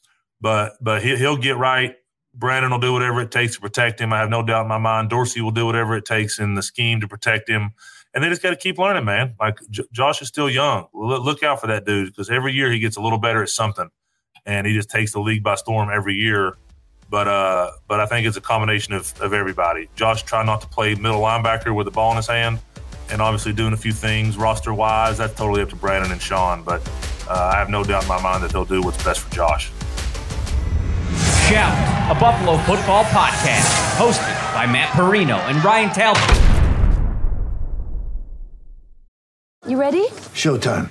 but, 0.41 0.73
but 0.81 1.03
he, 1.03 1.17
he'll 1.17 1.37
get 1.37 1.57
right. 1.57 1.95
Brandon 2.35 2.71
will 2.71 2.79
do 2.79 2.93
whatever 2.93 3.21
it 3.21 3.31
takes 3.31 3.55
to 3.55 3.61
protect 3.61 4.01
him. 4.01 4.13
I 4.13 4.19
have 4.19 4.31
no 4.31 4.43
doubt 4.43 4.63
in 4.63 4.69
my 4.69 4.79
mind. 4.79 5.11
Dorsey 5.11 5.41
will 5.41 5.51
do 5.51 5.67
whatever 5.67 5.97
it 5.97 6.05
takes 6.05 6.39
in 6.39 6.55
the 6.55 6.63
scheme 6.63 7.01
to 7.01 7.09
protect 7.09 7.49
him. 7.49 7.73
and 8.15 8.23
they 8.23 8.29
just 8.29 8.43
got 8.43 8.51
to 8.51 8.57
keep 8.57 8.79
learning, 8.79 9.05
man. 9.05 9.35
Like 9.41 9.59
J- 9.71 9.85
Josh 9.93 10.23
is 10.23 10.29
still 10.29 10.49
young. 10.49 10.87
L- 10.95 11.25
look 11.25 11.43
out 11.43 11.61
for 11.61 11.67
that 11.67 11.85
dude 11.85 12.09
because 12.09 12.31
every 12.31 12.53
year 12.53 12.71
he 12.71 12.79
gets 12.79 12.97
a 12.97 13.01
little 13.01 13.19
better 13.19 13.43
at 13.43 13.49
something, 13.49 13.89
and 14.47 14.67
he 14.67 14.75
just 14.75 14.91
takes 14.91 15.13
the 15.13 15.21
league 15.21 15.43
by 15.43 15.57
storm 15.57 15.91
every 15.93 16.15
year. 16.15 16.57
But 17.11 17.27
uh, 17.27 17.71
but 17.87 18.01
I 18.01 18.07
think 18.07 18.27
it's 18.27 18.37
a 18.37 18.41
combination 18.41 18.93
of, 18.93 19.19
of 19.21 19.33
everybody. 19.33 19.89
Josh 19.97 20.23
trying 20.25 20.47
not 20.47 20.61
to 20.61 20.69
play 20.69 20.95
middle 20.95 21.21
linebacker 21.21 21.75
with 21.75 21.87
the 21.87 21.91
ball 21.91 22.11
in 22.11 22.17
his 22.17 22.27
hand, 22.27 22.59
and 23.11 23.23
obviously 23.23 23.53
doing 23.53 23.73
a 23.73 23.79
few 23.79 23.93
things 23.93 24.37
roster 24.37 24.75
wise. 24.75 25.17
That's 25.19 25.35
totally 25.35 25.63
up 25.63 25.71
to 25.71 25.77
Brandon 25.77 26.13
and 26.13 26.21
Sean. 26.21 26.63
But 26.63 26.87
uh, 27.29 27.51
I 27.55 27.57
have 27.57 27.71
no 27.71 27.83
doubt 27.83 28.03
in 28.03 28.09
my 28.09 28.21
mind 28.21 28.43
that 28.43 28.51
they'll 28.51 28.65
do 28.65 28.83
what's 28.83 29.03
best 29.03 29.21
for 29.21 29.35
Josh. 29.35 29.71
Shout, 31.49 32.15
a 32.15 32.21
Buffalo 32.21 32.59
football 32.59 33.05
podcast, 33.05 33.97
hosted 33.97 34.55
by 34.55 34.67
Matt 34.67 34.91
Parrino 34.91 35.37
and 35.49 35.65
Ryan 35.65 35.89
Talbot. 35.95 36.49
You 39.67 39.81
ready? 39.81 40.07
Showtime. 40.35 40.91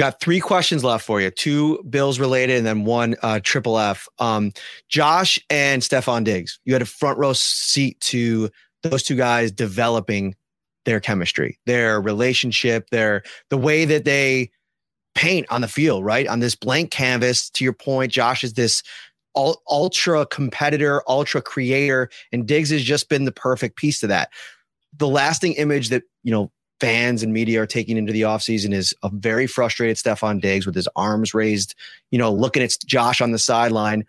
Got 0.00 0.18
three 0.18 0.40
questions 0.40 0.82
left 0.82 1.04
for 1.04 1.20
you. 1.20 1.30
Two 1.30 1.82
Bills 1.90 2.18
related, 2.18 2.56
and 2.56 2.66
then 2.66 2.86
one 2.86 3.16
uh, 3.20 3.38
triple 3.42 3.78
F. 3.78 4.08
Um, 4.18 4.50
Josh 4.88 5.38
and 5.50 5.82
Stefon 5.82 6.24
Diggs. 6.24 6.58
You 6.64 6.72
had 6.72 6.80
a 6.80 6.86
front 6.86 7.18
row 7.18 7.34
seat 7.34 8.00
to 8.00 8.48
those 8.82 9.02
two 9.02 9.14
guys 9.14 9.52
developing 9.52 10.36
their 10.86 11.00
chemistry, 11.00 11.58
their 11.66 12.00
relationship, 12.00 12.88
their 12.88 13.24
the 13.50 13.58
way 13.58 13.84
that 13.84 14.06
they 14.06 14.50
paint 15.14 15.46
on 15.50 15.60
the 15.60 15.68
field, 15.68 16.02
right 16.02 16.26
on 16.26 16.40
this 16.40 16.54
blank 16.54 16.90
canvas. 16.90 17.50
To 17.50 17.64
your 17.64 17.74
point, 17.74 18.10
Josh 18.10 18.42
is 18.42 18.54
this 18.54 18.82
ul- 19.36 19.60
ultra 19.68 20.24
competitor, 20.24 21.02
ultra 21.08 21.42
creator, 21.42 22.08
and 22.32 22.48
Diggs 22.48 22.70
has 22.70 22.82
just 22.82 23.10
been 23.10 23.26
the 23.26 23.32
perfect 23.32 23.76
piece 23.76 24.00
to 24.00 24.06
that. 24.06 24.30
The 24.96 25.08
lasting 25.08 25.52
image 25.56 25.90
that 25.90 26.04
you 26.22 26.32
know 26.32 26.50
fans 26.80 27.22
and 27.22 27.32
media 27.32 27.62
are 27.62 27.66
taking 27.66 27.96
into 27.96 28.12
the 28.12 28.22
offseason 28.22 28.72
is 28.72 28.94
a 29.02 29.10
very 29.12 29.46
frustrated 29.46 29.96
Stefon 29.96 30.40
Diggs 30.40 30.66
with 30.66 30.74
his 30.74 30.88
arms 30.96 31.34
raised, 31.34 31.74
you 32.10 32.18
know, 32.18 32.32
looking 32.32 32.62
at 32.62 32.76
Josh 32.86 33.20
on 33.20 33.32
the 33.32 33.38
sideline. 33.38 34.04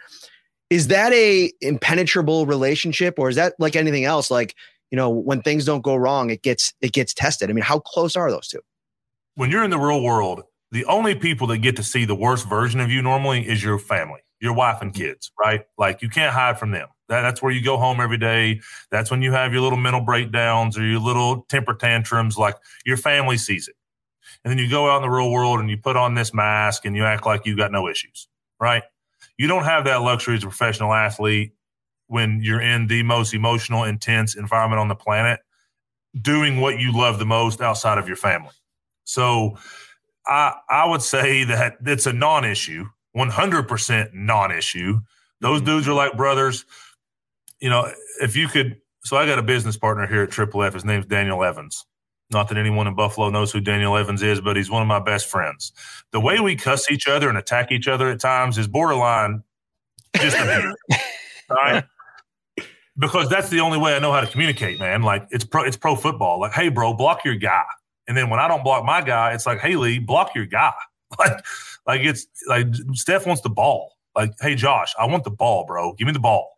Is 0.70 0.88
that 0.88 1.12
a 1.12 1.52
impenetrable 1.60 2.46
relationship 2.46 3.20
or 3.20 3.30
is 3.30 3.36
that 3.36 3.54
like 3.60 3.76
anything 3.76 4.06
else? 4.06 4.32
Like, 4.32 4.56
you 4.90 4.96
know, 4.96 5.10
when 5.10 5.42
things 5.42 5.66
don't 5.66 5.82
go 5.82 5.96
wrong, 5.96 6.30
it 6.30 6.42
gets 6.42 6.74
it 6.82 6.94
gets 6.94 7.14
tested. 7.14 7.50
I 7.50 7.54
mean, 7.54 7.64
how 7.64 7.80
close 7.80 8.16
are 8.16 8.32
those 8.32 8.48
two? 8.48 8.62
When 9.36 9.52
you're 9.52 9.64
in 9.64 9.70
the 9.70 9.80
real 9.80 10.02
world, 10.02 10.44
the 10.72 10.86
only 10.86 11.16
people 11.16 11.48
that 11.48 11.58
get 11.58 11.76
to 11.76 11.84
see 11.84 12.06
the 12.06 12.16
worst 12.16 12.48
version 12.48 12.80
of 12.80 12.90
you 12.90 13.02
normally 13.02 13.48
is 13.48 13.62
your 13.62 13.78
family, 13.78 14.22
your 14.40 14.54
wife 14.54 14.82
and 14.82 14.94
kids, 14.94 15.32
right? 15.40 15.66
Like 15.78 16.02
you 16.02 16.10
can't 16.10 16.34
hide 16.34 16.58
from 16.58 16.72
them. 16.72 16.88
That, 17.12 17.22
that's 17.24 17.42
where 17.42 17.52
you 17.52 17.62
go 17.62 17.78
home 17.78 18.00
every 18.00 18.18
day. 18.18 18.62
That's 18.90 19.12
when 19.12 19.22
you 19.22 19.34
have 19.34 19.52
your 19.52 19.62
little 19.62 19.78
mental 19.78 20.02
breakdowns 20.02 20.78
or 20.78 20.86
your 20.86 21.02
little 21.02 21.46
temper 21.50 21.74
tantrums. 21.74 22.38
Like 22.38 22.56
your 22.86 22.96
family 22.96 23.38
sees 23.38 23.68
it. 23.68 23.76
And 24.44 24.52
then 24.52 24.58
you 24.58 24.70
go 24.70 24.90
out 24.90 24.98
in 24.98 25.02
the 25.04 25.10
real 25.10 25.30
world 25.30 25.60
and 25.60 25.70
you 25.70 25.78
put 25.78 25.98
on 25.98 26.16
this 26.16 26.34
mask 26.34 26.86
and 26.86 26.96
you 26.96 27.04
act 27.04 27.26
like 27.26 27.46
you 27.46 27.58
got 27.58 27.70
no 27.70 27.90
issues, 27.90 28.30
right? 28.62 28.84
You 29.38 29.48
don't 29.48 29.66
have 29.66 29.84
that 29.86 30.02
luxury 30.02 30.38
as 30.38 30.44
a 30.44 30.48
professional 30.48 30.94
athlete 30.94 31.52
when 32.08 32.40
you're 32.42 32.62
in 32.62 32.88
the 32.88 33.04
most 33.04 33.34
emotional, 33.34 33.84
intense 33.84 34.36
environment 34.36 34.80
on 34.80 34.88
the 34.88 34.96
planet, 34.96 35.42
doing 36.20 36.62
what 36.62 36.80
you 36.80 36.98
love 36.98 37.20
the 37.20 37.26
most 37.26 37.62
outside 37.62 37.98
of 37.98 38.08
your 38.08 38.18
family. 38.18 38.54
So 39.04 39.58
I 40.26 40.54
I 40.70 40.88
would 40.88 41.02
say 41.02 41.44
that 41.44 41.78
it's 41.86 42.06
a 42.06 42.14
non-issue, 42.14 42.86
100% 43.16 44.14
non-issue. 44.14 45.00
Those 45.42 45.58
mm-hmm. 45.58 45.66
dudes 45.66 45.88
are 45.88 45.94
like 45.94 46.16
brothers. 46.16 46.66
You 47.62 47.70
know, 47.70 47.92
if 48.22 48.36
you 48.36 48.48
could 48.48 48.82
so 49.04 49.18
I 49.18 49.26
got 49.26 49.40
a 49.40 49.44
business 49.44 49.78
partner 49.78 50.06
here 50.06 50.24
at 50.24 50.32
Triple 50.32 50.64
F. 50.64 50.74
His 50.74 50.86
name's 50.86 51.06
Daniel 51.06 51.44
Evans. 51.44 51.86
Not 52.32 52.48
that 52.50 52.58
anyone 52.58 52.88
in 52.88 52.96
Buffalo 52.96 53.30
knows 53.30 53.52
who 53.52 53.60
Daniel 53.60 53.98
Evans 53.98 54.22
is, 54.24 54.40
but 54.40 54.56
he's 54.56 54.70
one 54.70 54.82
of 54.82 54.88
my 54.88 55.00
best 55.00 55.28
friends. 55.28 55.74
The 56.12 56.20
way 56.20 56.40
we 56.40 56.56
cuss 56.56 56.90
each 56.90 57.08
other 57.08 57.28
and 57.28 57.38
attack 57.38 57.72
each 57.72 57.88
other 57.88 58.10
at 58.10 58.20
times 58.20 58.58
is 58.58 58.68
borderline 58.68 59.44
just 60.16 60.38
a 60.38 60.74
right? 61.50 61.84
Because 62.98 63.30
that's 63.30 63.50
the 63.50 63.60
only 63.60 63.78
way 63.78 63.96
I 63.96 64.00
know 64.00 64.12
how 64.12 64.22
to 64.22 64.28
communicate, 64.28 64.80
man. 64.80 65.02
Like 65.02 65.28
it's 65.32 65.44
pro 65.44 65.64
it's 65.64 65.78
pro 65.78 65.96
football. 65.96 66.40
Like, 66.40 66.54
hey 66.54 66.70
bro, 66.70 66.94
block 66.94 67.26
your 67.26 67.36
guy. 67.36 67.64
And 68.08 68.16
then 68.16 68.30
when 68.30 68.40
I 68.40 68.48
don't 68.48 68.64
block 68.64 68.86
my 68.86 69.02
guy, 69.02 69.34
it's 69.34 69.46
like, 69.46 69.60
hey 69.60 69.76
Lee, 69.76 70.00
block 70.00 70.36
your 70.36 70.46
guy. 70.46 70.74
Like, 71.20 71.46
like 71.86 72.02
it's 72.04 72.26
like 72.48 72.68
Steph 72.94 73.28
wants 73.28 73.42
the 73.42 73.50
ball. 73.50 73.98
Like, 74.16 74.32
hey 74.40 74.56
Josh, 74.56 74.94
I 74.98 75.06
want 75.08 75.26
the 75.26 75.30
ball, 75.30 75.66
bro. 75.66 75.92
Give 75.96 76.08
me 76.08 76.14
the 76.14 76.20
ball. 76.20 76.58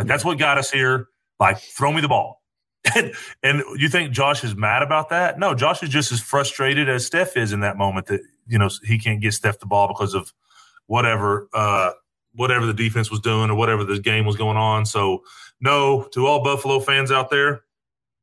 Like 0.00 0.06
that's 0.06 0.24
what 0.24 0.38
got 0.38 0.56
us 0.56 0.70
here. 0.70 1.08
Like, 1.38 1.58
throw 1.58 1.92
me 1.92 2.00
the 2.00 2.08
ball. 2.08 2.40
And, 2.96 3.12
and 3.42 3.62
you 3.76 3.90
think 3.90 4.10
Josh 4.10 4.42
is 4.42 4.56
mad 4.56 4.82
about 4.82 5.10
that? 5.10 5.38
No, 5.38 5.54
Josh 5.54 5.82
is 5.82 5.90
just 5.90 6.10
as 6.12 6.22
frustrated 6.22 6.88
as 6.88 7.04
Steph 7.04 7.36
is 7.36 7.52
in 7.52 7.60
that 7.60 7.76
moment 7.76 8.06
that 8.06 8.22
you 8.46 8.58
know 8.58 8.70
he 8.82 8.98
can't 8.98 9.20
get 9.20 9.34
Steph 9.34 9.58
the 9.58 9.66
ball 9.66 9.86
because 9.86 10.14
of 10.14 10.32
whatever 10.86 11.46
uh, 11.52 11.90
whatever 12.34 12.64
the 12.64 12.72
defense 12.72 13.10
was 13.10 13.20
doing 13.20 13.50
or 13.50 13.54
whatever 13.54 13.84
the 13.84 14.00
game 14.00 14.24
was 14.24 14.36
going 14.36 14.56
on. 14.56 14.86
So 14.86 15.22
no, 15.60 16.08
to 16.14 16.26
all 16.26 16.42
Buffalo 16.42 16.80
fans 16.80 17.12
out 17.12 17.28
there, 17.28 17.64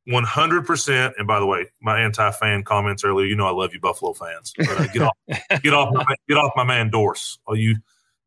one 0.06 0.24
hundred 0.24 0.66
percent. 0.66 1.14
And 1.18 1.28
by 1.28 1.38
the 1.38 1.46
way, 1.46 1.66
my 1.80 2.00
anti-fan 2.00 2.64
comments 2.64 3.04
earlier, 3.04 3.26
you 3.26 3.36
know 3.36 3.46
I 3.46 3.52
love 3.52 3.72
you, 3.72 3.78
Buffalo 3.78 4.12
fans. 4.12 4.52
But, 4.58 4.70
uh, 4.70 4.86
get 4.88 5.02
off, 5.02 5.16
get 5.62 5.72
off, 5.72 5.94
my, 5.94 6.16
get 6.28 6.36
off 6.36 6.50
my 6.56 6.64
man 6.64 6.90
Dorse. 6.90 7.38
All 7.46 7.54
you, 7.54 7.76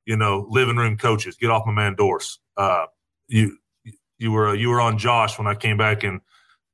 you 0.06 0.16
know, 0.16 0.48
living 0.50 0.78
room 0.78 0.96
coaches, 0.96 1.36
get 1.36 1.50
off 1.50 1.66
my 1.66 1.74
man 1.74 1.96
Dorse. 1.96 2.40
Uh, 2.56 2.86
you 3.32 3.58
you 4.20 4.32
were 4.32 4.54
you 4.56 4.70
were 4.70 4.82
on 4.82 4.98
Josh 4.98 5.38
when 5.38 5.48
I 5.48 5.56
came 5.56 5.78
back 5.78 6.04
in 6.04 6.22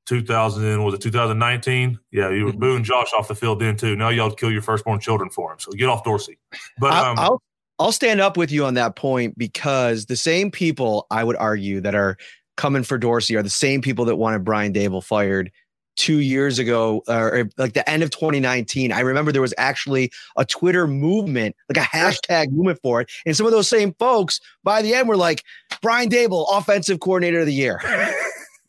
2000 0.08 0.84
was 0.84 0.93
it 0.93 1.02
2019? 1.02 2.00
Yeah, 2.12 2.30
you 2.30 2.46
were 2.46 2.52
Mm-hmm. 2.52 2.60
booing 2.60 2.84
Josh 2.84 3.12
off 3.17 3.28
the 3.28 3.36
field 3.36 3.60
then 3.60 3.78
too. 3.78 3.96
Now 3.96 4.10
y'all 4.10 4.32
kill 4.32 4.52
your 4.52 4.62
firstborn 4.62 5.00
children 5.00 5.30
for 5.30 5.52
him. 5.52 5.60
So 5.60 5.72
get 5.72 5.89
off 5.89 6.04
Dorsey. 6.04 6.38
But 6.80 6.93
um, 6.93 7.17
I'll 7.20 7.41
I'll 7.80 7.91
stand 7.91 8.20
up 8.22 8.38
with 8.38 8.52
you 8.52 8.65
on 8.65 8.74
that 8.74 8.96
point 8.96 9.38
because 9.38 10.08
the 10.08 10.15
same 10.15 10.50
people 10.50 11.06
I 11.12 11.24
would 11.24 11.36
argue 11.36 11.80
that 11.82 11.93
are 11.93 12.17
coming 12.56 12.84
for 12.84 12.98
Dorsey 12.98 13.36
are 13.36 13.43
the 13.43 13.50
same 13.50 13.82
people 13.82 14.06
that 14.06 14.15
wanted 14.15 14.43
Brian 14.43 14.74
Daboll 14.74 15.04
fired 15.04 15.52
two 15.97 16.19
years 16.19 16.57
ago, 16.60 17.03
or 17.07 17.49
like 17.57 17.73
the 17.73 17.88
end 17.89 18.03
of 18.03 18.10
2019. 18.12 18.91
I 18.93 19.01
remember 19.01 19.31
there 19.31 19.41
was 19.41 19.53
actually 19.57 20.12
a 20.38 20.45
Twitter 20.45 20.88
movement, 20.88 21.55
like 21.67 21.83
a 21.83 21.88
hashtag 21.88 22.51
movement 22.51 22.79
for 22.81 23.01
it, 23.01 23.12
and 23.25 23.36
some 23.36 23.45
of 23.45 23.51
those 23.51 23.67
same 23.67 23.93
folks 23.99 24.39
by 24.63 24.81
the 24.81 24.93
end 24.93 25.10
were 25.10 25.17
like 25.17 25.43
Brian 25.82 26.09
Daboll, 26.09 26.45
offensive 26.49 26.99
coordinator 27.01 27.41
of 27.41 27.45
the 27.45 27.53
year. 27.53 27.82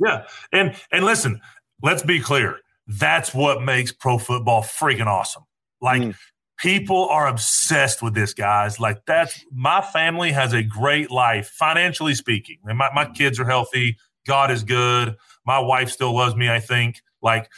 Yeah. 0.00 0.26
And 0.52 0.76
and 0.92 1.04
listen, 1.04 1.40
let's 1.82 2.04
be 2.04 2.20
clear. 2.20 2.58
That's 2.86 3.34
what 3.34 3.62
makes 3.62 3.90
pro 3.90 4.16
football 4.18 4.62
freaking 4.62 5.06
awesome. 5.06 5.42
Like 5.80 6.02
Mm. 6.02 6.14
people 6.58 7.08
are 7.08 7.26
obsessed 7.26 8.00
with 8.00 8.14
this, 8.14 8.32
guys. 8.32 8.78
Like 8.78 9.04
that's 9.06 9.44
my 9.52 9.80
family 9.80 10.30
has 10.30 10.52
a 10.52 10.62
great 10.62 11.10
life, 11.10 11.48
financially 11.48 12.14
speaking. 12.14 12.58
And 12.64 12.78
my, 12.78 12.90
my 12.94 13.06
kids 13.06 13.40
are 13.40 13.44
healthy. 13.44 13.96
God 14.24 14.52
is 14.52 14.62
good. 14.62 15.16
My 15.44 15.58
wife 15.58 15.90
still 15.90 16.14
loves 16.14 16.36
me, 16.36 16.48
I 16.48 16.60
think. 16.60 17.02
Like 17.22 17.48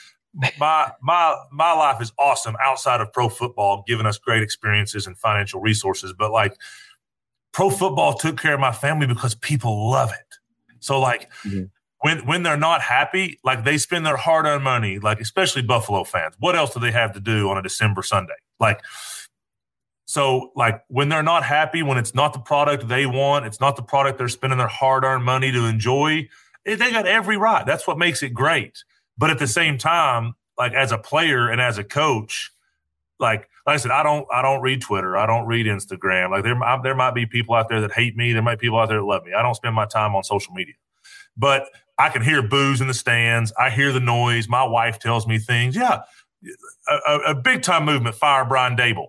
my 0.59 0.93
my 1.03 1.37
my 1.53 1.73
life 1.73 2.01
is 2.01 2.13
awesome 2.19 2.57
outside 2.65 3.01
of 3.01 3.13
pro 3.13 3.29
football, 3.29 3.85
giving 3.87 4.07
us 4.07 4.19
great 4.19 4.43
experiences 4.43 5.07
and 5.07 5.19
financial 5.19 5.61
resources. 5.61 6.15
But 6.17 6.31
like 6.33 6.57
pro 7.53 7.71
football 7.71 8.15
took 8.15 8.41
care 8.41 8.55
of 8.55 8.61
my 8.61 8.73
family 8.73 9.07
because 9.07 9.35
people 9.35 9.91
love 9.91 10.11
it. 10.11 10.37
So 10.81 11.01
like 11.01 11.31
Mhm. 11.45 11.71
when 11.99 12.27
when 12.27 12.43
they're 12.43 12.57
not 12.57 12.81
happy, 12.81 13.39
like 13.45 13.65
they 13.65 13.77
spend 13.77 14.07
their 14.07 14.17
hard 14.17 14.47
earned 14.47 14.65
money, 14.65 14.99
like 14.99 15.21
especially 15.21 15.63
Buffalo 15.63 16.05
fans. 16.05 16.35
What 16.39 16.57
else 16.57 16.73
do 16.73 16.81
they 16.81 16.93
have 16.93 17.13
to 17.15 17.21
do 17.21 17.51
on 17.51 17.59
a 17.59 17.63
December 17.63 18.03
Sunday? 18.03 18.35
Like, 18.59 18.81
so 20.07 20.51
like 20.57 20.83
when 20.89 21.09
they're 21.09 21.23
not 21.23 21.45
happy, 21.45 21.83
when 21.83 21.99
it's 21.99 22.15
not 22.15 22.33
the 22.33 22.41
product 22.41 22.89
they 22.89 23.07
want, 23.07 23.47
it's 23.47 23.61
not 23.61 23.77
the 23.77 23.83
product 23.83 24.19
they're 24.19 24.29
spending 24.29 24.59
their 24.59 24.67
hard 24.69 25.05
earned 25.05 25.25
money 25.25 25.53
to 25.53 25.67
enjoy. 25.67 26.29
eh, 26.67 26.77
They 26.77 26.91
got 26.91 27.07
every 27.07 27.37
right. 27.37 27.65
That's 27.65 27.87
what 27.87 27.97
makes 27.99 28.23
it 28.23 28.31
great. 28.35 28.83
But 29.21 29.29
at 29.29 29.39
the 29.39 29.47
same 29.47 29.77
time, 29.77 30.35
like 30.57 30.73
as 30.73 30.93
a 30.93 30.99
player 30.99 31.51
and 31.51 31.61
as 31.61 31.77
a 31.77 31.85
coach, 31.85 32.51
like 33.19 33.51
like 33.67 33.75
I 33.75 33.77
said, 33.77 33.91
I 33.91 34.03
don't 34.03 34.27
I 34.33 34.41
don't 34.41 34.63
read 34.63 34.81
Twitter, 34.81 35.15
I 35.15 35.27
don't 35.27 35.47
read 35.47 35.67
Instagram. 35.67 36.31
Like 36.31 36.43
there 36.43 36.57
I, 36.65 36.81
there 36.83 36.95
might 36.95 37.15
be 37.15 37.27
people 37.27 37.55
out 37.55 37.69
there 37.69 37.83
that 37.83 37.93
hate 37.93 38.17
me, 38.17 38.33
there 38.33 38.41
might 38.41 38.59
be 38.59 38.69
people 38.69 38.81
out 38.81 38.89
there 38.89 38.97
that 38.97 39.05
love 39.05 39.27
me. 39.27 39.35
I 39.35 39.43
don't 39.43 39.55
spend 39.55 39.75
my 39.75 39.85
time 39.85 40.17
on 40.17 40.25
social 40.25 40.55
media, 40.55 40.73
but 41.37 41.67
I 41.99 42.09
can 42.09 42.23
hear 42.23 42.41
boos 42.41 42.81
in 42.81 42.89
the 42.89 42.95
stands. 42.95 43.53
I 43.59 43.69
hear 43.69 43.93
the 43.93 44.01
noise. 44.01 44.49
My 44.49 44.65
wife 44.65 44.99
tells 44.99 45.27
me 45.27 45.39
things. 45.39 45.77
Yeah, 45.77 46.01
a, 46.89 46.95
a, 46.95 47.19
a 47.33 47.35
big 47.35 47.61
time 47.61 47.85
movement. 47.85 48.17
Fire 48.17 48.47
Brian 48.47 48.75
Daboll 48.75 49.09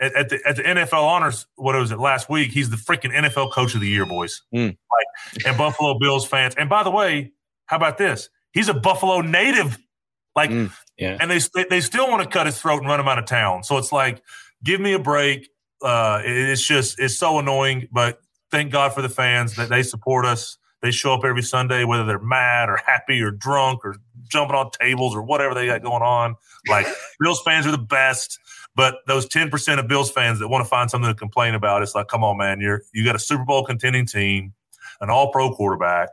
at, 0.00 0.16
at, 0.16 0.28
the 0.30 0.40
at 0.44 0.56
the 0.56 0.62
NFL 0.64 1.04
honors. 1.04 1.46
What 1.54 1.76
was 1.76 1.92
it 1.92 2.00
last 2.00 2.28
week? 2.28 2.50
He's 2.50 2.70
the 2.70 2.76
freaking 2.76 3.12
NFL 3.12 3.52
Coach 3.52 3.76
of 3.76 3.80
the 3.80 3.88
Year, 3.88 4.04
boys. 4.04 4.42
Mm. 4.52 4.66
Like 4.66 5.46
and 5.46 5.56
Buffalo 5.56 5.96
Bills 5.96 6.26
fans. 6.26 6.56
And 6.56 6.68
by 6.68 6.82
the 6.82 6.90
way, 6.90 7.30
how 7.66 7.76
about 7.76 7.98
this? 7.98 8.30
He's 8.54 8.68
a 8.70 8.74
Buffalo 8.74 9.20
native. 9.20 9.76
Like, 10.34 10.50
yeah. 10.98 11.18
and 11.20 11.30
they 11.30 11.38
they 11.68 11.80
still 11.80 12.08
want 12.08 12.22
to 12.22 12.28
cut 12.28 12.46
his 12.46 12.58
throat 12.60 12.78
and 12.78 12.88
run 12.88 12.98
him 12.98 13.06
out 13.08 13.18
of 13.18 13.26
town. 13.26 13.62
So 13.64 13.76
it's 13.76 13.92
like, 13.92 14.22
give 14.64 14.80
me 14.80 14.94
a 14.94 14.98
break. 14.98 15.48
Uh, 15.82 16.22
it- 16.24 16.48
it's 16.50 16.66
just 16.66 16.98
it's 16.98 17.18
so 17.18 17.38
annoying, 17.38 17.88
but 17.92 18.18
thank 18.50 18.72
God 18.72 18.92
for 18.94 19.02
the 19.02 19.08
fans 19.08 19.54
that 19.56 19.68
they 19.68 19.82
support 19.82 20.24
us. 20.24 20.56
They 20.82 20.90
show 20.90 21.14
up 21.14 21.24
every 21.24 21.42
Sunday, 21.42 21.84
whether 21.84 22.04
they're 22.04 22.18
mad 22.18 22.68
or 22.68 22.78
happy 22.86 23.20
or 23.22 23.30
drunk 23.30 23.84
or 23.84 23.96
jumping 24.28 24.54
on 24.56 24.70
tables 24.70 25.14
or 25.14 25.22
whatever 25.22 25.54
they 25.54 25.66
got 25.66 25.82
going 25.82 26.02
on. 26.02 26.34
Like 26.68 26.86
Bills 27.20 27.40
fans 27.44 27.66
are 27.66 27.70
the 27.70 27.78
best, 27.78 28.38
but 28.74 28.96
those 29.06 29.26
ten 29.28 29.50
percent 29.50 29.78
of 29.80 29.88
Bills 29.88 30.10
fans 30.10 30.40
that 30.40 30.48
want 30.48 30.64
to 30.64 30.68
find 30.68 30.90
something 30.90 31.10
to 31.10 31.14
complain 31.14 31.54
about, 31.54 31.82
it's 31.82 31.94
like, 31.94 32.08
come 32.08 32.22
on, 32.24 32.36
man, 32.38 32.60
you're 32.60 32.82
you 32.92 33.04
got 33.04 33.14
a 33.14 33.20
Super 33.20 33.44
Bowl 33.44 33.64
contending 33.64 34.04
team, 34.06 34.52
an 35.00 35.10
All 35.10 35.30
Pro 35.32 35.54
quarterback, 35.54 36.08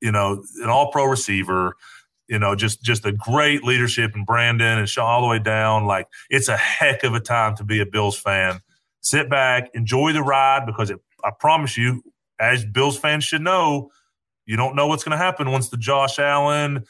you 0.00 0.12
know, 0.12 0.44
an 0.62 0.68
All 0.68 0.90
Pro 0.90 1.04
receiver 1.04 1.74
you 2.28 2.38
know, 2.38 2.54
just 2.54 2.82
just 2.82 3.04
a 3.04 3.12
great 3.12 3.62
leadership 3.62 4.14
and 4.14 4.26
Brandon 4.26 4.78
and 4.78 4.88
Sean 4.88 5.06
all 5.06 5.22
the 5.22 5.28
way 5.28 5.38
down. 5.38 5.86
Like 5.86 6.08
it's 6.30 6.48
a 6.48 6.56
heck 6.56 7.04
of 7.04 7.14
a 7.14 7.20
time 7.20 7.56
to 7.56 7.64
be 7.64 7.80
a 7.80 7.86
Bills 7.86 8.18
fan. 8.18 8.60
Sit 9.00 9.30
back, 9.30 9.70
enjoy 9.74 10.12
the 10.12 10.22
ride 10.22 10.66
because 10.66 10.90
it, 10.90 10.98
I 11.22 11.30
promise 11.38 11.76
you, 11.76 12.02
as 12.40 12.64
Bills 12.64 12.98
fans 12.98 13.24
should 13.24 13.42
know, 13.42 13.90
you 14.44 14.56
don't 14.56 14.74
know 14.74 14.88
what's 14.88 15.04
going 15.04 15.16
to 15.16 15.24
happen 15.24 15.52
once 15.52 15.68
the 15.68 15.76
Josh 15.76 16.18
Allen, 16.18 16.84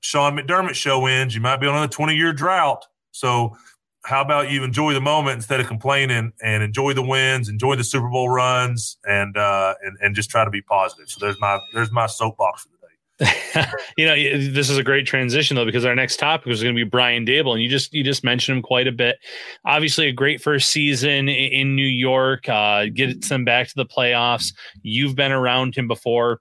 Sean 0.00 0.36
McDermott 0.36 0.74
show 0.74 1.06
ends. 1.06 1.34
You 1.34 1.40
might 1.40 1.56
be 1.56 1.66
on 1.66 1.82
a 1.82 1.88
20 1.88 2.14
year 2.14 2.32
drought. 2.32 2.86
So 3.10 3.56
how 4.04 4.20
about 4.20 4.50
you 4.50 4.64
enjoy 4.64 4.94
the 4.94 5.00
moment 5.00 5.36
instead 5.36 5.60
of 5.60 5.66
complaining 5.66 6.32
and 6.42 6.62
enjoy 6.62 6.92
the 6.92 7.02
wins, 7.02 7.48
enjoy 7.48 7.76
the 7.76 7.84
Super 7.84 8.08
Bowl 8.08 8.28
runs, 8.28 8.98
and 9.04 9.36
uh, 9.36 9.74
and 9.82 9.96
and 10.00 10.14
just 10.14 10.28
try 10.28 10.44
to 10.44 10.50
be 10.50 10.62
positive. 10.62 11.08
So 11.08 11.24
there's 11.24 11.40
my 11.40 11.58
there's 11.72 11.92
my 11.92 12.06
soapbox 12.06 12.62
for 12.62 12.68
the 12.68 12.78
day. 12.78 13.66
you 13.96 14.06
know, 14.06 14.14
this 14.50 14.68
is 14.68 14.76
a 14.76 14.82
great 14.82 15.06
transition 15.06 15.54
though 15.54 15.64
because 15.64 15.84
our 15.84 15.94
next 15.94 16.16
topic 16.16 16.48
is 16.48 16.62
going 16.62 16.74
to 16.74 16.84
be 16.84 16.88
Brian 16.88 17.24
Daboll, 17.24 17.52
and 17.52 17.62
you 17.62 17.68
just 17.68 17.94
you 17.94 18.02
just 18.02 18.24
mentioned 18.24 18.56
him 18.58 18.62
quite 18.62 18.88
a 18.88 18.92
bit. 18.92 19.16
Obviously, 19.64 20.08
a 20.08 20.12
great 20.12 20.42
first 20.42 20.72
season 20.72 21.28
in 21.28 21.76
New 21.76 21.86
York. 21.86 22.48
Uh, 22.48 22.86
gets 22.92 23.28
them 23.28 23.44
back 23.44 23.68
to 23.68 23.74
the 23.76 23.86
playoffs. 23.86 24.52
You've 24.82 25.14
been 25.14 25.32
around 25.32 25.76
him 25.76 25.86
before. 25.86 26.40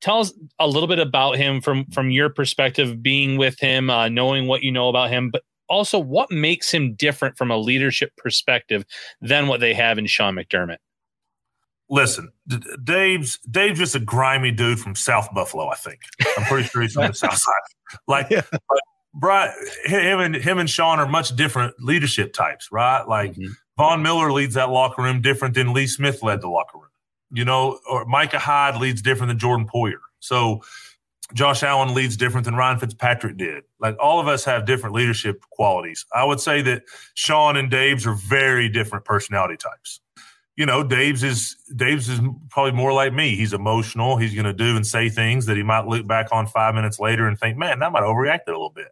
Tell 0.00 0.20
us 0.20 0.32
a 0.58 0.66
little 0.66 0.88
bit 0.88 0.98
about 0.98 1.36
him 1.36 1.60
from 1.60 1.84
from 1.90 2.10
your 2.10 2.30
perspective, 2.30 3.02
being 3.02 3.36
with 3.36 3.58
him, 3.60 3.90
uh, 3.90 4.08
knowing 4.08 4.46
what 4.46 4.62
you 4.62 4.72
know 4.72 4.88
about 4.88 5.10
him, 5.10 5.30
but 5.30 5.42
also 5.68 5.98
what 5.98 6.30
makes 6.30 6.72
him 6.72 6.94
different 6.94 7.36
from 7.36 7.50
a 7.50 7.56
leadership 7.56 8.12
perspective 8.16 8.84
than 9.20 9.46
what 9.46 9.60
they 9.60 9.74
have 9.74 9.98
in 9.98 10.06
Sean 10.06 10.34
McDermott. 10.34 10.78
Listen, 11.88 12.32
D- 12.48 12.58
D- 12.58 12.70
Dave's 12.82 13.38
Dave's 13.50 13.78
just 13.78 13.94
a 13.94 14.00
grimy 14.00 14.50
dude 14.50 14.80
from 14.80 14.94
South 14.94 15.28
Buffalo. 15.32 15.68
I 15.68 15.76
think 15.76 16.00
I'm 16.36 16.44
pretty 16.44 16.68
sure 16.68 16.82
he's 16.82 16.94
from 16.94 17.06
the 17.08 17.12
South 17.14 17.38
Side. 17.38 17.98
Like, 18.08 18.28
but 18.28 18.80
Brian, 19.14 19.52
him 19.84 20.20
and 20.20 20.34
him 20.34 20.58
and 20.58 20.68
Sean 20.68 20.98
are 20.98 21.08
much 21.08 21.36
different 21.36 21.74
leadership 21.78 22.32
types, 22.32 22.68
right? 22.72 23.06
Like 23.06 23.32
mm-hmm. 23.32 23.52
Von 23.76 24.02
Miller 24.02 24.32
leads 24.32 24.54
that 24.54 24.70
locker 24.70 25.02
room 25.02 25.22
different 25.22 25.54
than 25.54 25.72
Lee 25.72 25.86
Smith 25.86 26.22
led 26.22 26.40
the 26.40 26.48
locker 26.48 26.78
room. 26.78 26.90
You 27.30 27.44
know, 27.44 27.78
or 27.88 28.04
Micah 28.04 28.38
Hyde 28.38 28.76
leads 28.76 29.00
different 29.00 29.28
than 29.28 29.38
Jordan 29.38 29.68
Poyer. 29.72 30.00
So 30.20 30.62
Josh 31.34 31.62
Allen 31.62 31.92
leads 31.92 32.16
different 32.16 32.44
than 32.44 32.54
Ryan 32.54 32.78
Fitzpatrick 32.78 33.36
did. 33.36 33.64
Like 33.80 33.96
all 34.00 34.20
of 34.20 34.28
us 34.28 34.44
have 34.44 34.64
different 34.64 34.94
leadership 34.94 35.42
qualities. 35.50 36.06
I 36.14 36.24
would 36.24 36.40
say 36.40 36.62
that 36.62 36.84
Sean 37.14 37.56
and 37.56 37.70
Dave's 37.70 38.06
are 38.06 38.14
very 38.14 38.68
different 38.68 39.04
personality 39.04 39.56
types 39.56 40.00
you 40.56 40.64
know, 40.64 40.82
Dave's 40.82 41.22
is 41.22 41.56
Dave's 41.76 42.08
is 42.08 42.18
probably 42.48 42.72
more 42.72 42.92
like 42.92 43.12
me. 43.12 43.36
He's 43.36 43.52
emotional. 43.52 44.16
He's 44.16 44.34
going 44.34 44.46
to 44.46 44.54
do 44.54 44.74
and 44.74 44.86
say 44.86 45.10
things 45.10 45.46
that 45.46 45.56
he 45.56 45.62
might 45.62 45.86
look 45.86 46.06
back 46.06 46.28
on 46.32 46.46
five 46.46 46.74
minutes 46.74 46.98
later 46.98 47.28
and 47.28 47.38
think, 47.38 47.58
"Man, 47.58 47.78
that 47.80 47.92
might 47.92 48.02
overreacted 48.02 48.48
a 48.48 48.52
little 48.52 48.70
bit." 48.70 48.88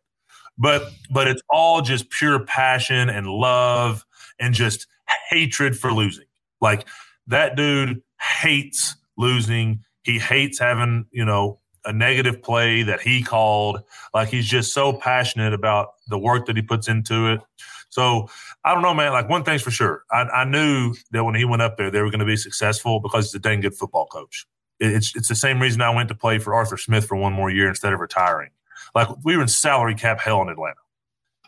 But 0.59 0.91
but 1.11 1.27
it's 1.27 1.43
all 1.49 1.81
just 1.81 2.11
pure 2.11 2.45
passion 2.45 3.09
and 3.09 3.27
love 3.27 4.05
and 4.39 4.53
just 4.53 4.87
hatred 5.31 5.79
for 5.79 5.91
losing. 5.91 6.27
Like 6.61 6.87
that 7.29 7.57
dude 7.57 8.03
hates 8.21 8.95
losing. 9.17 9.83
He 10.03 10.19
hates 10.19 10.59
having 10.59 11.07
you 11.13 11.25
know 11.25 11.61
a 11.85 11.93
negative 11.93 12.43
play 12.43 12.83
that 12.83 13.01
he 13.01 13.23
called. 13.23 13.83
Like 14.13 14.29
he's 14.29 14.47
just 14.47 14.73
so 14.73 14.93
passionate 14.93 15.53
about 15.53 15.91
the 16.09 16.19
work 16.19 16.47
that 16.47 16.57
he 16.57 16.63
puts 16.63 16.89
into 16.89 17.29
it. 17.29 17.41
So 17.91 18.29
I 18.65 18.75
don't 18.75 18.83
know, 18.83 18.95
man. 18.95 19.13
Like 19.13 19.29
one 19.29 19.45
thing's 19.45 19.63
for 19.63 19.71
sure, 19.71 20.03
I, 20.11 20.23
I 20.23 20.45
knew 20.45 20.95
that 21.13 21.25
when 21.25 21.35
he 21.35 21.45
went 21.45 21.63
up 21.63 21.77
there, 21.77 21.91
they 21.91 22.01
were 22.01 22.11
going 22.11 22.21
to 22.21 22.27
be 22.27 22.37
successful 22.37 23.01
because 23.01 23.27
he's 23.27 23.35
a 23.35 23.39
dang 23.39 23.61
good 23.61 23.75
football 23.75 24.07
coach. 24.07 24.47
It's 24.81 25.15
it's 25.15 25.29
the 25.29 25.37
same 25.37 25.63
reason 25.63 25.81
I 25.81 25.91
went 25.91 26.09
to 26.09 26.15
play 26.15 26.39
for 26.39 26.55
Arthur 26.55 26.77
Smith 26.77 27.07
for 27.07 27.17
one 27.17 27.33
more 27.33 27.51
year 27.51 27.69
instead 27.69 27.93
of 27.93 28.01
retiring. 28.01 28.51
Like 28.95 29.09
we 29.23 29.37
were 29.37 29.43
in 29.43 29.49
salary 29.49 29.95
cap 29.95 30.21
hell 30.21 30.43
in 30.43 30.49
Atlanta, 30.49 30.81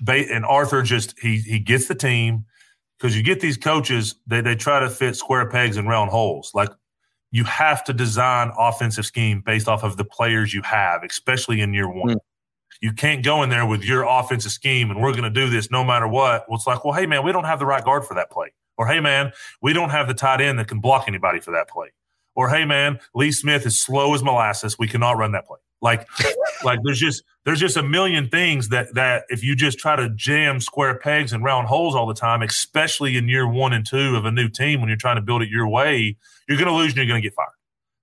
Ba- 0.00 0.32
and 0.32 0.44
Arthur 0.44 0.82
just 0.82 1.18
he 1.18 1.38
he 1.38 1.58
gets 1.58 1.88
the 1.88 1.96
team 1.96 2.44
because 2.98 3.16
you 3.16 3.24
get 3.24 3.40
these 3.40 3.56
coaches 3.56 4.14
they 4.26 4.40
they 4.40 4.54
try 4.54 4.78
to 4.78 4.88
fit 4.88 5.16
square 5.16 5.48
pegs 5.48 5.76
in 5.76 5.88
round 5.88 6.10
holes. 6.10 6.52
Like 6.54 6.70
you 7.36 7.44
have 7.44 7.84
to 7.84 7.92
design 7.92 8.50
offensive 8.56 9.04
scheme 9.04 9.42
based 9.44 9.68
off 9.68 9.82
of 9.82 9.98
the 9.98 10.04
players 10.06 10.54
you 10.54 10.62
have, 10.62 11.02
especially 11.02 11.60
in 11.60 11.74
year 11.74 11.86
one. 11.86 12.12
Hmm. 12.12 12.18
You 12.80 12.94
can't 12.94 13.22
go 13.22 13.42
in 13.42 13.50
there 13.50 13.66
with 13.66 13.84
your 13.84 14.04
offensive 14.08 14.52
scheme 14.52 14.90
and 14.90 15.02
we're 15.02 15.12
going 15.12 15.24
to 15.24 15.30
do 15.30 15.50
this 15.50 15.70
no 15.70 15.84
matter 15.84 16.08
what. 16.08 16.48
Well, 16.48 16.56
it's 16.56 16.66
like, 16.66 16.82
well, 16.82 16.94
hey 16.94 17.04
man, 17.04 17.26
we 17.26 17.32
don't 17.32 17.44
have 17.44 17.58
the 17.58 17.66
right 17.66 17.84
guard 17.84 18.06
for 18.06 18.14
that 18.14 18.30
play, 18.30 18.54
or 18.78 18.86
hey 18.86 19.00
man, 19.00 19.32
we 19.60 19.74
don't 19.74 19.90
have 19.90 20.08
the 20.08 20.14
tight 20.14 20.40
end 20.40 20.58
that 20.58 20.68
can 20.68 20.80
block 20.80 21.04
anybody 21.08 21.40
for 21.40 21.50
that 21.50 21.68
play, 21.68 21.88
or 22.34 22.48
hey 22.48 22.64
man, 22.64 23.00
Lee 23.14 23.32
Smith 23.32 23.66
is 23.66 23.82
slow 23.82 24.14
as 24.14 24.22
molasses. 24.22 24.78
We 24.78 24.88
cannot 24.88 25.18
run 25.18 25.32
that 25.32 25.46
play. 25.46 25.58
Like, 25.86 26.08
like 26.64 26.80
there's 26.82 26.98
just 26.98 27.22
there's 27.44 27.60
just 27.60 27.76
a 27.76 27.82
million 27.82 28.28
things 28.28 28.70
that 28.70 28.92
that 28.94 29.22
if 29.28 29.44
you 29.44 29.54
just 29.54 29.78
try 29.78 29.94
to 29.94 30.10
jam 30.10 30.60
square 30.60 30.98
pegs 30.98 31.32
and 31.32 31.44
round 31.44 31.68
holes 31.68 31.94
all 31.94 32.06
the 32.08 32.14
time, 32.14 32.42
especially 32.42 33.16
in 33.16 33.28
year 33.28 33.46
one 33.46 33.72
and 33.72 33.86
two 33.86 34.16
of 34.16 34.24
a 34.24 34.32
new 34.32 34.48
team 34.48 34.80
when 34.80 34.88
you're 34.88 34.98
trying 34.98 35.14
to 35.14 35.22
build 35.22 35.42
it 35.42 35.48
your 35.48 35.68
way, 35.68 36.16
you're 36.48 36.58
going 36.58 36.68
to 36.68 36.74
lose 36.74 36.88
and 36.88 36.96
you're 36.96 37.06
going 37.06 37.22
to 37.22 37.26
get 37.26 37.36
fired. 37.36 37.50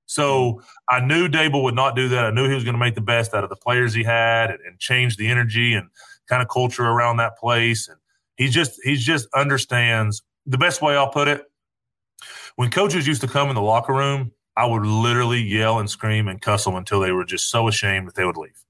So 0.05 0.61
I 0.89 1.01
knew 1.01 1.27
Daboll 1.27 1.63
would 1.63 1.75
not 1.75 1.93
do 1.93 2.07
that. 2.07 2.23
I 2.23 2.31
knew 2.31 2.47
he 2.47 2.55
was 2.55 2.63
going 2.63 2.75
to 2.75 2.79
make 2.79 2.95
the 2.95 3.01
best 3.01 3.34
out 3.34 3.43
of 3.43 3.49
the 3.49 3.57
players 3.57 3.93
he 3.93 4.03
had 4.03 4.49
and, 4.49 4.59
and 4.65 4.79
change 4.79 5.17
the 5.17 5.27
energy 5.27 5.73
and 5.73 5.89
kind 6.29 6.41
of 6.41 6.47
culture 6.47 6.86
around 6.86 7.17
that 7.17 7.38
place. 7.38 7.89
And 7.89 7.97
he 8.38 8.47
just 8.47 8.79
he 8.86 8.95
just 8.95 9.27
understands 9.36 10.23
the 10.45 10.57
best 10.57 10.81
way 10.81 10.95
I'll 10.95 11.11
put 11.11 11.27
it. 11.27 11.43
When 12.55 12.71
coaches 12.71 13.05
used 13.05 13.21
to 13.21 13.27
come 13.27 13.49
in 13.49 13.55
the 13.55 13.61
locker 13.61 13.93
room, 13.93 14.31
I 14.56 14.66
would 14.66 14.86
literally 14.86 15.41
yell 15.41 15.80
and 15.80 15.89
scream 15.89 16.28
and 16.28 16.41
cuss 16.41 16.66
them 16.66 16.76
until 16.76 16.99
they 16.99 17.12
were 17.12 17.26
just 17.26 17.49
so 17.49 17.68
ashamed 17.68 18.08
that 18.08 18.16
they 18.16 18.26
would 18.26 18.38
leave. 18.38 18.64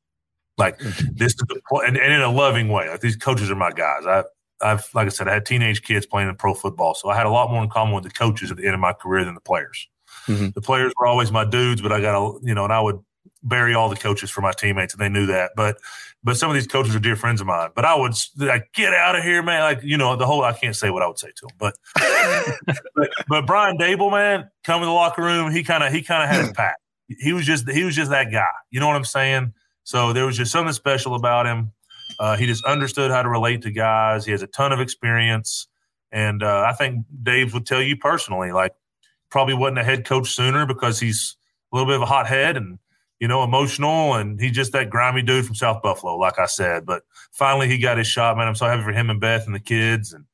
Like 0.57 0.79
mm-hmm. 0.79 1.07
this, 1.15 1.33
is 1.33 1.43
the 1.47 1.61
pl- 1.67 1.81
and, 1.81 1.97
and 1.97 2.13
in 2.13 2.21
a 2.21 2.29
loving 2.29 2.69
way. 2.69 2.89
Like 2.89 3.01
these 3.01 3.15
coaches 3.15 3.49
are 3.49 3.55
my 3.55 3.71
guys. 3.71 4.05
I, 4.05 4.23
I've 4.61 4.87
like 4.93 5.07
I 5.07 5.09
said, 5.09 5.27
I 5.27 5.33
had 5.33 5.45
teenage 5.45 5.81
kids 5.81 6.05
playing 6.05 6.29
in 6.29 6.35
pro 6.35 6.53
football, 6.53 6.93
so 6.93 7.09
I 7.09 7.17
had 7.17 7.25
a 7.25 7.29
lot 7.29 7.51
more 7.51 7.63
in 7.63 7.69
common 7.69 7.93
with 7.93 8.03
the 8.03 8.11
coaches 8.11 8.49
at 8.51 8.57
the 8.57 8.65
end 8.65 8.75
of 8.75 8.79
my 8.79 8.93
career 8.93 9.25
than 9.25 9.33
the 9.33 9.41
players. 9.41 9.89
Mm-hmm. 10.27 10.49
The 10.55 10.61
players 10.61 10.93
were 10.97 11.07
always 11.07 11.31
my 11.31 11.43
dudes, 11.43 11.81
but 11.81 11.91
I 11.91 11.99
got 11.99 12.15
a 12.15 12.39
you 12.43 12.53
know, 12.53 12.63
and 12.63 12.71
I 12.71 12.79
would 12.79 12.99
bury 13.41 13.73
all 13.73 13.89
the 13.89 13.95
coaches 13.95 14.29
for 14.29 14.41
my 14.41 14.51
teammates, 14.51 14.93
and 14.93 15.01
they 15.01 15.09
knew 15.09 15.25
that. 15.25 15.51
But 15.55 15.77
but 16.23 16.37
some 16.37 16.49
of 16.49 16.55
these 16.55 16.67
coaches 16.67 16.95
are 16.95 16.99
dear 16.99 17.15
friends 17.15 17.41
of 17.41 17.47
mine. 17.47 17.69
But 17.75 17.85
I 17.85 17.95
would 17.95 18.13
like 18.37 18.71
get 18.73 18.93
out 18.93 19.15
of 19.15 19.23
here, 19.23 19.43
man. 19.43 19.61
Like 19.61 19.83
you 19.83 19.97
know, 19.97 20.15
the 20.15 20.25
whole 20.25 20.43
I 20.43 20.53
can't 20.53 20.75
say 20.75 20.89
what 20.89 21.03
I 21.03 21.07
would 21.07 21.19
say 21.19 21.29
to 21.35 21.45
him, 21.45 21.55
but 21.57 21.75
but, 22.95 23.09
but 23.27 23.45
Brian 23.45 23.77
Daboll, 23.77 24.11
man, 24.11 24.49
come 24.63 24.81
in 24.81 24.87
the 24.87 24.93
locker 24.93 25.21
room. 25.21 25.51
He 25.51 25.63
kind 25.63 25.83
of 25.83 25.91
he 25.91 26.01
kind 26.01 26.23
of 26.23 26.29
had 26.29 26.45
his 26.45 26.53
pack. 26.53 26.77
He 27.07 27.33
was 27.33 27.45
just 27.45 27.69
he 27.69 27.83
was 27.83 27.95
just 27.95 28.11
that 28.11 28.31
guy. 28.31 28.47
You 28.71 28.79
know 28.79 28.87
what 28.87 28.95
I'm 28.95 29.03
saying? 29.03 29.53
So 29.83 30.13
there 30.13 30.25
was 30.25 30.37
just 30.37 30.51
something 30.51 30.73
special 30.73 31.15
about 31.15 31.45
him. 31.45 31.73
Uh, 32.19 32.37
he 32.37 32.45
just 32.45 32.63
understood 32.63 33.11
how 33.11 33.21
to 33.21 33.29
relate 33.29 33.61
to 33.63 33.71
guys. 33.71 34.25
He 34.25 34.31
has 34.31 34.41
a 34.41 34.47
ton 34.47 34.71
of 34.71 34.79
experience, 34.79 35.67
and 36.11 36.41
uh, 36.41 36.65
I 36.67 36.73
think 36.73 37.05
Dave 37.21 37.53
would 37.53 37.65
tell 37.65 37.81
you 37.81 37.97
personally, 37.97 38.51
like 38.51 38.73
probably 39.29 39.55
wasn't 39.55 39.79
a 39.79 39.83
head 39.83 40.05
coach 40.05 40.29
sooner 40.29 40.65
because 40.65 40.99
he's 40.99 41.35
a 41.71 41.75
little 41.75 41.87
bit 41.87 41.95
of 41.95 42.03
a 42.03 42.05
hot 42.05 42.27
head 42.27 42.55
and 42.55 42.77
you 43.23 43.29
know, 43.29 43.41
emotional, 43.41 44.15
and 44.15 44.37
he's 44.37 44.51
just 44.51 44.73
that 44.73 44.89
grimy 44.89 45.21
dude 45.21 45.45
from 45.45 45.55
South 45.55 45.81
Buffalo, 45.81 46.17
like 46.17 46.39
I 46.39 46.45
said. 46.45 46.85
But 46.85 47.03
finally, 47.31 47.69
he 47.69 47.77
got 47.77 47.97
his 47.97 48.05
shot, 48.05 48.35
man. 48.35 48.49
I'm 48.49 48.55
so 48.55 48.65
happy 48.65 48.83
for 48.83 48.91
him 48.91 49.09
and 49.09 49.21
Beth 49.21 49.45
and 49.45 49.55
the 49.55 49.61
kids, 49.61 50.11
and 50.11 50.25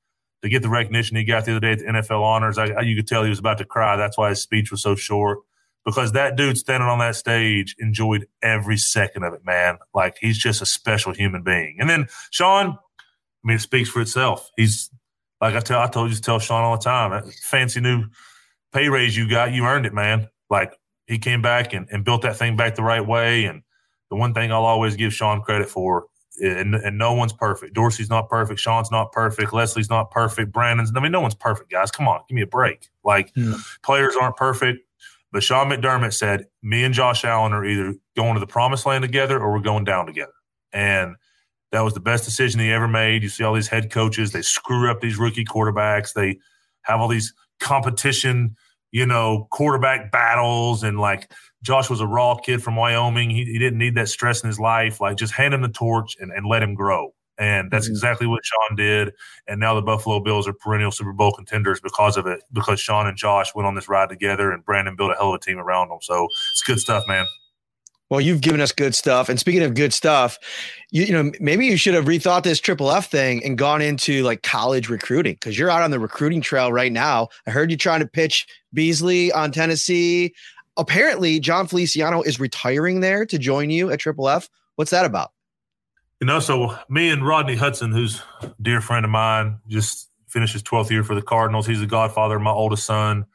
to 0.41 0.49
get 0.49 0.63
the 0.63 0.69
recognition 0.69 1.15
he 1.15 1.23
got 1.23 1.45
the 1.45 1.51
other 1.51 1.59
day 1.59 1.73
at 1.73 1.77
the 1.77 1.85
NFL 1.85 2.23
honors. 2.23 2.57
I, 2.57 2.81
you 2.81 2.95
could 2.95 3.05
tell 3.05 3.21
he 3.21 3.29
was 3.29 3.37
about 3.37 3.59
to 3.59 3.65
cry. 3.65 3.95
That's 3.95 4.17
why 4.17 4.29
his 4.29 4.41
speech 4.41 4.71
was 4.71 4.81
so 4.81 4.95
short 4.95 5.37
because 5.85 6.13
that 6.13 6.35
dude 6.35 6.57
standing 6.57 6.89
on 6.89 6.97
that 6.97 7.15
stage 7.15 7.75
enjoyed 7.77 8.25
every 8.41 8.77
second 8.77 9.21
of 9.21 9.35
it, 9.35 9.45
man. 9.45 9.77
Like 9.93 10.17
he's 10.19 10.39
just 10.39 10.59
a 10.59 10.65
special 10.65 11.13
human 11.13 11.43
being. 11.43 11.77
And 11.79 11.87
then 11.87 12.07
Sean, 12.31 12.69
I 12.69 13.47
mean, 13.47 13.57
it 13.57 13.61
speaks 13.61 13.89
for 13.89 14.01
itself. 14.01 14.49
He's 14.57 14.89
like 15.39 15.53
I 15.53 15.59
tell, 15.59 15.79
I 15.79 15.87
told 15.89 16.09
you 16.09 16.15
to 16.15 16.21
tell 16.23 16.39
Sean 16.39 16.63
all 16.63 16.75
the 16.75 16.83
time. 16.83 17.23
Fancy 17.43 17.81
new 17.81 18.05
pay 18.73 18.89
raise 18.89 19.15
you 19.15 19.29
got, 19.29 19.53
you 19.53 19.65
earned 19.65 19.85
it, 19.85 19.93
man. 19.93 20.27
Like 20.49 20.73
he 21.09 21.17
came 21.17 21.41
back 21.41 21.73
and, 21.73 21.87
and 21.91 22.05
built 22.05 22.21
that 22.21 22.37
thing 22.37 22.55
back 22.55 22.75
the 22.75 22.83
right 22.83 23.05
way. 23.05 23.45
And 23.45 23.63
the 24.11 24.15
one 24.15 24.33
thing 24.33 24.51
I'll 24.51 24.63
always 24.63 24.95
give 24.95 25.11
Sean 25.11 25.41
credit 25.41 25.67
for, 25.67 26.05
and, 26.39 26.75
and 26.75 26.99
no 26.99 27.13
one's 27.13 27.33
perfect. 27.33 27.73
Dorsey's 27.73 28.11
not 28.11 28.29
perfect. 28.29 28.59
Sean's 28.59 28.91
not 28.91 29.11
perfect. 29.11 29.51
Leslie's 29.51 29.89
not 29.89 30.11
perfect. 30.11 30.51
Brandon's, 30.51 30.93
I 30.95 30.99
mean, 30.99 31.11
no 31.11 31.19
one's 31.19 31.33
perfect, 31.33 31.71
guys. 31.71 31.89
Come 31.89 32.07
on, 32.07 32.21
give 32.29 32.35
me 32.35 32.43
a 32.43 32.47
break. 32.47 32.89
Like 33.03 33.31
yeah. 33.35 33.55
players 33.81 34.15
aren't 34.21 34.37
perfect. 34.37 34.81
But 35.31 35.41
Sean 35.41 35.69
McDermott 35.69 36.13
said, 36.13 36.45
me 36.61 36.83
and 36.83 36.93
Josh 36.93 37.25
Allen 37.25 37.53
are 37.53 37.65
either 37.65 37.95
going 38.15 38.35
to 38.35 38.39
the 38.39 38.47
promised 38.47 38.85
land 38.85 39.01
together 39.01 39.39
or 39.39 39.51
we're 39.51 39.59
going 39.61 39.83
down 39.83 40.05
together. 40.05 40.33
And 40.71 41.15
that 41.71 41.81
was 41.81 41.95
the 41.95 41.99
best 41.99 42.23
decision 42.23 42.59
he 42.59 42.71
ever 42.71 42.87
made. 42.87 43.23
You 43.23 43.29
see 43.29 43.43
all 43.43 43.55
these 43.55 43.67
head 43.67 43.91
coaches, 43.91 44.31
they 44.31 44.43
screw 44.43 44.89
up 44.91 45.01
these 45.01 45.17
rookie 45.17 45.45
quarterbacks. 45.45 46.13
They 46.13 46.37
have 46.83 46.99
all 47.01 47.07
these 47.07 47.33
competition– 47.59 48.55
you 48.91 49.05
know, 49.05 49.47
quarterback 49.51 50.11
battles 50.11 50.83
and 50.83 50.99
like 50.99 51.31
Josh 51.61 51.89
was 51.89 52.01
a 52.01 52.07
raw 52.07 52.35
kid 52.35 52.63
from 52.63 52.75
Wyoming. 52.75 53.29
He, 53.29 53.45
he 53.45 53.59
didn't 53.59 53.79
need 53.79 53.95
that 53.95 54.09
stress 54.09 54.41
in 54.41 54.47
his 54.47 54.59
life. 54.59 55.01
Like 55.01 55.17
just 55.17 55.33
hand 55.33 55.53
him 55.53 55.61
the 55.61 55.69
torch 55.69 56.15
and, 56.19 56.31
and 56.31 56.45
let 56.45 56.63
him 56.63 56.73
grow. 56.73 57.13
And 57.37 57.71
that's 57.71 57.85
mm-hmm. 57.85 57.93
exactly 57.93 58.27
what 58.27 58.43
Sean 58.43 58.75
did. 58.75 59.13
And 59.47 59.59
now 59.59 59.73
the 59.73 59.81
Buffalo 59.81 60.19
Bills 60.19 60.47
are 60.47 60.53
perennial 60.53 60.91
Super 60.91 61.13
Bowl 61.13 61.31
contenders 61.31 61.79
because 61.79 62.17
of 62.17 62.27
it, 62.27 62.43
because 62.51 62.79
Sean 62.79 63.07
and 63.07 63.17
Josh 63.17 63.55
went 63.55 63.65
on 63.65 63.75
this 63.75 63.87
ride 63.87 64.09
together 64.09 64.51
and 64.51 64.63
Brandon 64.65 64.95
built 64.95 65.11
a 65.11 65.15
hell 65.15 65.29
of 65.29 65.35
a 65.35 65.39
team 65.39 65.57
around 65.57 65.89
them. 65.89 65.99
So 66.01 66.27
it's 66.51 66.63
good 66.65 66.79
stuff, 66.79 67.05
man. 67.07 67.25
Well, 68.09 68.21
you've 68.21 68.41
given 68.41 68.59
us 68.59 68.71
good 68.71 68.95
stuff. 68.95 69.29
And 69.29 69.39
speaking 69.39 69.61
of 69.61 69.75
good 69.75 69.93
stuff, 69.93 70.39
you, 70.89 71.03
you 71.03 71.13
know, 71.13 71.31
maybe 71.39 71.67
you 71.67 71.77
should 71.77 71.93
have 71.93 72.05
rethought 72.05 72.43
this 72.43 72.59
triple 72.59 72.91
F 72.91 73.11
thing 73.11 73.43
and 73.43 73.57
gone 73.57 73.81
into 73.81 74.23
like 74.23 74.41
college 74.41 74.89
recruiting 74.89 75.33
because 75.33 75.57
you're 75.59 75.69
out 75.69 75.83
on 75.83 75.91
the 75.91 75.99
recruiting 75.99 76.41
trail 76.41 76.73
right 76.73 76.91
now. 76.91 77.29
I 77.45 77.51
heard 77.51 77.69
you 77.69 77.77
trying 77.77 77.99
to 77.99 78.07
pitch 78.07 78.47
Beasley 78.73 79.31
on 79.31 79.51
Tennessee. 79.51 80.33
Apparently, 80.75 81.39
Jon 81.39 81.67
Feliciano 81.67 82.21
is 82.23 82.39
retiring 82.39 83.01
there 83.01 83.25
to 83.27 83.37
join 83.37 83.69
you 83.69 83.91
at 83.91 83.99
Triple 83.99 84.27
F. 84.27 84.49
What's 84.75 84.91
that 84.91 85.05
about? 85.05 85.31
You 86.19 86.27
know, 86.27 86.39
so 86.39 86.77
me 86.89 87.09
and 87.09 87.25
Rodney 87.25 87.55
Hudson, 87.55 87.91
who's 87.91 88.21
a 88.41 88.51
dear 88.61 88.81
friend 88.81 89.05
of 89.05 89.11
mine, 89.11 89.59
just 89.67 90.09
finished 90.27 90.53
his 90.53 90.63
12th 90.63 90.89
year 90.89 91.03
for 91.03 91.15
the 91.15 91.21
Cardinals. 91.21 91.67
He's 91.67 91.79
the 91.79 91.85
godfather 91.85 92.37
of 92.37 92.41
my 92.41 92.51
oldest 92.51 92.85
son. 92.85 93.25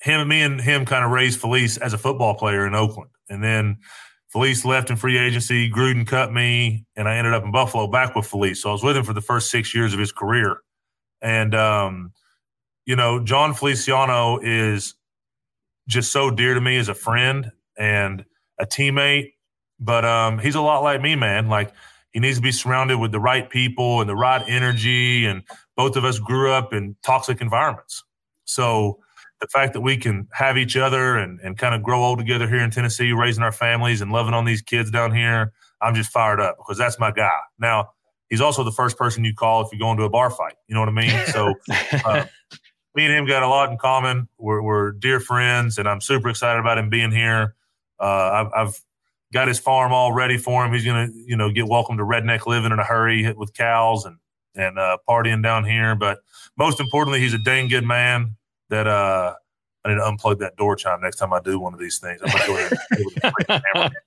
Him 0.00 0.20
and 0.20 0.28
me 0.28 0.42
and 0.42 0.60
him 0.60 0.84
kind 0.84 1.04
of 1.04 1.10
raised 1.10 1.40
Felice 1.40 1.78
as 1.78 1.92
a 1.92 1.98
football 1.98 2.34
player 2.34 2.66
in 2.66 2.74
Oakland. 2.74 3.10
And 3.28 3.42
then 3.42 3.78
Felice 4.28 4.64
left 4.64 4.90
in 4.90 4.96
free 4.96 5.16
agency. 5.16 5.70
Gruden 5.70 6.06
cut 6.06 6.32
me, 6.32 6.86
and 6.96 7.08
I 7.08 7.16
ended 7.16 7.34
up 7.34 7.44
in 7.44 7.52
Buffalo 7.52 7.86
back 7.86 8.16
with 8.16 8.26
Felice. 8.26 8.62
So 8.62 8.70
I 8.70 8.72
was 8.72 8.82
with 8.82 8.96
him 8.96 9.04
for 9.04 9.12
the 9.12 9.20
first 9.20 9.50
six 9.50 9.74
years 9.74 9.92
of 9.92 10.00
his 10.00 10.10
career. 10.10 10.58
And, 11.22 11.54
um, 11.54 12.12
you 12.84 12.96
know, 12.96 13.20
Jon 13.20 13.54
Feliciano 13.54 14.38
is 14.42 14.94
just 15.88 16.10
so 16.10 16.30
dear 16.30 16.54
to 16.54 16.60
me 16.60 16.76
as 16.76 16.88
a 16.88 16.94
friend 16.94 17.52
and 17.78 18.24
a 18.58 18.66
teammate. 18.66 19.32
But 19.78 20.04
um, 20.04 20.38
he's 20.38 20.54
a 20.54 20.60
lot 20.60 20.82
like 20.82 21.00
me, 21.00 21.14
man. 21.14 21.48
Like, 21.48 21.72
he 22.12 22.20
needs 22.20 22.36
to 22.36 22.42
be 22.42 22.52
surrounded 22.52 22.98
with 22.98 23.12
the 23.12 23.20
right 23.20 23.48
people 23.48 24.00
and 24.00 24.08
the 24.08 24.16
right 24.16 24.42
energy. 24.48 25.26
And 25.26 25.42
both 25.76 25.96
of 25.96 26.04
us 26.04 26.18
grew 26.18 26.52
up 26.52 26.72
in 26.72 26.96
toxic 27.02 27.40
environments. 27.40 28.02
So, 28.44 28.98
the 29.44 29.48
fact 29.48 29.74
that 29.74 29.82
we 29.82 29.94
can 29.98 30.26
have 30.32 30.56
each 30.56 30.74
other 30.74 31.18
and, 31.18 31.38
and 31.40 31.58
kind 31.58 31.74
of 31.74 31.82
grow 31.82 32.02
old 32.02 32.18
together 32.18 32.48
here 32.48 32.60
in 32.60 32.70
Tennessee, 32.70 33.12
raising 33.12 33.42
our 33.42 33.52
families 33.52 34.00
and 34.00 34.10
loving 34.10 34.32
on 34.32 34.46
these 34.46 34.62
kids 34.62 34.90
down 34.90 35.14
here, 35.14 35.52
I'm 35.82 35.94
just 35.94 36.10
fired 36.10 36.40
up 36.40 36.56
because 36.56 36.78
that's 36.78 36.98
my 36.98 37.10
guy. 37.10 37.38
Now, 37.58 37.90
he's 38.30 38.40
also 38.40 38.64
the 38.64 38.72
first 38.72 38.96
person 38.96 39.22
you 39.22 39.34
call 39.34 39.60
if 39.60 39.68
you're 39.70 39.78
going 39.78 39.98
to 39.98 40.04
a 40.04 40.08
bar 40.08 40.30
fight. 40.30 40.54
You 40.66 40.74
know 40.74 40.80
what 40.80 40.88
I 40.88 40.92
mean? 40.92 41.26
So, 41.26 41.54
uh, 42.06 42.24
me 42.94 43.04
and 43.04 43.14
him 43.14 43.26
got 43.26 43.42
a 43.42 43.48
lot 43.48 43.70
in 43.70 43.76
common. 43.76 44.28
We're, 44.38 44.62
we're, 44.62 44.92
dear 44.92 45.20
friends, 45.20 45.76
and 45.76 45.86
I'm 45.86 46.00
super 46.00 46.30
excited 46.30 46.58
about 46.58 46.78
him 46.78 46.88
being 46.88 47.12
here. 47.12 47.54
Uh, 48.00 48.46
I've, 48.46 48.66
I've, 48.68 48.80
got 49.32 49.48
his 49.48 49.58
farm 49.58 49.92
all 49.92 50.12
ready 50.12 50.38
for 50.38 50.64
him. 50.64 50.72
He's 50.72 50.84
gonna, 50.84 51.08
you 51.12 51.36
know, 51.36 51.50
get 51.50 51.66
welcome 51.66 51.96
to 51.96 52.04
redneck 52.04 52.46
living 52.46 52.70
in 52.70 52.78
a 52.78 52.84
hurry 52.84 53.32
with 53.32 53.52
cows 53.52 54.04
and 54.04 54.18
and 54.54 54.78
uh, 54.78 54.98
partying 55.08 55.42
down 55.42 55.64
here. 55.64 55.96
But 55.96 56.18
most 56.56 56.78
importantly, 56.78 57.18
he's 57.18 57.34
a 57.34 57.38
dang 57.38 57.66
good 57.66 57.84
man 57.84 58.36
that 58.70 58.86
uh, 58.86 59.34
I 59.84 59.88
need 59.88 59.96
to 59.96 60.00
unplug 60.00 60.38
that 60.38 60.56
door 60.56 60.76
chime 60.76 61.00
next 61.00 61.16
time 61.16 61.32
I 61.32 61.40
do 61.40 61.58
one 61.58 61.74
of 61.74 61.80
these 61.80 61.98
things. 61.98 62.20
I'm 62.22 62.30
gonna 62.30 62.46
go 62.46 63.48
ahead 63.48 63.92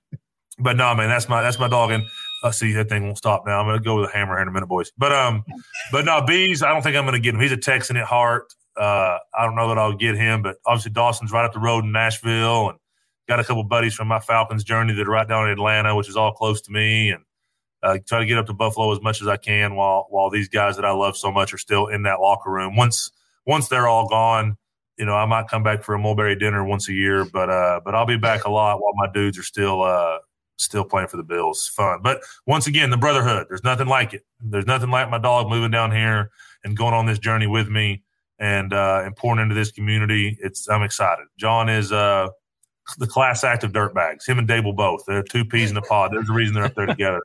But 0.58 0.76
no, 0.76 0.94
man, 0.94 1.08
that's 1.08 1.28
my 1.28 1.40
that's 1.40 1.58
my 1.58 1.68
dog, 1.68 1.92
and 1.92 2.02
I 2.42 2.48
uh, 2.48 2.50
see 2.50 2.72
that 2.72 2.88
thing 2.88 3.04
won't 3.04 3.18
stop 3.18 3.46
now. 3.46 3.60
I'm 3.60 3.66
gonna 3.66 3.80
go 3.80 4.00
with 4.00 4.10
a 4.10 4.12
hammer 4.12 4.34
here 4.34 4.42
in 4.42 4.48
a 4.48 4.50
minute, 4.50 4.66
boys. 4.66 4.90
But 4.98 5.12
um, 5.12 5.44
but 5.92 6.04
no, 6.04 6.20
bees. 6.22 6.62
I 6.62 6.72
don't 6.72 6.82
think 6.82 6.96
I'm 6.96 7.04
gonna 7.04 7.20
get 7.20 7.34
him. 7.34 7.40
He's 7.40 7.52
a 7.52 7.56
Texan 7.56 7.96
at 7.96 8.06
heart. 8.06 8.52
Uh, 8.76 9.18
I 9.36 9.44
don't 9.44 9.54
know 9.54 9.68
that 9.68 9.78
I'll 9.78 9.96
get 9.96 10.16
him, 10.16 10.42
but 10.42 10.56
obviously 10.66 10.92
Dawson's 10.92 11.32
right 11.32 11.44
up 11.44 11.52
the 11.52 11.60
road 11.60 11.84
in 11.84 11.92
Nashville, 11.92 12.70
and 12.70 12.78
got 13.28 13.38
a 13.38 13.44
couple 13.44 13.62
buddies 13.62 13.94
from 13.94 14.08
my 14.08 14.18
Falcons 14.18 14.64
journey 14.64 14.94
that 14.94 15.06
are 15.06 15.10
right 15.10 15.28
down 15.28 15.46
in 15.46 15.52
Atlanta, 15.52 15.94
which 15.94 16.08
is 16.08 16.16
all 16.16 16.32
close 16.32 16.60
to 16.62 16.72
me, 16.72 17.10
and 17.10 17.22
uh, 17.84 17.98
try 18.08 18.18
to 18.18 18.26
get 18.26 18.38
up 18.38 18.46
to 18.46 18.52
Buffalo 18.52 18.90
as 18.90 19.00
much 19.00 19.22
as 19.22 19.28
I 19.28 19.36
can 19.36 19.76
while 19.76 20.08
while 20.10 20.28
these 20.28 20.48
guys 20.48 20.74
that 20.74 20.84
I 20.84 20.90
love 20.90 21.16
so 21.16 21.30
much 21.30 21.54
are 21.54 21.58
still 21.58 21.86
in 21.86 22.02
that 22.02 22.20
locker 22.20 22.50
room. 22.50 22.74
Once 22.74 23.12
once 23.48 23.66
they're 23.66 23.88
all 23.88 24.06
gone, 24.06 24.56
you 24.98 25.06
know, 25.06 25.14
I 25.14 25.24
might 25.24 25.48
come 25.48 25.62
back 25.62 25.82
for 25.82 25.94
a 25.94 25.98
mulberry 25.98 26.36
dinner 26.36 26.64
once 26.64 26.88
a 26.88 26.92
year, 26.92 27.24
but 27.24 27.48
uh, 27.48 27.80
but 27.84 27.94
I'll 27.94 28.06
be 28.06 28.18
back 28.18 28.44
a 28.44 28.50
lot 28.50 28.80
while 28.80 28.92
my 28.94 29.10
dudes 29.12 29.38
are 29.38 29.42
still 29.42 29.82
uh, 29.82 30.18
still 30.58 30.84
playing 30.84 31.08
for 31.08 31.16
the 31.16 31.22
Bills. 31.22 31.66
Fun, 31.66 32.00
but 32.02 32.20
once 32.46 32.66
again, 32.66 32.90
the 32.90 32.96
brotherhood. 32.96 33.46
There's 33.48 33.64
nothing 33.64 33.88
like 33.88 34.12
it. 34.12 34.24
There's 34.40 34.66
nothing 34.66 34.90
like 34.90 35.08
my 35.10 35.18
dog 35.18 35.48
moving 35.48 35.70
down 35.70 35.90
here 35.90 36.30
and 36.62 36.76
going 36.76 36.94
on 36.94 37.06
this 37.06 37.18
journey 37.18 37.46
with 37.46 37.68
me 37.68 38.02
and 38.38 38.72
uh, 38.72 39.02
and 39.04 39.16
pouring 39.16 39.40
into 39.40 39.54
this 39.54 39.72
community. 39.72 40.36
It's 40.40 40.68
I'm 40.68 40.82
excited. 40.82 41.26
John 41.38 41.68
is 41.68 41.90
uh, 41.90 42.28
the 42.98 43.06
class 43.06 43.44
act 43.44 43.64
of 43.64 43.72
dirtbags. 43.72 44.28
Him 44.28 44.38
and 44.38 44.48
Daboll 44.48 44.76
both. 44.76 45.04
They're 45.06 45.22
two 45.22 45.44
peas 45.44 45.70
in 45.70 45.76
a 45.76 45.82
pod. 45.82 46.10
There's 46.12 46.28
a 46.28 46.34
reason 46.34 46.54
they're 46.54 46.64
up 46.64 46.74
there 46.74 46.86
together. 46.86 47.22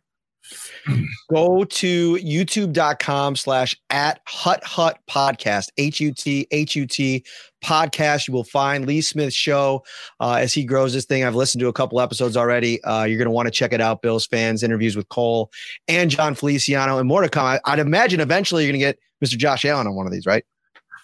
Go 1.29 1.63
to 1.63 2.15
youtube.com 2.15 3.35
slash 3.35 3.75
at 3.89 4.21
hut 4.27 4.63
hut 4.63 4.99
podcast, 5.09 5.69
H 5.77 5.99
U 6.01 6.13
T 6.13 6.47
H 6.51 6.75
U 6.75 6.85
T 6.85 7.23
podcast. 7.63 8.27
You 8.27 8.33
will 8.33 8.43
find 8.43 8.85
Lee 8.85 9.01
Smith's 9.01 9.35
show 9.35 9.83
uh, 10.19 10.33
as 10.33 10.53
he 10.53 10.65
grows 10.65 10.93
this 10.93 11.05
thing. 11.05 11.23
I've 11.23 11.35
listened 11.35 11.61
to 11.61 11.67
a 11.67 11.73
couple 11.73 12.01
episodes 12.01 12.35
already. 12.35 12.83
Uh, 12.83 13.03
you're 13.03 13.17
going 13.17 13.25
to 13.25 13.31
want 13.31 13.47
to 13.47 13.51
check 13.51 13.73
it 13.73 13.81
out. 13.81 14.01
Bills 14.01 14.25
fans, 14.27 14.63
interviews 14.63 14.95
with 14.95 15.07
Cole 15.09 15.51
and 15.87 16.09
Jon 16.09 16.35
Feliciano, 16.35 16.97
and 16.97 17.07
more 17.07 17.21
to 17.21 17.29
come. 17.29 17.45
I, 17.45 17.59
would 17.69 17.79
imagine 17.79 18.19
eventually 18.19 18.63
you're 18.63 18.71
going 18.71 18.81
to 18.81 18.85
get 18.85 18.99
Mr. 19.23 19.37
Josh 19.37 19.65
Allen 19.65 19.87
on 19.87 19.95
one 19.95 20.05
of 20.05 20.11
these, 20.11 20.25
right? 20.25 20.43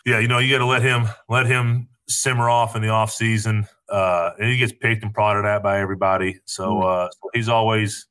Yeah, 0.05 0.19
you 0.19 0.27
know, 0.27 0.39
you 0.39 0.53
got 0.53 0.59
to 0.59 0.65
let 0.65 0.81
him 0.81 1.07
let 1.29 1.45
him 1.45 1.87
simmer 2.07 2.49
off 2.49 2.75
in 2.75 2.81
the 2.81 2.89
off 2.89 3.11
season. 3.11 3.67
Uh, 3.89 4.31
and 4.39 4.51
he 4.51 4.57
gets 4.57 4.73
picked 4.73 5.03
and 5.03 5.13
prodded 5.13 5.45
at 5.45 5.63
by 5.63 5.79
everybody. 5.79 6.39
So, 6.45 6.75
mm-hmm. 6.75 6.83
uh, 6.83 7.09
so 7.09 7.29
he's 7.33 7.49
always 7.49 8.07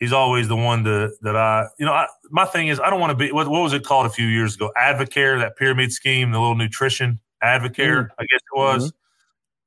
he's 0.00 0.12
always 0.12 0.48
the 0.48 0.56
one 0.56 0.82
that 0.84 1.16
that 1.22 1.36
I, 1.36 1.66
you 1.78 1.86
know, 1.86 1.92
I, 1.92 2.06
my 2.30 2.44
thing 2.44 2.68
is 2.68 2.80
I 2.80 2.90
don't 2.90 3.00
want 3.00 3.10
to 3.10 3.16
be, 3.16 3.32
what, 3.32 3.48
what, 3.48 3.62
was 3.62 3.72
it 3.72 3.84
called 3.84 4.06
a 4.06 4.10
few 4.10 4.26
years 4.26 4.54
ago? 4.54 4.70
Advocare, 4.76 5.38
that 5.40 5.56
pyramid 5.56 5.92
scheme, 5.92 6.30
the 6.32 6.38
little 6.38 6.54
nutrition 6.54 7.20
Advocare, 7.42 8.04
mm-hmm. 8.04 8.20
I 8.20 8.22
guess 8.22 8.40
it 8.40 8.56
was. 8.56 8.84
Mm-hmm. 8.84 8.96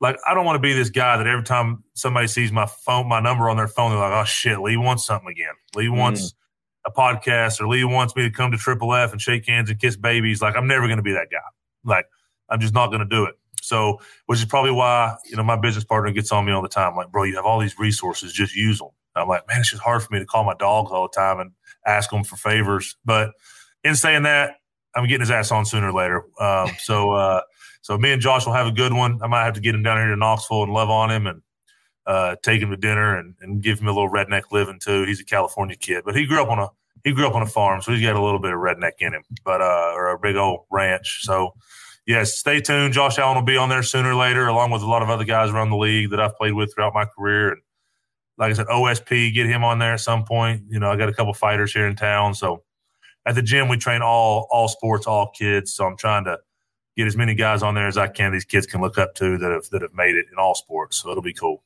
Like, 0.01 0.17
I 0.25 0.33
don't 0.33 0.45
want 0.45 0.55
to 0.55 0.61
be 0.61 0.73
this 0.73 0.89
guy 0.89 1.17
that 1.17 1.27
every 1.27 1.43
time 1.43 1.83
somebody 1.93 2.27
sees 2.27 2.53
my 2.53 2.65
phone, 2.65 3.09
my 3.09 3.19
number 3.19 3.49
on 3.49 3.57
their 3.57 3.67
phone, 3.67 3.91
they're 3.91 3.99
like, 3.99 4.13
oh 4.13 4.25
shit, 4.25 4.59
Lee 4.59 4.77
wants 4.77 5.05
something 5.05 5.29
again. 5.29 5.53
Lee 5.75 5.85
mm-hmm. 5.85 5.97
wants 5.97 6.33
a 6.85 6.91
podcast 6.91 7.59
or 7.59 7.67
Lee 7.67 7.83
wants 7.83 8.15
me 8.15 8.23
to 8.23 8.29
come 8.29 8.51
to 8.51 8.57
Triple 8.57 8.93
F 8.93 9.11
and 9.11 9.21
shake 9.21 9.45
hands 9.45 9.69
and 9.69 9.77
kiss 9.79 9.97
babies. 9.97 10.41
Like, 10.41 10.55
I'm 10.55 10.67
never 10.67 10.87
going 10.87 10.97
to 10.97 11.03
be 11.03 11.11
that 11.11 11.27
guy. 11.29 11.37
Like, 11.83 12.05
I'm 12.49 12.61
just 12.61 12.73
not 12.73 12.87
going 12.87 13.01
to 13.01 13.05
do 13.05 13.25
it. 13.25 13.35
So, 13.61 13.99
which 14.27 14.39
is 14.39 14.45
probably 14.45 14.71
why, 14.71 15.17
you 15.29 15.35
know, 15.35 15.43
my 15.43 15.57
business 15.57 15.83
partner 15.83 16.11
gets 16.11 16.31
on 16.31 16.45
me 16.45 16.53
all 16.53 16.61
the 16.61 16.69
time. 16.69 16.95
Like, 16.95 17.11
bro, 17.11 17.23
you 17.23 17.35
have 17.35 17.45
all 17.45 17.59
these 17.59 17.77
resources, 17.77 18.31
just 18.31 18.55
use 18.55 18.79
them. 18.79 18.89
I'm 19.15 19.27
like, 19.27 19.47
man, 19.47 19.59
it's 19.59 19.71
just 19.71 19.83
hard 19.83 20.03
for 20.03 20.13
me 20.13 20.19
to 20.19 20.25
call 20.25 20.43
my 20.43 20.55
dogs 20.55 20.91
all 20.91 21.03
the 21.03 21.15
time 21.15 21.39
and 21.39 21.51
ask 21.85 22.09
them 22.09 22.23
for 22.23 22.35
favors. 22.35 22.95
But 23.03 23.31
in 23.83 23.95
saying 23.95 24.23
that, 24.23 24.55
I'm 24.95 25.05
getting 25.05 25.21
his 25.21 25.31
ass 25.31 25.51
on 25.51 25.65
sooner 25.65 25.89
or 25.89 25.93
later. 25.93 26.23
Um, 26.39 26.71
so, 26.79 27.11
uh, 27.11 27.41
so 27.81 27.97
me 27.97 28.11
and 28.11 28.21
Josh 28.21 28.45
will 28.45 28.53
have 28.53 28.67
a 28.67 28.71
good 28.71 28.93
one. 28.93 29.19
I 29.21 29.27
might 29.27 29.43
have 29.43 29.53
to 29.55 29.61
get 29.61 29.75
him 29.75 29.83
down 29.83 29.97
here 29.97 30.09
to 30.09 30.15
Knoxville 30.15 30.63
and 30.63 30.73
love 30.73 30.89
on 30.89 31.11
him 31.11 31.27
and 31.27 31.41
uh, 32.05 32.35
take 32.41 32.61
him 32.61 32.71
to 32.71 32.77
dinner 32.77 33.17
and, 33.17 33.35
and 33.41 33.61
give 33.61 33.79
him 33.79 33.87
a 33.87 33.91
little 33.91 34.09
redneck 34.09 34.51
living 34.51 34.79
too. 34.79 35.03
He's 35.03 35.19
a 35.19 35.25
California 35.25 35.75
kid, 35.75 36.03
but 36.05 36.15
he 36.15 36.25
grew 36.25 36.41
up 36.41 36.49
on 36.49 36.59
a 36.59 36.69
he 37.03 37.13
grew 37.13 37.25
up 37.25 37.35
on 37.35 37.41
a 37.41 37.47
farm, 37.47 37.81
so 37.81 37.93
he's 37.93 38.01
got 38.01 38.17
a 38.17 38.21
little 38.21 38.39
bit 38.39 38.51
of 38.51 38.59
redneck 38.59 38.93
in 38.99 39.13
him, 39.13 39.23
but 39.45 39.61
uh, 39.61 39.93
or 39.95 40.09
a 40.09 40.19
big 40.19 40.35
old 40.35 40.65
ranch. 40.69 41.19
So 41.21 41.53
yes, 42.05 42.37
stay 42.37 42.59
tuned. 42.59 42.93
Josh 42.93 43.17
Allen 43.19 43.35
will 43.35 43.43
be 43.43 43.55
on 43.55 43.69
there 43.69 43.83
sooner 43.83 44.11
or 44.11 44.15
later, 44.15 44.47
along 44.47 44.71
with 44.71 44.81
a 44.81 44.87
lot 44.87 45.01
of 45.01 45.09
other 45.09 45.23
guys 45.23 45.51
around 45.51 45.69
the 45.69 45.77
league 45.77 46.09
that 46.09 46.19
I've 46.19 46.35
played 46.35 46.53
with 46.53 46.73
throughout 46.73 46.93
my 46.93 47.05
career. 47.05 47.51
And 47.51 47.61
like 48.39 48.51
I 48.51 48.53
said, 48.53 48.67
OSP, 48.67 49.33
get 49.33 49.47
him 49.47 49.63
on 49.63 49.79
there 49.79 49.93
at 49.93 49.99
some 49.99 50.23
point. 50.23 50.63
You 50.69 50.79
know, 50.79 50.89
I 50.89 50.95
got 50.95 51.09
a 51.09 51.13
couple 51.13 51.33
fighters 51.33 51.73
here 51.73 51.85
in 51.85 51.95
town. 51.95 52.33
So 52.33 52.63
at 53.25 53.35
the 53.35 53.41
gym, 53.41 53.67
we 53.67 53.77
train 53.77 54.01
all 54.01 54.47
all 54.49 54.69
sports, 54.69 55.05
all 55.05 55.29
kids. 55.31 55.73
So 55.73 55.85
I'm 55.85 55.97
trying 55.97 56.23
to 56.23 56.39
get 56.95 57.05
as 57.05 57.17
many 57.17 57.35
guys 57.35 57.61
on 57.61 57.75
there 57.75 57.87
as 57.87 57.97
I 57.97 58.07
can. 58.07 58.31
These 58.31 58.45
kids 58.45 58.65
can 58.65 58.81
look 58.81 58.97
up 58.97 59.13
to 59.15 59.37
that 59.37 59.51
have 59.51 59.69
that 59.71 59.81
have 59.81 59.93
made 59.93 60.15
it 60.15 60.25
in 60.31 60.39
all 60.39 60.55
sports. 60.55 60.97
So 60.97 61.11
it'll 61.11 61.21
be 61.21 61.33
cool. 61.33 61.63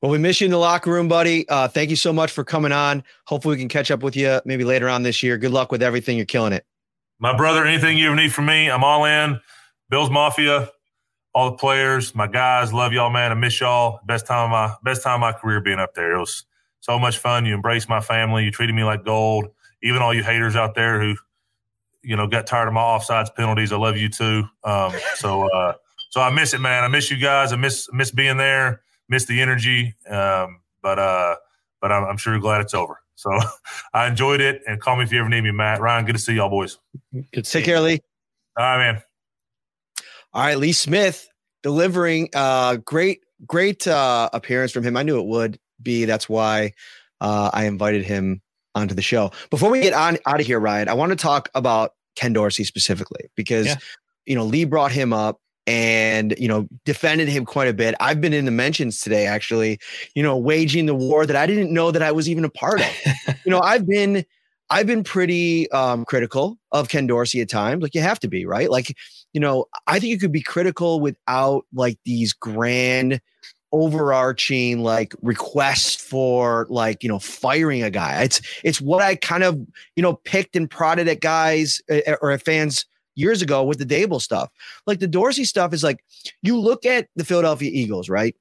Well, 0.00 0.12
we 0.12 0.18
miss 0.18 0.40
you 0.40 0.44
in 0.44 0.50
the 0.50 0.58
locker 0.58 0.92
room, 0.92 1.08
buddy. 1.08 1.48
Uh, 1.48 1.66
thank 1.66 1.90
you 1.90 1.96
so 1.96 2.12
much 2.12 2.30
for 2.30 2.44
coming 2.44 2.70
on. 2.70 3.02
Hopefully, 3.24 3.56
we 3.56 3.58
can 3.58 3.68
catch 3.68 3.90
up 3.90 4.02
with 4.02 4.14
you 4.14 4.40
maybe 4.44 4.62
later 4.62 4.88
on 4.88 5.02
this 5.02 5.22
year. 5.22 5.36
Good 5.36 5.52
luck 5.52 5.72
with 5.72 5.82
everything. 5.82 6.16
You're 6.16 6.26
killing 6.26 6.52
it. 6.52 6.64
My 7.18 7.36
brother, 7.36 7.64
anything 7.64 7.98
you 7.98 8.06
ever 8.06 8.14
need 8.14 8.32
from 8.32 8.46
me, 8.46 8.70
I'm 8.70 8.84
all 8.84 9.04
in. 9.04 9.40
Bills 9.88 10.10
Mafia, 10.10 10.68
all 11.36 11.50
the 11.50 11.56
players, 11.58 12.14
my 12.14 12.26
guys, 12.26 12.72
love 12.72 12.94
y'all, 12.94 13.10
man. 13.10 13.30
I 13.30 13.34
miss 13.34 13.60
y'all. 13.60 14.00
Best 14.06 14.26
time 14.26 14.46
of 14.46 14.50
my 14.50 14.74
best 14.82 15.02
time 15.02 15.16
of 15.16 15.20
my 15.20 15.32
career 15.32 15.60
being 15.60 15.78
up 15.78 15.92
there. 15.92 16.16
It 16.16 16.18
was 16.18 16.46
so 16.80 16.98
much 16.98 17.18
fun. 17.18 17.44
You 17.44 17.54
embraced 17.54 17.90
my 17.90 18.00
family. 18.00 18.42
You 18.44 18.50
treated 18.50 18.74
me 18.74 18.84
like 18.84 19.04
gold. 19.04 19.48
Even 19.82 20.00
all 20.00 20.14
you 20.14 20.22
haters 20.22 20.56
out 20.56 20.74
there 20.74 20.98
who, 20.98 21.14
you 22.00 22.16
know, 22.16 22.26
got 22.26 22.46
tired 22.46 22.68
of 22.68 22.72
my 22.72 22.80
offsides 22.80 23.34
penalties. 23.34 23.70
I 23.70 23.76
love 23.76 23.98
you 23.98 24.08
too. 24.08 24.44
Um, 24.64 24.94
so, 25.16 25.46
uh, 25.50 25.74
so 26.08 26.22
I 26.22 26.30
miss 26.30 26.54
it, 26.54 26.60
man. 26.60 26.84
I 26.84 26.88
miss 26.88 27.10
you 27.10 27.18
guys. 27.18 27.52
I 27.52 27.56
miss 27.56 27.86
miss 27.92 28.10
being 28.10 28.38
there. 28.38 28.80
Miss 29.10 29.26
the 29.26 29.42
energy. 29.42 29.94
Um, 30.08 30.62
but 30.80 30.98
uh, 30.98 31.36
but 31.82 31.92
I'm, 31.92 32.04
I'm 32.04 32.16
sure 32.16 32.32
you're 32.32 32.40
glad 32.40 32.62
it's 32.62 32.72
over. 32.72 32.98
So 33.14 33.30
I 33.92 34.06
enjoyed 34.06 34.40
it. 34.40 34.62
And 34.66 34.80
call 34.80 34.96
me 34.96 35.04
if 35.04 35.12
you 35.12 35.20
ever 35.20 35.28
need 35.28 35.42
me, 35.42 35.50
Matt. 35.50 35.82
Ryan, 35.82 36.06
good 36.06 36.14
to 36.14 36.18
see 36.18 36.32
y'all 36.32 36.48
boys. 36.48 36.78
Good. 37.34 37.44
Take 37.44 37.66
care, 37.66 37.78
Lee. 37.78 38.00
All 38.56 38.64
right, 38.64 38.78
man. 38.78 39.02
All 40.36 40.42
right, 40.42 40.58
Lee 40.58 40.72
Smith 40.72 41.30
delivering 41.62 42.28
uh 42.34 42.76
great, 42.84 43.20
great 43.46 43.86
uh 43.86 44.28
appearance 44.34 44.70
from 44.70 44.84
him. 44.84 44.94
I 44.94 45.02
knew 45.02 45.18
it 45.18 45.24
would 45.24 45.58
be. 45.80 46.04
That's 46.04 46.28
why 46.28 46.74
uh 47.22 47.50
I 47.54 47.64
invited 47.64 48.04
him 48.04 48.42
onto 48.74 48.94
the 48.94 49.00
show. 49.00 49.32
Before 49.48 49.70
we 49.70 49.80
get 49.80 49.94
on 49.94 50.18
out 50.26 50.38
of 50.38 50.46
here, 50.46 50.60
Ryan, 50.60 50.90
I 50.90 50.92
want 50.92 51.08
to 51.12 51.16
talk 51.16 51.48
about 51.54 51.92
Ken 52.16 52.34
Dorsey 52.34 52.64
specifically 52.64 53.30
because 53.34 53.64
yeah. 53.64 53.76
you 54.26 54.34
know 54.34 54.44
Lee 54.44 54.66
brought 54.66 54.92
him 54.92 55.14
up 55.14 55.40
and 55.66 56.34
you 56.36 56.48
know 56.48 56.68
defended 56.84 57.28
him 57.28 57.46
quite 57.46 57.68
a 57.68 57.72
bit. 57.72 57.94
I've 57.98 58.20
been 58.20 58.34
in 58.34 58.44
the 58.44 58.50
mentions 58.50 59.00
today 59.00 59.24
actually, 59.24 59.78
you 60.14 60.22
know, 60.22 60.36
waging 60.36 60.84
the 60.84 60.94
war 60.94 61.24
that 61.24 61.34
I 61.34 61.46
didn't 61.46 61.72
know 61.72 61.90
that 61.92 62.02
I 62.02 62.12
was 62.12 62.28
even 62.28 62.44
a 62.44 62.50
part 62.50 62.82
of. 62.82 62.94
you 63.46 63.50
know, 63.50 63.62
I've 63.62 63.86
been 63.86 64.22
I've 64.68 64.86
been 64.86 65.04
pretty 65.04 65.70
um, 65.70 66.04
critical 66.04 66.58
of 66.72 66.88
Ken 66.88 67.06
Dorsey 67.06 67.40
at 67.40 67.48
times. 67.48 67.82
Like 67.82 67.94
you 67.94 68.00
have 68.00 68.18
to 68.20 68.28
be, 68.28 68.46
right? 68.46 68.70
Like, 68.70 68.96
you 69.36 69.40
know, 69.40 69.66
I 69.86 70.00
think 70.00 70.12
you 70.12 70.18
could 70.18 70.32
be 70.32 70.40
critical 70.40 70.98
without 70.98 71.66
like 71.74 71.98
these 72.06 72.32
grand 72.32 73.20
overarching 73.70 74.82
like 74.82 75.14
requests 75.20 75.94
for 75.94 76.66
like 76.70 77.02
you 77.02 77.08
know 77.10 77.18
firing 77.18 77.82
a 77.82 77.90
guy 77.90 78.22
it's 78.22 78.40
it's 78.62 78.80
what 78.80 79.02
i 79.02 79.16
kind 79.16 79.42
of 79.42 79.60
you 79.96 80.02
know 80.02 80.14
picked 80.14 80.54
and 80.54 80.70
prodded 80.70 81.08
at 81.08 81.20
guys 81.20 81.82
eh, 81.90 82.00
eh, 82.06 82.14
or 82.22 82.30
at 82.30 82.42
fans 82.44 82.86
years 83.16 83.42
ago 83.42 83.64
with 83.64 83.78
the 83.78 83.86
Daboll 83.86 84.20
stuff. 84.20 84.50
Like 84.86 85.00
the 85.00 85.08
Dorsey 85.08 85.44
stuff 85.44 85.72
is 85.72 85.82
like 85.82 86.04
you 86.42 86.58
look 86.60 86.86
at 86.86 87.08
the 87.16 87.24
Philadelphia 87.24 87.70
Eagles, 87.72 88.08
right? 88.08 88.36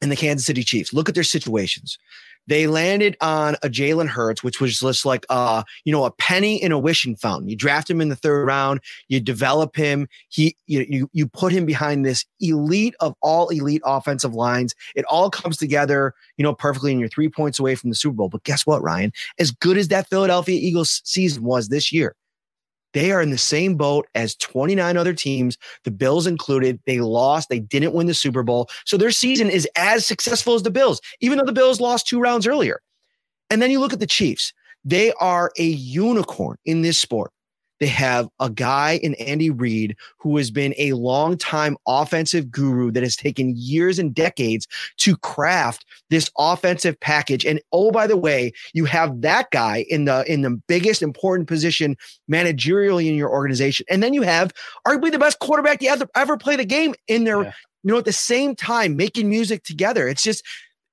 And 0.00 0.12
the 0.12 0.16
Kansas 0.16 0.46
City 0.46 0.62
Chiefs. 0.62 0.92
Look 0.92 1.08
at 1.08 1.14
their 1.14 1.24
situations. 1.24 1.98
They 2.46 2.66
landed 2.66 3.16
on 3.20 3.54
a 3.62 3.68
Jalen 3.68 4.08
Hurts, 4.08 4.42
which 4.42 4.60
was 4.60 4.78
just 4.78 5.04
like 5.04 5.24
uh, 5.28 5.62
you 5.84 5.92
know, 5.92 6.04
a 6.04 6.10
penny 6.10 6.62
in 6.62 6.72
a 6.72 6.78
wishing 6.78 7.16
fountain. 7.16 7.48
You 7.48 7.56
draft 7.56 7.88
him 7.88 8.00
in 8.00 8.08
the 8.08 8.16
third 8.16 8.46
round, 8.46 8.80
you 9.08 9.20
develop 9.20 9.76
him, 9.76 10.08
he 10.28 10.56
you 10.66 10.86
you, 10.88 11.10
you 11.12 11.26
put 11.26 11.52
him 11.52 11.66
behind 11.66 12.04
this 12.04 12.24
elite 12.40 12.94
of 13.00 13.14
all 13.22 13.48
elite 13.48 13.82
offensive 13.84 14.34
lines. 14.34 14.74
It 14.94 15.04
all 15.06 15.30
comes 15.30 15.56
together, 15.56 16.14
you 16.36 16.42
know, 16.42 16.54
perfectly, 16.54 16.90
and 16.92 17.00
you're 17.00 17.08
three 17.08 17.28
points 17.28 17.58
away 17.58 17.74
from 17.74 17.90
the 17.90 17.96
Super 17.96 18.14
Bowl. 18.14 18.28
But 18.28 18.44
guess 18.44 18.66
what, 18.66 18.82
Ryan? 18.82 19.12
As 19.38 19.50
good 19.50 19.78
as 19.78 19.88
that 19.88 20.08
Philadelphia 20.08 20.58
Eagles 20.60 21.00
season 21.04 21.44
was 21.44 21.68
this 21.68 21.92
year, 21.92 22.16
they 22.92 23.12
are 23.12 23.22
in 23.22 23.30
the 23.30 23.38
same 23.38 23.76
boat 23.76 24.06
as 24.14 24.34
29 24.36 24.96
other 24.96 25.14
teams, 25.14 25.58
the 25.84 25.90
Bills 25.90 26.26
included. 26.26 26.80
They 26.86 27.00
lost. 27.00 27.48
They 27.48 27.60
didn't 27.60 27.94
win 27.94 28.06
the 28.06 28.14
Super 28.14 28.42
Bowl. 28.42 28.68
So 28.84 28.96
their 28.96 29.10
season 29.10 29.50
is 29.50 29.68
as 29.76 30.06
successful 30.06 30.54
as 30.54 30.62
the 30.62 30.70
Bills, 30.70 31.00
even 31.20 31.38
though 31.38 31.44
the 31.44 31.52
Bills 31.52 31.80
lost 31.80 32.06
two 32.06 32.20
rounds 32.20 32.46
earlier. 32.46 32.80
And 33.50 33.60
then 33.60 33.70
you 33.70 33.80
look 33.80 33.92
at 33.92 34.00
the 34.00 34.06
Chiefs. 34.06 34.52
They 34.84 35.12
are 35.14 35.52
a 35.58 35.64
unicorn 35.64 36.56
in 36.64 36.82
this 36.82 36.98
sport. 36.98 37.32
They 37.82 37.88
have 37.88 38.28
a 38.38 38.48
guy 38.48 39.00
in 39.02 39.14
Andy 39.14 39.50
Reid 39.50 39.96
who 40.18 40.36
has 40.36 40.52
been 40.52 40.72
a 40.78 40.92
long-time 40.92 41.76
offensive 41.88 42.48
guru 42.48 42.92
that 42.92 43.02
has 43.02 43.16
taken 43.16 43.54
years 43.56 43.98
and 43.98 44.14
decades 44.14 44.68
to 44.98 45.16
craft 45.16 45.84
this 46.08 46.30
offensive 46.38 47.00
package. 47.00 47.44
And 47.44 47.60
oh, 47.72 47.90
by 47.90 48.06
the 48.06 48.16
way, 48.16 48.52
you 48.72 48.84
have 48.84 49.22
that 49.22 49.50
guy 49.50 49.84
in 49.88 50.04
the 50.04 50.22
in 50.32 50.42
the 50.42 50.62
biggest 50.68 51.02
important 51.02 51.48
position 51.48 51.96
managerially 52.30 53.08
in 53.08 53.16
your 53.16 53.30
organization. 53.30 53.84
And 53.90 54.00
then 54.00 54.14
you 54.14 54.22
have 54.22 54.52
arguably 54.86 55.10
the 55.10 55.18
best 55.18 55.40
quarterback 55.40 55.80
to 55.80 55.88
ever, 55.88 56.06
ever 56.14 56.36
play 56.36 56.54
the 56.54 56.64
game 56.64 56.94
in 57.08 57.24
there, 57.24 57.42
yeah. 57.42 57.52
you 57.82 57.90
know, 57.90 57.98
at 57.98 58.04
the 58.04 58.12
same 58.12 58.54
time 58.54 58.94
making 58.94 59.28
music 59.28 59.64
together. 59.64 60.06
It's 60.06 60.22
just 60.22 60.44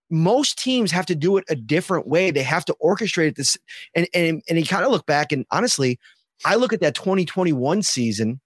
most 0.10 0.58
teams 0.58 0.90
have 0.90 1.06
to 1.06 1.14
do 1.14 1.38
it 1.38 1.44
a 1.50 1.56
different 1.56 2.08
way. 2.08 2.32
They 2.32 2.42
have 2.42 2.66
to 2.66 2.76
orchestrate 2.84 3.36
this. 3.36 3.60
And 3.94 4.08
and 4.16 4.42
and 4.50 4.58
he 4.58 4.66
kind 4.66 4.84
of 4.84 4.92
look 4.92 5.06
back 5.06 5.32
and 5.32 5.46
honestly, 5.52 6.00
I 6.46 6.56
look 6.56 6.74
at 6.74 6.82
that 6.82 6.96
2021 6.96 7.84
season 7.84 8.40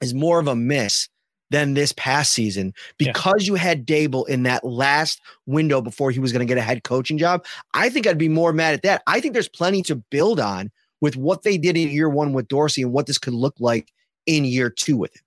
as 0.00 0.14
more 0.14 0.40
of 0.40 0.48
a 0.48 0.56
miss 0.56 1.08
than 1.50 1.74
this 1.74 1.92
past 1.92 2.32
season 2.32 2.72
because 2.96 3.42
yeah. 3.42 3.52
you 3.52 3.54
had 3.56 3.86
Daboll 3.86 4.28
in 4.28 4.44
that 4.44 4.64
last 4.64 5.20
window 5.46 5.80
before 5.80 6.10
he 6.10 6.20
was 6.20 6.32
going 6.32 6.46
to 6.46 6.46
get 6.46 6.58
a 6.58 6.62
head 6.62 6.84
coaching 6.84 7.18
job. 7.18 7.44
I 7.74 7.90
think 7.90 8.06
I'd 8.06 8.18
be 8.18 8.28
more 8.28 8.52
mad 8.52 8.74
at 8.74 8.82
that. 8.82 9.02
I 9.06 9.20
think 9.20 9.34
there's 9.34 9.48
plenty 9.48 9.82
to 9.82 9.96
build 9.96 10.38
on 10.38 10.70
with 11.00 11.16
what 11.16 11.42
they 11.42 11.58
did 11.58 11.76
in 11.76 11.88
year 11.88 12.08
one 12.08 12.32
with 12.32 12.48
Dorsey 12.48 12.82
and 12.82 12.92
what 12.92 13.06
this 13.06 13.18
could 13.18 13.34
look 13.34 13.54
like 13.58 13.92
in 14.26 14.44
year 14.44 14.70
two 14.70 14.96
with 14.96 15.14
him. 15.14 15.22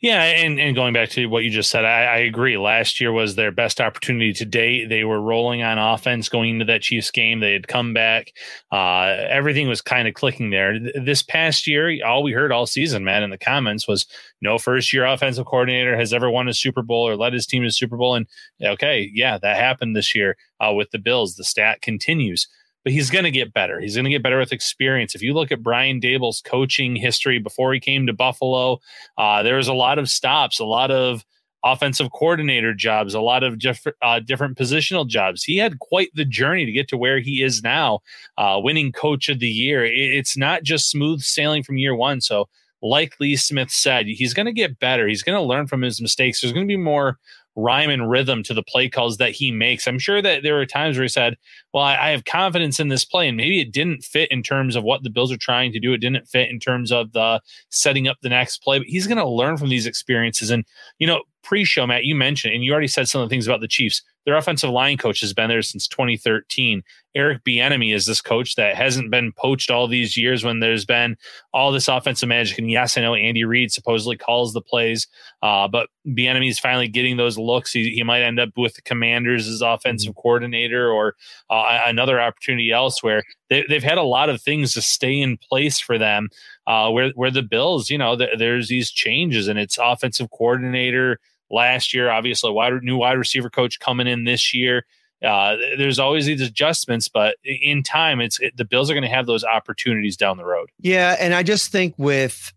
Yeah, 0.00 0.22
and, 0.22 0.60
and 0.60 0.76
going 0.76 0.92
back 0.92 1.08
to 1.10 1.26
what 1.26 1.42
you 1.42 1.50
just 1.50 1.70
said, 1.70 1.84
I, 1.84 2.04
I, 2.04 2.16
agree. 2.18 2.56
Last 2.56 3.00
year 3.00 3.10
was 3.10 3.34
their 3.34 3.50
best 3.50 3.80
opportunity 3.80 4.32
to 4.34 4.44
date. 4.44 4.88
They 4.88 5.02
were 5.02 5.20
rolling 5.20 5.62
on 5.62 5.78
offense 5.78 6.28
going 6.28 6.50
into 6.50 6.64
that 6.66 6.82
Chiefs 6.82 7.10
game. 7.10 7.40
They 7.40 7.52
had 7.52 7.66
come 7.66 7.92
back. 7.92 8.32
Uh, 8.70 9.16
everything 9.28 9.68
was 9.68 9.80
kind 9.80 10.06
of 10.06 10.14
clicking 10.14 10.50
there. 10.50 10.78
This 10.94 11.22
past 11.22 11.66
year, 11.66 12.04
all 12.04 12.22
we 12.22 12.32
heard 12.32 12.52
all 12.52 12.66
season, 12.66 13.04
man, 13.04 13.22
in 13.22 13.30
the 13.30 13.38
comments 13.38 13.88
was 13.88 14.06
no 14.40 14.56
first 14.56 14.92
year 14.92 15.04
offensive 15.04 15.46
coordinator 15.46 15.96
has 15.96 16.12
ever 16.12 16.30
won 16.30 16.48
a 16.48 16.54
Super 16.54 16.82
Bowl 16.82 17.08
or 17.08 17.16
led 17.16 17.32
his 17.32 17.46
team 17.46 17.64
to 17.64 17.70
Super 17.70 17.96
Bowl. 17.96 18.14
And 18.14 18.26
okay, 18.62 19.10
yeah, 19.12 19.38
that 19.38 19.56
happened 19.56 19.96
this 19.96 20.14
year 20.14 20.36
uh, 20.60 20.72
with 20.72 20.90
the 20.90 20.98
Bills. 20.98 21.34
The 21.34 21.44
stat 21.44 21.82
continues 21.82 22.46
but 22.84 22.92
he's 22.92 23.10
going 23.10 23.24
to 23.24 23.30
get 23.30 23.52
better. 23.52 23.80
He's 23.80 23.94
going 23.94 24.04
to 24.04 24.10
get 24.10 24.22
better 24.22 24.38
with 24.38 24.52
experience. 24.52 25.14
If 25.14 25.22
you 25.22 25.34
look 25.34 25.52
at 25.52 25.62
Brian 25.62 26.00
Daboll's 26.00 26.40
coaching 26.40 26.96
history 26.96 27.38
before 27.38 27.72
he 27.72 27.80
came 27.80 28.06
to 28.06 28.12
Buffalo, 28.12 28.78
uh, 29.16 29.42
there 29.42 29.56
was 29.56 29.68
a 29.68 29.74
lot 29.74 29.98
of 29.98 30.08
stops, 30.08 30.58
a 30.58 30.64
lot 30.64 30.90
of 30.90 31.24
offensive 31.64 32.10
coordinator 32.12 32.74
jobs, 32.74 33.14
a 33.14 33.20
lot 33.20 33.42
of 33.44 33.58
diff- 33.58 33.86
uh, 34.02 34.20
different 34.20 34.58
positional 34.58 35.06
jobs. 35.06 35.44
He 35.44 35.58
had 35.58 35.78
quite 35.78 36.10
the 36.14 36.24
journey 36.24 36.66
to 36.66 36.72
get 36.72 36.88
to 36.88 36.96
where 36.96 37.20
he 37.20 37.42
is 37.42 37.62
now, 37.62 38.00
uh, 38.36 38.58
winning 38.62 38.92
coach 38.92 39.28
of 39.28 39.38
the 39.38 39.48
year. 39.48 39.84
It's 39.84 40.36
not 40.36 40.64
just 40.64 40.90
smooth 40.90 41.20
sailing 41.20 41.62
from 41.62 41.78
year 41.78 41.94
one. 41.94 42.20
So, 42.20 42.48
like 42.84 43.14
Lee 43.20 43.36
Smith 43.36 43.70
said, 43.70 44.06
he's 44.06 44.34
going 44.34 44.46
to 44.46 44.52
get 44.52 44.80
better. 44.80 45.06
He's 45.06 45.22
going 45.22 45.38
to 45.38 45.42
learn 45.42 45.68
from 45.68 45.82
his 45.82 46.00
mistakes. 46.00 46.40
There's 46.40 46.52
going 46.52 46.66
to 46.66 46.72
be 46.72 46.76
more 46.76 47.18
rhyme 47.54 47.90
and 47.90 48.08
rhythm 48.08 48.42
to 48.42 48.54
the 48.54 48.62
play 48.62 48.88
calls 48.88 49.18
that 49.18 49.32
he 49.32 49.50
makes. 49.50 49.86
I'm 49.86 49.98
sure 49.98 50.22
that 50.22 50.42
there 50.42 50.54
were 50.54 50.66
times 50.66 50.96
where 50.96 51.04
he 51.04 51.08
said, 51.08 51.36
Well, 51.72 51.82
I, 51.82 51.96
I, 51.96 52.10
have 52.10 52.24
confidence 52.24 52.80
in 52.80 52.88
this 52.88 53.04
play, 53.04 53.28
and 53.28 53.36
maybe 53.36 53.60
it 53.60 53.72
didn't 53.72 54.04
fit 54.04 54.30
in 54.30 54.42
terms 54.42 54.76
of 54.76 54.84
what 54.84 55.02
the 55.02 55.10
Bills 55.10 55.32
are 55.32 55.38
trying 55.38 55.72
to 55.72 55.80
do. 55.80 55.92
It 55.92 55.98
didn't 55.98 56.28
fit 56.28 56.50
in 56.50 56.58
terms 56.58 56.90
of 56.90 57.12
the 57.12 57.40
setting 57.70 58.08
up 58.08 58.18
the 58.22 58.28
next 58.28 58.58
play, 58.58 58.78
but 58.78 58.86
he's 58.86 59.06
going 59.06 59.18
to 59.18 59.28
learn 59.28 59.56
from 59.56 59.68
these 59.68 59.86
experiences. 59.86 60.50
And, 60.50 60.64
you 60.98 61.06
know, 61.06 61.22
pre 61.42 61.64
show, 61.64 61.86
Matt, 61.86 62.04
you 62.04 62.14
mentioned, 62.14 62.54
and 62.54 62.64
you 62.64 62.72
already 62.72 62.88
said 62.88 63.08
some 63.08 63.20
of 63.20 63.28
the 63.28 63.32
things 63.32 63.46
about 63.46 63.60
the 63.60 63.68
Chiefs. 63.68 64.02
Their 64.24 64.36
offensive 64.36 64.70
line 64.70 64.98
coach 64.98 65.20
has 65.20 65.32
been 65.32 65.48
there 65.48 65.62
since 65.62 65.88
2013. 65.88 66.82
Eric 67.14 67.44
Bieniemy 67.44 67.94
is 67.94 68.06
this 68.06 68.20
coach 68.20 68.54
that 68.54 68.76
hasn't 68.76 69.10
been 69.10 69.32
poached 69.32 69.70
all 69.70 69.86
these 69.86 70.16
years 70.16 70.44
when 70.44 70.60
there's 70.60 70.84
been 70.84 71.16
all 71.52 71.72
this 71.72 71.88
offensive 71.88 72.28
magic. 72.28 72.56
And 72.56 72.70
yes, 72.70 72.96
I 72.96 73.02
know 73.02 73.14
Andy 73.14 73.44
Reid 73.44 73.72
supposedly 73.72 74.16
calls 74.16 74.52
the 74.52 74.62
plays, 74.62 75.06
uh, 75.42 75.68
but 75.68 75.88
Bieniemy 76.06 76.48
is 76.48 76.58
finally 76.58 76.88
getting 76.88 77.16
those 77.16 77.36
looks. 77.36 77.72
He, 77.72 77.90
he, 77.90 78.02
might 78.02 78.22
end 78.22 78.40
up 78.40 78.50
with 78.56 78.74
the 78.74 78.82
Commanders 78.82 79.46
as 79.46 79.60
offensive 79.60 80.14
coordinator 80.14 80.90
or 80.90 81.14
uh, 81.50 81.82
another 81.86 82.20
opportunity 82.20 82.70
elsewhere. 82.70 83.22
They, 83.50 83.64
have 83.68 83.82
had 83.82 83.98
a 83.98 84.02
lot 84.02 84.30
of 84.30 84.40
things 84.40 84.72
to 84.74 84.82
stay 84.82 85.20
in 85.20 85.36
place 85.36 85.78
for 85.78 85.98
them. 85.98 86.28
Uh, 86.66 86.90
where 86.90 87.10
where 87.10 87.30
the 87.30 87.42
Bills, 87.42 87.90
you 87.90 87.98
know, 87.98 88.16
th- 88.16 88.38
there's 88.38 88.68
these 88.68 88.90
changes 88.90 89.48
and 89.48 89.58
it's 89.58 89.78
offensive 89.78 90.30
coordinator 90.30 91.18
last 91.52 91.94
year. 91.94 92.10
Obviously, 92.10 92.50
wide, 92.50 92.82
new 92.82 92.96
wide 92.96 93.18
receiver 93.18 93.50
coach 93.50 93.78
coming 93.78 94.06
in 94.06 94.24
this 94.24 94.52
year. 94.52 94.84
Uh, 95.22 95.56
there's 95.78 96.00
always 96.00 96.26
these 96.26 96.40
adjustments, 96.40 97.08
but 97.08 97.36
in 97.44 97.84
time, 97.84 98.20
it's 98.20 98.40
it, 98.40 98.56
the 98.56 98.64
Bills 98.64 98.90
are 98.90 98.94
going 98.94 99.04
to 99.04 99.08
have 99.08 99.26
those 99.26 99.44
opportunities 99.44 100.16
down 100.16 100.36
the 100.36 100.44
road. 100.44 100.70
Yeah, 100.80 101.16
and 101.20 101.32
I 101.32 101.44
just 101.44 101.70
think 101.70 101.94
with 101.96 102.52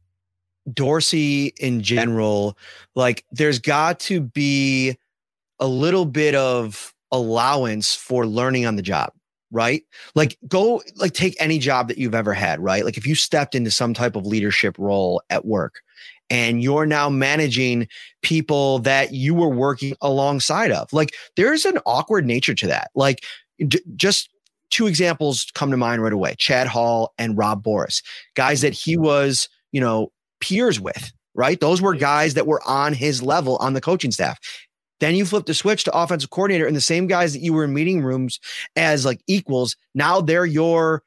Dorsey 0.74 1.54
in 1.60 1.82
general, 1.82 2.58
like 2.96 3.24
there's 3.32 3.60
got 3.60 4.00
to 4.02 4.20
be 4.20 4.98
a 5.60 5.68
little 5.68 6.06
bit 6.06 6.34
of 6.34 6.94
allowance 7.12 7.94
for 7.94 8.26
learning 8.26 8.66
on 8.66 8.78
the 8.78 8.82
job, 8.82 9.12
right? 9.52 9.84
Like 10.16 10.38
go 10.48 10.82
like 10.96 11.14
take 11.14 11.36
any 11.40 11.60
job 11.60 11.88
that 11.90 12.00
you've 12.00 12.16
ever 12.16 12.34
had, 12.34 12.60
right? 12.60 12.84
Like 12.84 12.98
if 12.98 13.06
you 13.06 13.14
stepped 13.14 13.54
into 13.54 13.70
some 13.70 13.94
type 13.94 14.16
of 14.16 14.26
leadership 14.26 14.76
role 14.80 15.22
at 15.30 15.46
work 15.46 15.82
and 16.30 16.64
you're 16.64 16.86
now 16.86 17.10
managing 17.10 17.88
people 18.22 18.80
that 18.80 19.14
you 19.14 19.34
were 19.34 19.50
working 19.50 19.96
alongside 20.02 20.72
of. 20.72 20.92
Like 20.92 21.14
there's 21.36 21.66
an 21.66 21.80
awkward 21.86 22.26
nature 22.26 22.56
to 22.56 22.68
that. 22.68 22.92
Like 22.96 23.24
d- 23.66 23.82
just 23.96 24.30
two 24.72 24.88
examples 24.88 25.48
come 25.54 25.72
to 25.72 25.78
mind 25.78 26.02
right 26.02 26.14
away. 26.14 26.36
Chad 26.38 26.68
Hall 26.68 27.14
and 27.18 27.38
Rob 27.38 27.64
Boras, 27.64 28.04
guys 28.36 28.62
that 28.62 28.74
he 28.74 28.98
was, 28.98 29.48
you 29.72 29.80
know, 29.80 30.12
peers 30.42 30.80
with, 30.80 31.12
right? 31.34 31.60
Those 31.60 31.82
were 31.82 31.96
guys 31.96 32.34
that 32.34 32.48
were 32.48 32.62
on 32.68 32.94
his 32.94 33.22
level 33.22 33.58
on 33.58 33.74
the 33.74 33.82
coaching 33.82 34.12
staff. 34.12 34.40
Then 35.02 35.16
you 35.16 35.26
flip 35.26 35.46
the 35.46 35.54
switch 35.54 35.84
to 35.84 35.98
offensive 35.98 36.30
coordinator, 36.30 36.66
and 36.66 36.76
the 36.76 36.82
same 36.82 37.08
guys 37.08 37.34
that 37.34 37.42
you 37.42 37.54
were 37.54 37.66
in 37.66 37.74
meeting 37.74 38.02
rooms 38.02 38.40
as 38.76 39.06
like 39.06 39.20
equals, 39.28 39.76
now 39.94 40.22
they're 40.22 40.46
your 40.46 41.04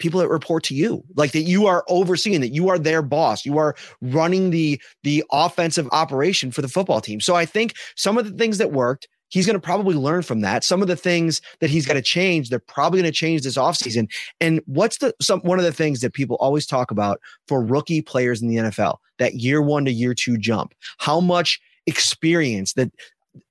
people 0.00 0.20
that 0.20 0.28
report 0.28 0.64
to 0.64 0.74
you 0.74 1.04
like 1.16 1.32
that 1.32 1.42
you 1.42 1.66
are 1.66 1.84
overseeing 1.88 2.40
that 2.40 2.48
you 2.48 2.68
are 2.68 2.78
their 2.78 3.02
boss 3.02 3.44
you 3.44 3.58
are 3.58 3.76
running 4.00 4.50
the 4.50 4.80
the 5.04 5.22
offensive 5.30 5.88
operation 5.92 6.50
for 6.50 6.62
the 6.62 6.68
football 6.68 7.00
team. 7.00 7.20
So 7.20 7.36
i 7.36 7.46
think 7.46 7.74
some 7.94 8.18
of 8.18 8.24
the 8.24 8.36
things 8.36 8.58
that 8.58 8.72
worked 8.72 9.06
he's 9.30 9.46
going 9.46 9.54
to 9.54 9.60
probably 9.60 9.94
learn 9.94 10.22
from 10.22 10.40
that. 10.40 10.64
Some 10.64 10.82
of 10.82 10.88
the 10.88 10.96
things 10.96 11.40
that 11.60 11.70
he's 11.70 11.86
got 11.86 11.94
to 11.94 12.02
change 12.02 12.50
they're 12.50 12.58
probably 12.58 13.00
going 13.00 13.12
to 13.12 13.16
change 13.16 13.42
this 13.42 13.56
offseason. 13.56 14.10
And 14.40 14.60
what's 14.66 14.98
the 14.98 15.14
some 15.20 15.40
one 15.40 15.58
of 15.58 15.64
the 15.64 15.72
things 15.72 16.00
that 16.00 16.12
people 16.12 16.36
always 16.40 16.66
talk 16.66 16.90
about 16.90 17.20
for 17.46 17.64
rookie 17.64 18.02
players 18.02 18.42
in 18.42 18.48
the 18.48 18.56
nfl 18.56 18.96
that 19.18 19.34
year 19.34 19.62
one 19.62 19.84
to 19.84 19.92
year 19.92 20.14
two 20.14 20.36
jump 20.36 20.74
how 20.98 21.20
much 21.20 21.60
experience 21.86 22.74
that 22.74 22.90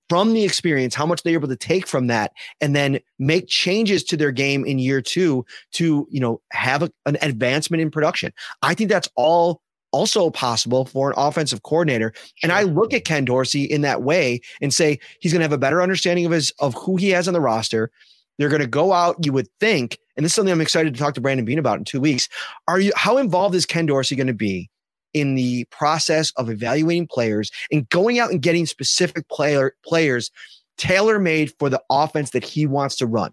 from 0.09 0.33
the 0.33 0.43
experience, 0.43 0.95
how 0.95 1.05
much 1.05 1.23
they're 1.23 1.33
able 1.33 1.47
to 1.47 1.55
take 1.55 1.87
from 1.87 2.07
that 2.07 2.33
and 2.59 2.75
then 2.75 2.99
make 3.19 3.47
changes 3.47 4.03
to 4.05 4.17
their 4.17 4.31
game 4.31 4.65
in 4.65 4.79
year 4.79 5.01
two 5.01 5.45
to, 5.73 6.07
you 6.09 6.19
know, 6.19 6.41
have 6.51 6.83
a, 6.83 6.91
an 7.05 7.17
advancement 7.21 7.81
in 7.81 7.91
production. 7.91 8.33
I 8.61 8.73
think 8.73 8.89
that's 8.89 9.07
all 9.15 9.61
also 9.91 10.29
possible 10.29 10.85
for 10.85 11.09
an 11.09 11.15
offensive 11.17 11.63
coordinator. 11.63 12.13
And 12.43 12.51
I 12.51 12.63
look 12.63 12.93
at 12.93 13.05
Ken 13.05 13.25
Dorsey 13.25 13.63
in 13.63 13.81
that 13.81 14.03
way 14.03 14.41
and 14.61 14.73
say 14.73 14.99
he's 15.19 15.31
going 15.31 15.39
to 15.39 15.45
have 15.45 15.53
a 15.53 15.57
better 15.57 15.81
understanding 15.81 16.25
of 16.25 16.31
his 16.31 16.51
of 16.59 16.73
who 16.75 16.97
he 16.97 17.09
has 17.09 17.27
on 17.27 17.33
the 17.33 17.41
roster. 17.41 17.91
They're 18.37 18.49
going 18.49 18.61
to 18.61 18.67
go 18.67 18.93
out, 18.93 19.17
you 19.25 19.33
would 19.33 19.49
think, 19.59 19.97
and 20.15 20.23
this 20.23 20.31
is 20.31 20.35
something 20.35 20.51
I'm 20.51 20.61
excited 20.61 20.93
to 20.93 20.99
talk 20.99 21.13
to 21.15 21.21
Brandon 21.21 21.45
Beane 21.45 21.59
about 21.59 21.79
in 21.79 21.85
two 21.85 21.99
weeks. 21.99 22.29
Are 22.67 22.79
you 22.79 22.91
how 22.95 23.17
involved 23.17 23.55
is 23.55 23.65
Ken 23.65 23.85
Dorsey 23.85 24.15
going 24.15 24.27
to 24.27 24.33
be 24.33 24.69
in 25.13 25.35
the 25.35 25.65
process 25.65 26.31
of 26.37 26.49
evaluating 26.49 27.07
players 27.07 27.51
and 27.71 27.87
going 27.89 28.19
out 28.19 28.31
and 28.31 28.41
getting 28.41 28.65
specific 28.65 29.27
player 29.29 29.73
players 29.85 30.31
tailor 30.77 31.19
made 31.19 31.53
for 31.59 31.69
the 31.69 31.81
offense 31.89 32.31
that 32.31 32.43
he 32.43 32.65
wants 32.65 32.95
to 32.95 33.05
run. 33.05 33.31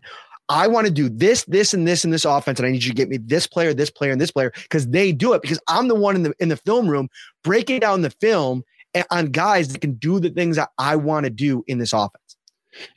I 0.48 0.68
want 0.68 0.86
to 0.86 0.92
do 0.92 1.08
this, 1.08 1.44
this, 1.44 1.74
and 1.74 1.88
this 1.88 2.04
in 2.04 2.10
this 2.10 2.24
offense, 2.24 2.60
and 2.60 2.66
I 2.66 2.70
need 2.70 2.84
you 2.84 2.90
to 2.90 2.96
get 2.96 3.08
me 3.08 3.16
this 3.16 3.46
player, 3.46 3.74
this 3.74 3.90
player, 3.90 4.12
and 4.12 4.20
this 4.20 4.30
player 4.30 4.52
because 4.62 4.88
they 4.88 5.10
do 5.12 5.32
it. 5.32 5.42
Because 5.42 5.58
I'm 5.68 5.88
the 5.88 5.94
one 5.94 6.14
in 6.14 6.22
the 6.22 6.34
in 6.38 6.48
the 6.50 6.56
film 6.56 6.88
room 6.88 7.08
breaking 7.42 7.80
down 7.80 8.02
the 8.02 8.10
film 8.10 8.62
eh, 8.94 9.02
on 9.10 9.26
guys 9.26 9.68
that 9.68 9.80
can 9.80 9.94
do 9.94 10.20
the 10.20 10.30
things 10.30 10.56
that 10.56 10.70
I 10.78 10.96
want 10.96 11.24
to 11.24 11.30
do 11.30 11.64
in 11.66 11.78
this 11.78 11.92
offense 11.92 12.25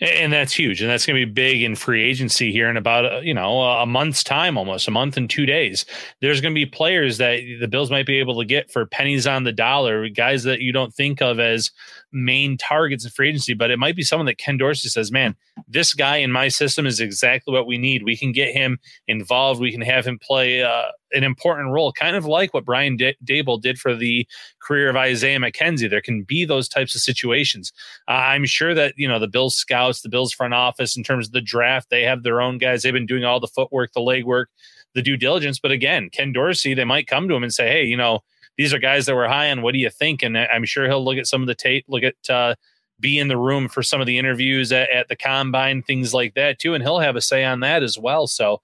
and 0.02 0.32
that's 0.32 0.54
huge 0.54 0.82
and 0.82 0.90
that's 0.90 1.06
going 1.06 1.20
to 1.20 1.26
be 1.26 1.32
big 1.32 1.62
in 1.62 1.76
free 1.76 2.04
agency 2.04 2.52
here 2.52 2.70
in 2.70 2.78
about 2.78 3.06
uh, 3.06 3.20
you 3.20 3.34
know 3.34 3.62
a 3.62 3.86
month's 3.86 4.24
time 4.24 4.58
almost 4.58 4.88
a 4.88 4.92
month 4.92 5.18
and 5.18 5.30
two 5.30 5.46
days. 5.46 5.86
There's 6.22 6.42
going 6.42 6.54
to 6.54 6.60
be 6.60 6.66
players 6.66 7.18
that 7.18 7.40
the 7.60 7.68
bills 7.68 7.92
might 7.92 8.06
be 8.06 8.20
able 8.20 8.40
to 8.40 8.46
get 8.46 8.72
for 8.72 8.86
pennies 8.86 9.28
on 9.28 9.44
the 9.44 9.52
dollar 9.52 10.10
guys 10.10 10.44
that 10.44 10.62
you 10.62 10.72
don't 10.72 10.94
think 10.94 11.22
of 11.22 11.40
as 11.40 11.72
main 12.12 12.58
targets 12.58 13.06
in 13.06 13.12
free 13.12 13.30
agency 13.30 13.54
but 13.54 13.72
it 13.72 13.80
might 13.80 13.96
be 13.96 14.04
someone 14.04 14.26
that 14.26 14.38
ken 14.38 14.58
dorsey 14.58 14.90
says 14.90 15.12
man 15.12 15.36
this 15.68 15.94
guy 15.94 16.18
in 16.18 16.32
my 16.32 16.48
system 16.48 16.86
is 16.86 17.00
exactly 17.00 17.54
what 17.54 17.68
we 17.68 17.78
need 17.78 18.04
we 18.04 18.18
can 18.18 18.32
get 18.32 18.54
him 18.54 18.80
involved 19.08 19.62
we 19.62 19.72
can 19.72 19.82
have 19.82 20.06
him 20.06 20.18
play 20.20 20.64
uh, 20.64 20.90
an 21.14 21.24
important 21.24 21.72
role, 21.72 21.92
kind 21.92 22.16
of 22.16 22.26
like 22.26 22.54
what 22.54 22.66
Brian 22.66 22.96
D- 22.96 23.16
Daboll 23.24 23.62
did 23.62 23.80
for 23.80 23.96
the 23.96 24.28
career 24.62 24.90
of 24.90 24.96
Isaiah 24.96 25.40
McKenzie. 25.40 25.90
There 25.90 26.02
can 26.02 26.24
be 26.24 26.46
those 26.46 26.68
types 26.68 26.96
of 26.96 27.02
situations. 27.02 27.72
Uh, 28.08 28.12
I'm 28.12 28.46
sure 28.46 28.74
that 28.74 28.94
you 28.98 29.08
know 29.08 29.20
the 29.20 29.28
Bills 29.28 29.56
scouts, 29.56 30.02
the 30.02 30.10
Bills 30.10 30.34
front 30.34 30.54
office, 30.54 30.98
in 30.98 31.04
terms 31.04 31.28
of 31.28 31.34
the 31.34 31.42
draft, 31.42 31.90
they 31.90 32.04
have 32.04 32.24
their 32.24 32.42
own 32.42 32.58
guys. 32.58 32.84
They've 32.84 32.94
been 32.94 33.06
doing 33.06 33.26
all 33.26 33.40
the 33.40 33.48
footwork, 33.48 33.94
the 33.94 34.02
legwork, 34.02 34.46
the 34.94 35.02
due 35.02 35.18
diligence. 35.18 35.60
But 35.60 35.72
again, 35.72 36.10
Ken 36.10 36.32
Dorsey, 36.32 36.74
they 36.74 36.86
might 36.86 37.08
come 37.08 37.28
to 37.28 37.36
him 37.36 37.44
and 37.44 37.54
say, 37.54 37.70
"Hey, 37.70 37.86
you 37.86 37.98
know, 37.98 38.24
these 38.60 38.76
are 38.76 38.80
guys 38.80 39.08
that 39.08 39.16
were 39.16 39.28
high 39.28 39.50
on. 39.50 39.64
What 39.64 39.74
do 39.74 39.80
you 39.80 39.90
think?" 39.90 40.22
And 40.22 40.38
I'm 40.38 40.66
sure 40.66 40.86
he'll 40.86 41.04
look 41.04 41.18
at 41.18 41.26
some 41.26 41.42
of 41.42 41.48
the 41.48 41.56
tape, 41.56 41.86
look 41.88 42.04
at. 42.04 42.30
Uh, 42.30 42.56
be 43.02 43.18
in 43.18 43.30
the 43.30 43.38
room 43.38 43.70
for 43.70 43.82
some 43.82 44.02
of 44.02 44.08
the 44.08 44.18
interviews 44.18 44.74
at, 44.74 44.90
at 44.90 45.08
the 45.08 45.16
combine, 45.16 45.82
things 45.82 46.14
like 46.14 46.34
that 46.34 46.60
too, 46.60 46.74
and 46.74 46.84
he'll 46.84 47.00
have 47.00 47.16
a 47.16 47.22
say 47.22 47.46
on 47.46 47.62
that 47.62 47.82
as 47.82 47.98
well. 47.98 48.28
So, 48.28 48.62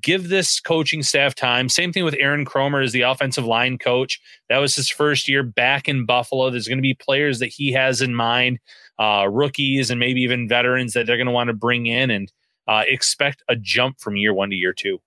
give 0.00 0.28
this 0.28 0.60
coaching 0.60 1.02
staff 1.02 1.34
time. 1.34 1.68
Same 1.68 1.92
thing 1.92 2.04
with 2.04 2.14
Aaron 2.18 2.44
Kromer 2.44 2.84
as 2.84 2.92
the 2.92 3.00
offensive 3.02 3.44
line 3.44 3.78
coach. 3.78 4.20
That 4.48 4.58
was 4.58 4.76
his 4.76 4.88
first 4.88 5.28
year 5.28 5.42
back 5.42 5.88
in 5.88 6.06
Buffalo. 6.06 6.50
There's 6.50 6.68
going 6.68 6.78
to 6.78 6.82
be 6.82 6.94
players 6.94 7.40
that 7.40 7.48
he 7.48 7.72
has 7.72 8.00
in 8.00 8.14
mind, 8.14 8.60
uh, 8.98 9.26
rookies 9.28 9.90
and 9.90 9.98
maybe 9.98 10.20
even 10.22 10.48
veterans 10.48 10.92
that 10.92 11.06
they're 11.06 11.16
going 11.16 11.26
to 11.26 11.32
want 11.32 11.48
to 11.48 11.54
bring 11.54 11.86
in 11.86 12.10
and 12.10 12.32
uh, 12.68 12.84
expect 12.86 13.42
a 13.48 13.56
jump 13.56 13.98
from 14.00 14.16
year 14.16 14.32
one 14.32 14.50
to 14.50 14.56
year 14.56 14.72
two 14.72 15.00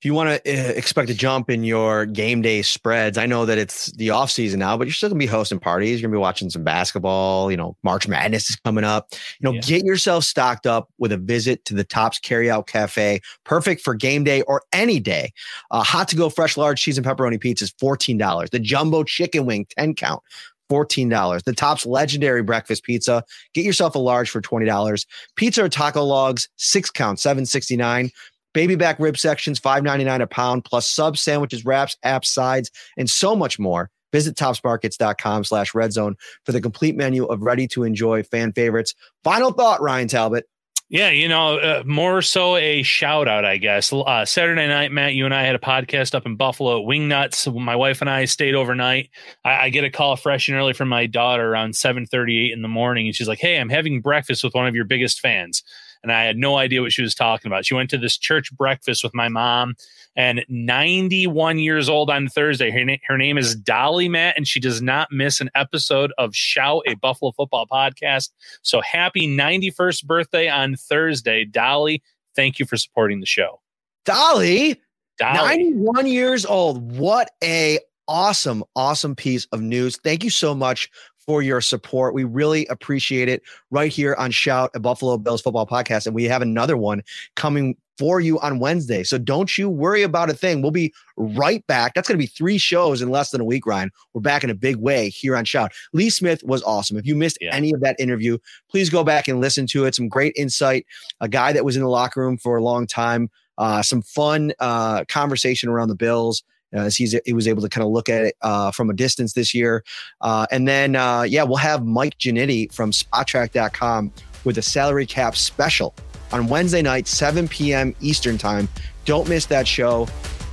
if 0.00 0.04
you 0.04 0.14
want 0.14 0.44
to 0.44 0.50
uh, 0.50 0.72
expect 0.74 1.10
a 1.10 1.14
jump 1.14 1.50
in 1.50 1.64
your 1.64 2.06
game 2.06 2.40
day 2.40 2.62
spreads, 2.62 3.18
I 3.18 3.26
know 3.26 3.44
that 3.46 3.58
it's 3.58 3.90
the 3.92 4.10
off 4.10 4.30
season 4.30 4.60
now, 4.60 4.76
but 4.76 4.86
you're 4.86 4.94
still 4.94 5.08
gonna 5.08 5.18
be 5.18 5.26
hosting 5.26 5.58
parties. 5.58 6.00
You're 6.00 6.08
gonna 6.08 6.18
be 6.18 6.22
watching 6.22 6.50
some 6.50 6.62
basketball. 6.62 7.50
You 7.50 7.56
know, 7.56 7.76
March 7.82 8.06
Madness 8.06 8.48
is 8.48 8.56
coming 8.56 8.84
up. 8.84 9.08
You 9.40 9.48
know, 9.48 9.52
yeah. 9.54 9.60
get 9.60 9.84
yourself 9.84 10.22
stocked 10.22 10.68
up 10.68 10.88
with 10.98 11.10
a 11.10 11.16
visit 11.16 11.64
to 11.64 11.74
the 11.74 11.82
Tops 11.82 12.20
Carryout 12.20 12.68
Cafe, 12.68 13.20
perfect 13.42 13.80
for 13.80 13.94
game 13.94 14.22
day 14.22 14.42
or 14.42 14.62
any 14.72 15.00
day. 15.00 15.32
Uh, 15.72 15.82
hot 15.82 16.06
to 16.08 16.16
go, 16.16 16.28
fresh, 16.28 16.56
large 16.56 16.80
cheese 16.80 16.96
and 16.96 17.04
pepperoni 17.04 17.40
pizza 17.40 17.64
is 17.64 17.74
fourteen 17.80 18.18
dollars. 18.18 18.50
The 18.50 18.60
jumbo 18.60 19.02
chicken 19.02 19.46
wing 19.46 19.66
ten 19.76 19.94
count. 19.94 20.22
$14. 20.70 21.44
The 21.44 21.54
Tops 21.54 21.86
legendary 21.86 22.42
breakfast 22.42 22.84
pizza. 22.84 23.24
Get 23.54 23.64
yourself 23.64 23.94
a 23.94 23.98
large 23.98 24.28
for 24.28 24.42
$20. 24.42 25.06
Pizza 25.34 25.64
or 25.64 25.70
taco 25.70 26.04
logs, 26.04 26.46
six 26.56 26.90
count, 26.90 27.18
769 27.18 28.10
baby 28.52 28.76
back 28.76 28.98
rib 28.98 29.18
sections, 29.18 29.58
five 29.58 29.82
ninety 29.82 30.04
nine 30.04 30.20
a 30.20 30.26
pound, 30.26 30.64
plus 30.64 30.88
sub 30.88 31.16
sandwiches, 31.18 31.64
wraps, 31.64 31.96
apps, 32.04 32.26
sides, 32.26 32.70
and 32.96 33.08
so 33.08 33.34
much 33.36 33.58
more. 33.58 33.90
Visit 34.12 34.36
topsmarkets.com 34.36 35.44
slash 35.44 35.74
red 35.74 35.92
zone 35.92 36.16
for 36.44 36.52
the 36.52 36.60
complete 36.60 36.96
menu 36.96 37.26
of 37.26 37.42
ready 37.42 37.68
to 37.68 37.84
enjoy 37.84 38.22
fan 38.22 38.52
favorites. 38.52 38.94
Final 39.22 39.52
thought, 39.52 39.82
Ryan 39.82 40.08
Talbot. 40.08 40.46
Yeah, 40.90 41.10
you 41.10 41.28
know, 41.28 41.58
uh, 41.58 41.82
more 41.84 42.22
so 42.22 42.56
a 42.56 42.82
shout 42.82 43.28
out, 43.28 43.44
I 43.44 43.58
guess. 43.58 43.92
Uh, 43.92 44.24
Saturday 44.24 44.66
night, 44.68 44.90
Matt, 44.90 45.12
you 45.12 45.26
and 45.26 45.34
I 45.34 45.42
had 45.42 45.54
a 45.54 45.58
podcast 45.58 46.14
up 46.14 46.24
in 46.24 46.36
Buffalo 46.36 46.80
at 46.80 46.88
Wingnuts. 46.88 47.54
My 47.62 47.76
wife 47.76 48.00
and 48.00 48.08
I 48.08 48.24
stayed 48.24 48.54
overnight. 48.54 49.10
I, 49.44 49.64
I 49.64 49.68
get 49.68 49.84
a 49.84 49.90
call 49.90 50.16
fresh 50.16 50.48
and 50.48 50.56
early 50.56 50.72
from 50.72 50.88
my 50.88 51.04
daughter 51.04 51.46
around 51.46 51.74
7:38 51.74 52.54
in 52.54 52.62
the 52.62 52.68
morning, 52.68 53.06
and 53.06 53.14
she's 53.14 53.28
like, 53.28 53.38
"Hey, 53.38 53.60
I'm 53.60 53.68
having 53.68 54.00
breakfast 54.00 54.42
with 54.42 54.54
one 54.54 54.66
of 54.66 54.74
your 54.74 54.86
biggest 54.86 55.20
fans." 55.20 55.62
And 56.02 56.12
I 56.12 56.24
had 56.24 56.36
no 56.36 56.56
idea 56.56 56.80
what 56.80 56.92
she 56.92 57.02
was 57.02 57.14
talking 57.14 57.50
about. 57.50 57.66
She 57.66 57.74
went 57.74 57.90
to 57.90 57.98
this 57.98 58.16
church 58.16 58.54
breakfast 58.56 59.02
with 59.02 59.14
my 59.14 59.28
mom, 59.28 59.74
and 60.16 60.44
91 60.48 61.58
years 61.58 61.88
old 61.88 62.10
on 62.10 62.28
Thursday. 62.28 62.70
Her, 62.70 62.84
na- 62.84 62.96
her 63.06 63.16
name 63.16 63.38
is 63.38 63.54
Dolly 63.54 64.08
Matt, 64.08 64.36
and 64.36 64.46
she 64.46 64.60
does 64.60 64.82
not 64.82 65.10
miss 65.10 65.40
an 65.40 65.50
episode 65.54 66.12
of 66.18 66.34
Shout, 66.34 66.82
a 66.86 66.94
Buffalo 66.94 67.32
football 67.32 67.66
podcast. 67.66 68.30
So 68.62 68.80
happy 68.80 69.28
91st 69.28 70.06
birthday 70.06 70.48
on 70.48 70.76
Thursday, 70.76 71.44
Dolly. 71.44 72.02
Thank 72.34 72.58
you 72.58 72.66
for 72.66 72.76
supporting 72.76 73.20
the 73.20 73.26
show. 73.26 73.60
Dolly, 74.04 74.80
Dolly. 75.18 75.70
91 75.70 76.06
years 76.06 76.46
old. 76.46 76.96
What 76.96 77.30
a 77.42 77.78
awesome, 78.06 78.64
awesome 78.74 79.14
piece 79.14 79.46
of 79.52 79.60
news. 79.60 79.98
Thank 80.02 80.24
you 80.24 80.30
so 80.30 80.54
much 80.54 80.90
for 81.28 81.42
your 81.42 81.60
support. 81.60 82.14
We 82.14 82.24
really 82.24 82.66
appreciate 82.68 83.28
it 83.28 83.42
right 83.70 83.92
here 83.92 84.16
on 84.18 84.30
Shout, 84.30 84.70
a 84.74 84.80
Buffalo 84.80 85.18
Bills 85.18 85.42
football 85.42 85.66
podcast. 85.66 86.06
And 86.06 86.14
we 86.14 86.24
have 86.24 86.40
another 86.40 86.74
one 86.74 87.02
coming 87.36 87.76
for 87.98 88.18
you 88.18 88.40
on 88.40 88.60
Wednesday. 88.60 89.02
So 89.02 89.18
don't 89.18 89.58
you 89.58 89.68
worry 89.68 90.02
about 90.02 90.30
a 90.30 90.32
thing. 90.32 90.62
We'll 90.62 90.70
be 90.70 90.94
right 91.18 91.66
back. 91.66 91.92
That's 91.92 92.08
going 92.08 92.18
to 92.18 92.22
be 92.22 92.28
three 92.28 92.56
shows 92.56 93.02
in 93.02 93.10
less 93.10 93.30
than 93.30 93.42
a 93.42 93.44
week, 93.44 93.66
Ryan. 93.66 93.90
We're 94.14 94.22
back 94.22 94.42
in 94.42 94.48
a 94.48 94.54
big 94.54 94.76
way 94.76 95.10
here 95.10 95.36
on 95.36 95.44
Shout. 95.44 95.72
Lee 95.92 96.08
Smith 96.08 96.42
was 96.44 96.62
awesome. 96.62 96.96
If 96.96 97.06
you 97.06 97.14
missed 97.14 97.36
yeah. 97.42 97.54
any 97.54 97.74
of 97.74 97.80
that 97.82 98.00
interview, 98.00 98.38
please 98.70 98.88
go 98.88 99.04
back 99.04 99.28
and 99.28 99.38
listen 99.38 99.66
to 99.66 99.84
it. 99.84 99.94
Some 99.94 100.08
great 100.08 100.32
insight. 100.34 100.86
A 101.20 101.28
guy 101.28 101.52
that 101.52 101.64
was 101.64 101.76
in 101.76 101.82
the 101.82 101.90
locker 101.90 102.22
room 102.22 102.38
for 102.38 102.56
a 102.56 102.62
long 102.62 102.86
time. 102.86 103.28
Uh, 103.58 103.82
some 103.82 104.00
fun 104.00 104.52
uh, 104.60 105.04
conversation 105.08 105.68
around 105.68 105.88
the 105.88 105.94
Bills 105.94 106.42
as 106.72 106.96
he's 106.96 107.18
he 107.24 107.32
was 107.32 107.48
able 107.48 107.62
to 107.62 107.68
kind 107.68 107.84
of 107.84 107.90
look 107.90 108.08
at 108.08 108.24
it 108.24 108.36
uh, 108.42 108.70
from 108.70 108.90
a 108.90 108.94
distance 108.94 109.32
this 109.32 109.54
year. 109.54 109.84
Uh, 110.20 110.46
and 110.50 110.66
then 110.66 110.96
uh, 110.96 111.22
yeah, 111.22 111.42
we'll 111.42 111.56
have 111.56 111.84
Mike 111.84 112.18
Ginnitti 112.18 112.72
from 112.72 112.90
Spotrac.com 112.90 114.12
with 114.44 114.58
a 114.58 114.62
salary 114.62 115.06
cap 115.06 115.36
special 115.36 115.94
on 116.32 116.46
Wednesday 116.46 116.82
night, 116.82 117.06
7 117.06 117.48
p.m. 117.48 117.94
Eastern 118.00 118.38
time. 118.38 118.68
Don't 119.04 119.28
miss 119.28 119.46
that 119.46 119.66
show. 119.66 120.06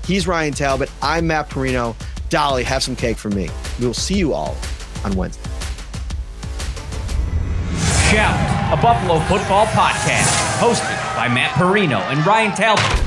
He's 0.06 0.28
Ryan 0.28 0.54
Talbot. 0.54 0.90
I'm 1.02 1.28
Matt 1.28 1.50
Parrino. 1.50 1.96
Dolly, 2.30 2.64
have 2.64 2.84
some 2.84 2.96
cake 2.96 3.18
for 3.18 3.30
me. 3.30 3.50
We 3.80 3.88
will 3.88 3.94
see 3.94 4.18
you 4.18 4.34
all 4.34 4.56
on 5.04 5.16
Wednesday. 5.16 5.50
Shout 8.12 8.56
a 8.72 8.82
Buffalo 8.82 9.20
football 9.22 9.66
podcast 9.68 10.58
hosted 10.58 11.16
by 11.16 11.28
Matt 11.28 11.52
Parrino 11.52 12.00
and 12.00 12.26
Ryan 12.26 12.52
Talbot. 12.52 13.05